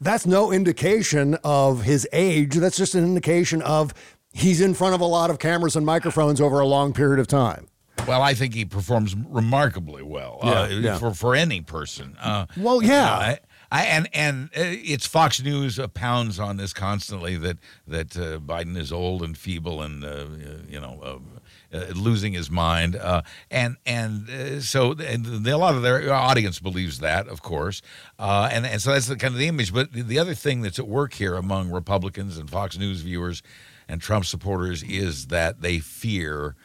That's 0.00 0.26
no 0.26 0.50
indication 0.50 1.36
of 1.44 1.84
his 1.84 2.04
age. 2.12 2.56
That's 2.56 2.76
just 2.76 2.96
an 2.96 3.04
indication 3.04 3.62
of 3.62 3.94
he's 4.32 4.60
in 4.60 4.74
front 4.74 4.96
of 4.96 5.00
a 5.00 5.06
lot 5.06 5.30
of 5.30 5.38
cameras 5.38 5.76
and 5.76 5.86
microphones 5.86 6.40
over 6.40 6.58
a 6.58 6.66
long 6.66 6.92
period 6.92 7.20
of 7.20 7.28
time. 7.28 7.68
Well, 8.06 8.22
I 8.22 8.34
think 8.34 8.54
he 8.54 8.64
performs 8.64 9.14
remarkably 9.14 10.02
well 10.02 10.38
uh, 10.42 10.68
Yeah, 10.70 10.78
yeah. 10.78 10.98
for 10.98 11.12
for 11.14 11.34
any 11.34 11.60
person. 11.60 12.16
Uh, 12.20 12.46
Well, 12.56 12.82
yeah. 12.82 13.10
I, 13.10 13.38
I, 13.70 13.84
and 13.84 14.08
and 14.14 14.44
uh, 14.56 14.62
it's 14.64 15.06
Fox 15.06 15.42
News 15.42 15.78
uh, 15.78 15.88
pounds 15.88 16.38
on 16.40 16.56
this 16.56 16.72
constantly 16.72 17.36
that 17.36 17.58
that 17.86 18.16
uh, 18.16 18.38
Biden 18.38 18.78
is 18.78 18.90
old 18.92 19.22
and 19.22 19.36
feeble 19.36 19.82
and 19.82 20.02
uh, 20.04 20.24
you 20.66 20.80
know 20.80 20.98
uh, 21.02 21.76
uh, 21.76 21.84
losing 21.94 22.32
his 22.32 22.50
mind. 22.50 22.96
Uh, 22.96 23.20
and 23.50 23.76
and 23.84 24.30
uh, 24.30 24.60
so 24.60 24.92
and 24.92 25.46
a 25.46 25.56
lot 25.58 25.74
of 25.74 25.82
their 25.82 26.10
audience 26.12 26.60
believes 26.60 27.00
that, 27.00 27.28
of 27.28 27.42
course. 27.42 27.82
Uh, 28.18 28.48
and 28.50 28.64
and 28.64 28.80
so 28.80 28.92
that's 28.92 29.06
the 29.06 29.16
kind 29.16 29.34
of 29.34 29.38
the 29.38 29.48
image. 29.48 29.74
But 29.74 29.92
the, 29.92 30.00
the 30.02 30.18
other 30.18 30.34
thing 30.34 30.62
that's 30.62 30.78
at 30.78 30.88
work 30.88 31.12
here 31.12 31.34
among 31.34 31.70
Republicans 31.70 32.38
and 32.38 32.48
Fox 32.48 32.78
News 32.78 33.02
viewers 33.02 33.42
and 33.86 34.00
Trump 34.00 34.24
supporters 34.24 34.82
is 34.82 35.26
that 35.26 35.60
they 35.60 35.78
fear 35.78 36.56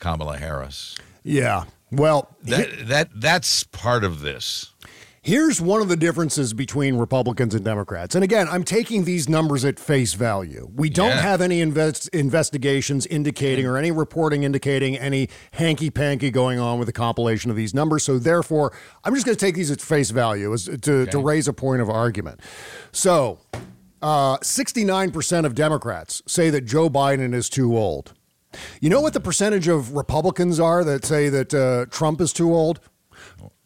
Kamala 0.00 0.36
Harris. 0.38 0.96
Yeah. 1.22 1.64
Well, 1.92 2.34
That 2.44 2.88
that 2.88 3.08
that's 3.14 3.64
part 3.64 4.02
of 4.04 4.20
this. 4.20 4.72
Here's 5.22 5.60
one 5.60 5.82
of 5.82 5.88
the 5.88 5.98
differences 5.98 6.54
between 6.54 6.96
Republicans 6.96 7.54
and 7.54 7.62
Democrats. 7.62 8.14
And 8.14 8.24
again, 8.24 8.48
I'm 8.50 8.64
taking 8.64 9.04
these 9.04 9.28
numbers 9.28 9.66
at 9.66 9.78
face 9.78 10.14
value. 10.14 10.70
We 10.74 10.88
don't 10.88 11.10
Yeah. 11.10 11.20
have 11.20 11.42
any 11.42 11.60
invest- 11.60 12.08
investigations 12.14 13.04
indicating 13.04 13.66
or 13.66 13.76
any 13.76 13.90
reporting 13.90 14.44
indicating 14.44 14.96
any 14.96 15.28
hanky 15.52 15.90
panky 15.90 16.30
going 16.30 16.58
on 16.58 16.78
with 16.78 16.86
the 16.86 16.92
compilation 16.94 17.50
of 17.50 17.56
these 17.58 17.74
numbers. 17.74 18.02
So 18.02 18.18
therefore, 18.18 18.72
I'm 19.04 19.12
just 19.14 19.26
going 19.26 19.36
to 19.36 19.44
take 19.44 19.56
these 19.56 19.70
at 19.70 19.82
face 19.82 20.08
value 20.08 20.54
as 20.54 20.64
to, 20.64 21.04
to 21.04 21.18
raise 21.18 21.46
a 21.48 21.52
point 21.52 21.82
of 21.82 21.90
argument. 21.90 22.40
So, 22.90 23.40
uh, 24.00 24.38
69% 24.38 25.44
of 25.44 25.54
Democrats 25.54 26.22
say 26.26 26.48
that 26.48 26.62
Joe 26.64 26.88
Biden 26.88 27.34
is 27.34 27.50
too 27.50 27.76
old. 27.76 28.14
You 28.80 28.90
know 28.90 29.00
what 29.00 29.12
the 29.12 29.20
percentage 29.20 29.68
of 29.68 29.94
Republicans 29.94 30.58
are 30.58 30.82
that 30.84 31.04
say 31.04 31.28
that 31.28 31.54
uh, 31.54 31.86
Trump 31.90 32.20
is 32.20 32.32
too 32.32 32.52
old? 32.52 32.80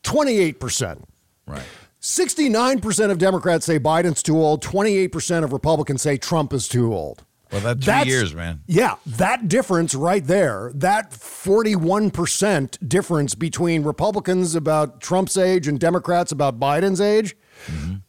28%. 0.02 1.02
Right. 1.46 1.62
69% 2.00 3.10
of 3.10 3.18
Democrats 3.18 3.64
say 3.64 3.78
Biden's 3.78 4.22
too 4.22 4.36
old. 4.36 4.62
28% 4.62 5.42
of 5.42 5.52
Republicans 5.52 6.02
say 6.02 6.18
Trump 6.18 6.52
is 6.52 6.68
too 6.68 6.92
old. 6.92 7.24
Well, 7.50 7.60
that's 7.62 7.84
three 7.84 7.86
That's- 7.92 8.06
years, 8.08 8.34
man. 8.34 8.60
Yeah, 8.66 8.96
that 9.06 9.48
difference 9.48 9.94
right 9.94 10.26
there, 10.26 10.72
that 10.74 11.12
41% 11.12 12.88
difference 12.88 13.34
between 13.34 13.84
Republicans 13.84 14.54
about 14.54 15.00
Trump's 15.00 15.36
age 15.36 15.68
and 15.68 15.78
Democrats 15.78 16.32
about 16.32 16.58
Biden's 16.58 17.00
age, 17.00 17.36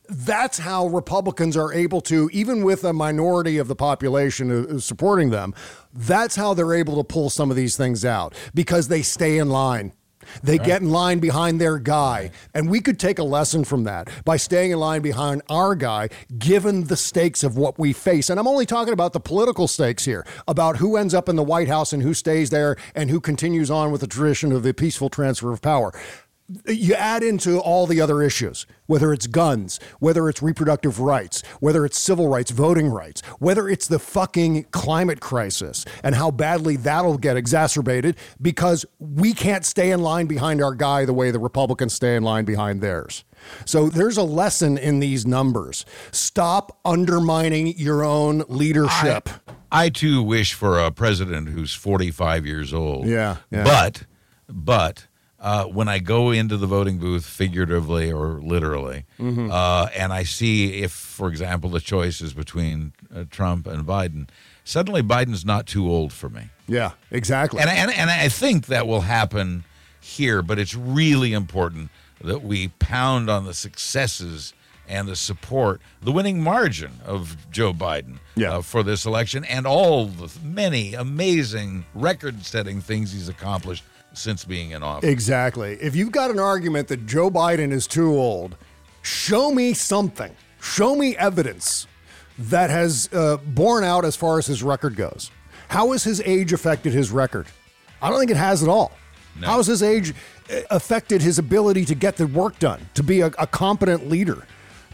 that's 0.09 0.57
how 0.59 0.87
Republicans 0.87 1.55
are 1.55 1.71
able 1.71 2.01
to, 2.01 2.29
even 2.33 2.63
with 2.63 2.83
a 2.83 2.93
minority 2.93 3.57
of 3.57 3.67
the 3.67 3.75
population 3.75 4.79
supporting 4.79 5.29
them, 5.29 5.53
that's 5.95 6.35
how 6.35 6.53
they're 6.53 6.73
able 6.73 6.97
to 6.97 7.03
pull 7.03 7.29
some 7.29 7.49
of 7.49 7.55
these 7.55 7.77
things 7.77 8.05
out 8.05 8.35
because 8.53 8.87
they 8.87 9.01
stay 9.01 9.37
in 9.37 9.49
line. 9.49 9.93
They 10.43 10.57
get 10.57 10.81
in 10.81 10.89
line 10.89 11.19
behind 11.19 11.61
their 11.61 11.77
guy. 11.77 12.31
And 12.53 12.69
we 12.69 12.81
could 12.81 12.99
take 12.99 13.19
a 13.19 13.23
lesson 13.23 13.63
from 13.63 13.83
that 13.83 14.09
by 14.25 14.37
staying 14.37 14.71
in 14.71 14.79
line 14.79 15.01
behind 15.01 15.41
our 15.49 15.75
guy, 15.75 16.09
given 16.37 16.85
the 16.85 16.97
stakes 16.97 17.43
of 17.43 17.57
what 17.57 17.77
we 17.79 17.93
face. 17.93 18.29
And 18.29 18.39
I'm 18.39 18.47
only 18.47 18.65
talking 18.65 18.93
about 18.93 19.13
the 19.13 19.19
political 19.19 19.67
stakes 19.67 20.05
here, 20.05 20.25
about 20.47 20.77
who 20.77 20.97
ends 20.97 21.13
up 21.13 21.29
in 21.29 21.35
the 21.35 21.43
White 21.43 21.67
House 21.67 21.93
and 21.93 22.01
who 22.01 22.13
stays 22.13 22.49
there 22.49 22.75
and 22.93 23.09
who 23.09 23.19
continues 23.19 23.69
on 23.69 23.91
with 23.91 24.01
the 24.01 24.07
tradition 24.07 24.51
of 24.51 24.63
the 24.63 24.73
peaceful 24.73 25.09
transfer 25.09 25.51
of 25.51 25.61
power 25.61 25.93
you 26.67 26.93
add 26.93 27.23
into 27.23 27.59
all 27.59 27.87
the 27.87 27.99
other 27.99 28.21
issues, 28.21 28.67
whether 28.85 29.11
it's 29.11 29.25
guns, 29.25 29.79
whether 29.99 30.29
it's 30.29 30.43
reproductive 30.43 30.99
rights, 30.99 31.41
whether 31.59 31.85
it's 31.85 31.99
civil 31.99 32.27
rights, 32.27 32.51
voting 32.51 32.87
rights, 32.87 33.21
whether 33.39 33.67
it's 33.67 33.87
the 33.87 33.97
fucking 33.97 34.65
climate 34.65 35.19
crisis 35.19 35.85
and 36.03 36.15
how 36.15 36.29
badly 36.29 36.75
that'll 36.75 37.17
get 37.17 37.35
exacerbated 37.35 38.15
because 38.39 38.85
we 38.99 39.33
can't 39.33 39.65
stay 39.65 39.91
in 39.91 40.01
line 40.01 40.27
behind 40.27 40.61
our 40.61 40.75
guy 40.75 41.03
the 41.05 41.13
way 41.13 41.31
the 41.31 41.39
Republicans 41.39 41.93
stay 41.93 42.15
in 42.15 42.23
line 42.23 42.45
behind 42.45 42.81
theirs. 42.81 43.23
So 43.65 43.89
there's 43.89 44.17
a 44.17 44.23
lesson 44.23 44.77
in 44.77 44.99
these 44.99 45.25
numbers. 45.25 45.85
Stop 46.11 46.79
undermining 46.85 47.75
your 47.77 48.03
own 48.03 48.43
leadership. 48.47 49.29
I 49.71 49.89
too 49.89 50.21
wish 50.21 50.53
for 50.53 50.79
a 50.79 50.91
president 50.91 51.49
who's 51.49 51.73
45 51.73 52.45
years 52.45 52.73
old. 52.73 53.07
Yeah, 53.07 53.37
yeah. 53.51 53.63
But, 53.63 54.03
but 54.47 55.07
uh, 55.39 55.65
when 55.65 55.87
I 55.87 55.99
go 55.99 56.31
into 56.31 56.57
the 56.57 56.67
voting 56.67 56.97
booth, 56.97 57.25
figuratively 57.25 58.11
or 58.11 58.41
literally, 58.41 59.05
Mhm. 59.19 59.51
uh, 59.51 59.89
and 59.95 60.11
I 60.13 60.23
see 60.23 60.81
if, 60.81 60.91
for 60.91 61.29
example, 61.29 61.69
the 61.69 61.81
choice 61.81 62.21
is 62.21 62.33
between 62.33 62.93
uh, 63.13 63.25
Trump 63.29 63.67
and 63.67 63.85
Biden, 63.85 64.27
suddenly 64.63 65.01
Biden's 65.03 65.45
not 65.45 65.65
too 65.67 65.89
old 65.89 66.13
for 66.13 66.29
me. 66.29 66.49
Yeah, 66.67 66.91
exactly. 67.11 67.59
And, 67.61 67.69
and, 67.69 67.91
and 67.91 68.09
I 68.09 68.29
think 68.29 68.67
that 68.67 68.87
will 68.87 69.01
happen 69.01 69.65
here, 70.01 70.41
but 70.41 70.57
it's 70.57 70.73
really 70.75 71.33
important 71.33 71.91
that 72.21 72.41
we 72.43 72.69
pound 72.79 73.29
on 73.29 73.45
the 73.45 73.53
successes 73.53 74.53
and 74.87 75.07
the 75.07 75.15
support, 75.15 75.81
the 76.01 76.11
winning 76.11 76.41
margin 76.41 76.91
of 77.05 77.35
Joe 77.51 77.73
Biden 77.73 78.17
uh, 78.37 78.61
for 78.61 78.83
this 78.83 79.05
election, 79.05 79.43
and 79.45 79.65
all 79.67 80.05
the 80.05 80.31
many 80.43 80.93
amazing 80.93 81.85
record 81.93 82.45
setting 82.45 82.81
things 82.81 83.11
he's 83.11 83.27
accomplished 83.27 83.83
since 84.17 84.45
being 84.45 84.71
in 84.71 84.83
office. 84.83 85.09
Exactly. 85.09 85.77
If 85.81 85.95
you've 85.95 86.11
got 86.11 86.31
an 86.31 86.39
argument 86.39 86.87
that 86.87 87.05
Joe 87.05 87.29
Biden 87.29 87.71
is 87.71 87.87
too 87.87 88.13
old, 88.13 88.55
show 89.01 89.51
me 89.51 89.73
something. 89.73 90.35
Show 90.61 90.95
me 90.95 91.15
evidence 91.17 91.87
that 92.37 92.69
has 92.69 93.09
uh, 93.13 93.37
borne 93.37 93.83
out 93.83 94.03
as 94.03 94.15
far 94.15 94.37
as 94.39 94.47
his 94.47 94.63
record 94.63 94.95
goes. 94.95 95.31
How 95.69 95.91
has 95.91 96.03
his 96.03 96.21
age 96.21 96.53
affected 96.53 96.93
his 96.93 97.11
record? 97.11 97.47
I 98.01 98.09
don't 98.09 98.19
think 98.19 98.31
it 98.31 98.37
has 98.37 98.63
at 98.63 98.69
all. 98.69 98.91
How 99.41 99.57
has 99.57 99.67
his 99.67 99.83
age 99.83 100.13
uh, 100.49 100.61
affected 100.71 101.21
his 101.21 101.39
ability 101.39 101.85
to 101.85 101.95
get 101.95 102.15
the 102.15 102.27
work 102.27 102.57
done, 102.59 102.89
to 102.93 103.03
be 103.03 103.21
a, 103.21 103.27
a 103.37 103.47
competent 103.47 104.09
leader, 104.09 104.45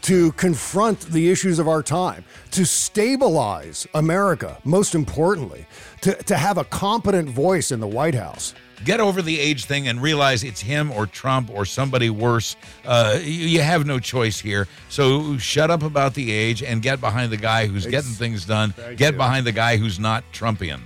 to 0.02 0.32
confront 0.32 1.00
the 1.00 1.30
issues 1.30 1.58
of 1.58 1.68
our 1.68 1.82
time, 1.82 2.24
to 2.50 2.64
stabilize 2.64 3.86
America, 3.94 4.58
most 4.64 4.94
importantly, 4.94 5.66
to, 6.00 6.14
to 6.24 6.36
have 6.36 6.58
a 6.58 6.64
competent 6.64 7.28
voice 7.28 7.70
in 7.70 7.80
the 7.80 7.86
White 7.86 8.14
House? 8.14 8.54
Get 8.84 8.98
over 8.98 9.22
the 9.22 9.38
age 9.38 9.66
thing 9.66 9.86
and 9.86 10.02
realize 10.02 10.42
it's 10.42 10.60
him 10.60 10.90
or 10.90 11.06
Trump 11.06 11.50
or 11.50 11.64
somebody 11.64 12.10
worse. 12.10 12.56
Uh, 12.84 13.18
you, 13.20 13.46
you 13.46 13.60
have 13.60 13.86
no 13.86 14.00
choice 14.00 14.40
here. 14.40 14.66
So 14.88 15.38
shut 15.38 15.70
up 15.70 15.84
about 15.84 16.14
the 16.14 16.32
age 16.32 16.64
and 16.64 16.82
get 16.82 17.00
behind 17.00 17.30
the 17.30 17.36
guy 17.36 17.66
who's 17.66 17.86
getting 17.86 18.10
things 18.10 18.44
done. 18.44 18.74
Get 18.96 19.16
behind 19.16 19.46
the 19.46 19.52
guy 19.52 19.76
who's 19.76 20.00
not 20.00 20.24
Trumpian. 20.32 20.80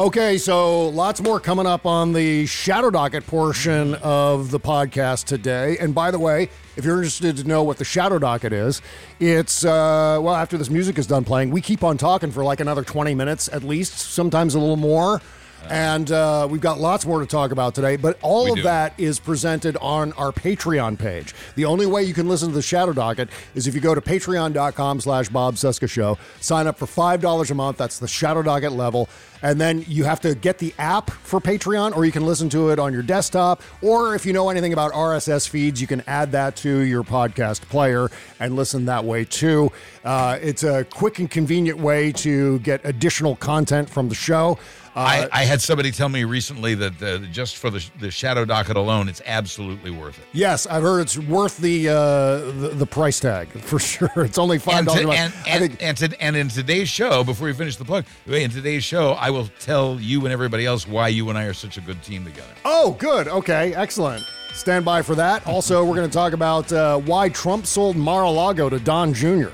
Okay, 0.00 0.38
so 0.38 0.88
lots 0.88 1.20
more 1.20 1.38
coming 1.38 1.66
up 1.66 1.84
on 1.84 2.14
the 2.14 2.46
Shadow 2.46 2.88
Docket 2.88 3.26
portion 3.26 3.96
of 3.96 4.50
the 4.50 4.58
podcast 4.58 5.26
today. 5.26 5.76
And 5.76 5.94
by 5.94 6.10
the 6.10 6.18
way, 6.18 6.48
if 6.78 6.86
you're 6.86 6.96
interested 6.96 7.36
to 7.36 7.44
know 7.44 7.62
what 7.62 7.76
the 7.76 7.84
Shadow 7.84 8.18
Docket 8.18 8.50
is, 8.54 8.80
it's, 9.18 9.62
uh, 9.62 10.18
well, 10.22 10.34
after 10.34 10.56
this 10.56 10.70
music 10.70 10.96
is 10.96 11.06
done 11.06 11.22
playing, 11.22 11.50
we 11.50 11.60
keep 11.60 11.84
on 11.84 11.98
talking 11.98 12.30
for 12.30 12.42
like 12.42 12.60
another 12.60 12.82
20 12.82 13.14
minutes 13.14 13.50
at 13.52 13.62
least, 13.62 13.98
sometimes 13.98 14.54
a 14.54 14.58
little 14.58 14.78
more. 14.78 15.20
And 15.68 16.10
uh, 16.10 16.48
we've 16.50 16.60
got 16.60 16.80
lots 16.80 17.06
more 17.06 17.20
to 17.20 17.26
talk 17.26 17.52
about 17.52 17.74
today, 17.74 17.96
but 17.96 18.18
all 18.22 18.44
We 18.44 18.50
of 18.50 18.56
do. 18.56 18.62
that 18.64 18.94
is 18.98 19.20
presented 19.20 19.76
on 19.76 20.12
our 20.14 20.32
Patreon 20.32 20.98
page. 20.98 21.34
The 21.54 21.64
only 21.64 21.86
way 21.86 22.02
you 22.02 22.14
can 22.14 22.28
listen 22.28 22.48
to 22.48 22.54
the 22.54 22.62
Shadow 22.62 22.92
Docket 22.92 23.28
is 23.54 23.66
if 23.66 23.74
you 23.74 23.80
go 23.80 23.94
to 23.94 24.00
patreon.com 24.00 25.00
slash 25.00 25.28
Bob 25.28 25.54
Cesca 25.54 25.88
Show, 25.88 26.18
sign 26.40 26.66
up 26.66 26.78
for 26.78 26.86
$5 26.86 27.50
a 27.50 27.54
month. 27.54 27.76
That's 27.76 27.98
the 27.98 28.08
Shadow 28.08 28.42
Docket 28.42 28.72
level. 28.72 29.08
And 29.42 29.60
then 29.60 29.84
you 29.88 30.04
have 30.04 30.20
to 30.20 30.34
get 30.34 30.58
the 30.58 30.74
app 30.78 31.08
for 31.10 31.40
Patreon, 31.40 31.96
or 31.96 32.04
you 32.04 32.12
can 32.12 32.26
listen 32.26 32.48
to 32.50 32.70
it 32.70 32.78
on 32.78 32.92
your 32.92 33.02
desktop. 33.02 33.62
Or 33.80 34.14
if 34.14 34.26
you 34.26 34.32
know 34.34 34.50
anything 34.50 34.72
about 34.72 34.92
RSS 34.92 35.48
feeds, 35.48 35.80
you 35.80 35.86
can 35.86 36.02
add 36.06 36.32
that 36.32 36.56
to 36.56 36.80
your 36.80 37.02
podcast 37.02 37.62
player 37.62 38.10
and 38.38 38.54
listen 38.56 38.84
that 38.86 39.04
way 39.04 39.24
too. 39.24 39.72
Uh, 40.04 40.38
it's 40.42 40.62
a 40.62 40.84
quick 40.84 41.18
and 41.20 41.30
convenient 41.30 41.78
way 41.78 42.12
to 42.12 42.58
get 42.60 42.80
additional 42.84 43.36
content 43.36 43.88
from 43.88 44.08
the 44.10 44.14
show. 44.14 44.58
Uh, 45.00 45.28
I, 45.32 45.40
I 45.40 45.44
had 45.44 45.60
somebody 45.60 45.90
tell 45.90 46.08
me 46.08 46.24
recently 46.24 46.74
that 46.74 47.02
uh, 47.02 47.18
just 47.32 47.56
for 47.56 47.70
the, 47.70 47.84
the 48.00 48.10
shadow 48.10 48.44
docket 48.44 48.76
alone, 48.76 49.08
it's 49.08 49.22
absolutely 49.26 49.90
worth 49.90 50.18
it. 50.18 50.24
Yes, 50.32 50.66
I've 50.66 50.82
heard 50.82 51.00
it's 51.00 51.16
worth 51.18 51.56
the 51.58 51.88
uh, 51.88 51.92
the, 52.60 52.72
the 52.74 52.86
price 52.86 53.18
tag 53.20 53.48
for 53.62 53.78
sure. 53.78 54.10
It's 54.16 54.38
only 54.38 54.58
five 54.58 54.78
And, 54.78 54.86
dollars 54.86 55.04
and, 55.18 55.32
and, 55.46 55.60
think 55.60 55.82
and, 55.82 55.96
to- 55.96 56.22
and 56.22 56.36
in 56.36 56.48
today's 56.48 56.88
show, 56.88 57.24
before 57.24 57.46
we 57.46 57.52
finish 57.54 57.76
the 57.76 57.84
plug, 57.84 58.04
in 58.26 58.50
today's 58.50 58.84
show, 58.84 59.12
I 59.12 59.30
will 59.30 59.48
tell 59.60 59.98
you 60.00 60.24
and 60.24 60.32
everybody 60.32 60.66
else 60.66 60.86
why 60.86 61.08
you 61.08 61.28
and 61.30 61.38
I 61.38 61.44
are 61.44 61.54
such 61.54 61.78
a 61.78 61.80
good 61.80 62.02
team 62.02 62.24
together. 62.24 62.52
Oh, 62.64 62.92
good. 62.98 63.28
Okay, 63.28 63.74
excellent. 63.74 64.24
Stand 64.52 64.84
by 64.84 65.00
for 65.00 65.14
that. 65.14 65.46
Also, 65.46 65.84
we're 65.84 65.94
going 65.94 66.08
to 66.08 66.12
talk 66.12 66.32
about 66.32 66.72
uh, 66.72 66.98
why 66.98 67.28
Trump 67.28 67.66
sold 67.66 67.96
Mar-a-Lago 67.96 68.68
to 68.68 68.80
Don 68.80 69.14
Jr. 69.14 69.48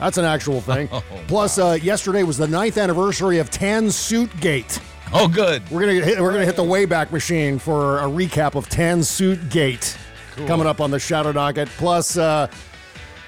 That's 0.00 0.18
an 0.18 0.24
actual 0.24 0.60
thing. 0.60 0.88
Oh, 0.92 1.02
Plus, 1.28 1.58
uh, 1.58 1.78
yesterday 1.80 2.22
was 2.24 2.36
the 2.38 2.48
ninth 2.48 2.76
anniversary 2.78 3.38
of 3.38 3.50
Tan 3.50 3.90
Suit 3.90 4.30
Gate. 4.40 4.80
Oh, 5.12 5.28
good. 5.28 5.62
We're 5.70 5.80
gonna 5.80 5.92
hit, 5.94 6.20
we're 6.20 6.32
gonna 6.32 6.44
hit 6.46 6.56
the 6.56 6.62
Wayback 6.64 7.10
Machine 7.12 7.58
for 7.58 7.98
a 7.98 8.04
recap 8.04 8.54
of 8.54 8.68
Tan 8.68 9.02
Suit 9.02 9.48
Gate 9.50 9.96
Cool. 10.36 10.46
coming 10.46 10.66
up 10.66 10.80
on 10.80 10.90
the 10.90 10.98
Shadow 10.98 11.32
Docket. 11.32 11.68
Plus, 11.68 12.16
uh, 12.16 12.46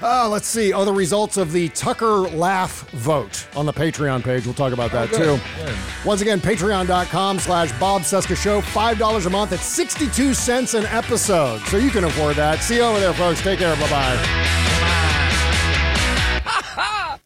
uh, 0.00 0.28
let's 0.28 0.46
see. 0.48 0.72
Oh, 0.72 0.84
the 0.84 0.92
results 0.92 1.36
of 1.36 1.52
the 1.52 1.68
Tucker 1.70 2.18
Laugh 2.30 2.88
vote 2.90 3.46
on 3.54 3.66
the 3.66 3.72
Patreon 3.72 4.24
page. 4.24 4.44
We'll 4.44 4.54
talk 4.54 4.72
about 4.72 4.90
that 4.92 5.10
good, 5.10 5.38
too. 5.38 5.44
good. 5.64 5.74
Once 6.04 6.20
again, 6.22 6.40
patreon.com 6.40 7.38
slash 7.38 7.70
Bob 7.78 8.02
Cesca 8.02 8.36
Show. 8.36 8.60
$5 8.62 9.26
a 9.26 9.30
month 9.30 9.52
at 9.52 9.60
62 9.60 10.34
cents 10.34 10.74
an 10.74 10.86
episode. 10.86 11.60
So 11.66 11.76
you 11.76 11.90
can 11.90 12.02
afford 12.04 12.34
that. 12.36 12.62
See 12.64 12.76
you 12.76 12.82
over 12.82 12.98
there, 12.98 13.12
folks. 13.14 13.40
Take 13.42 13.60
care. 13.60 13.76
Bye 13.76 13.90
bye. 13.90 15.31
哈 16.74 17.12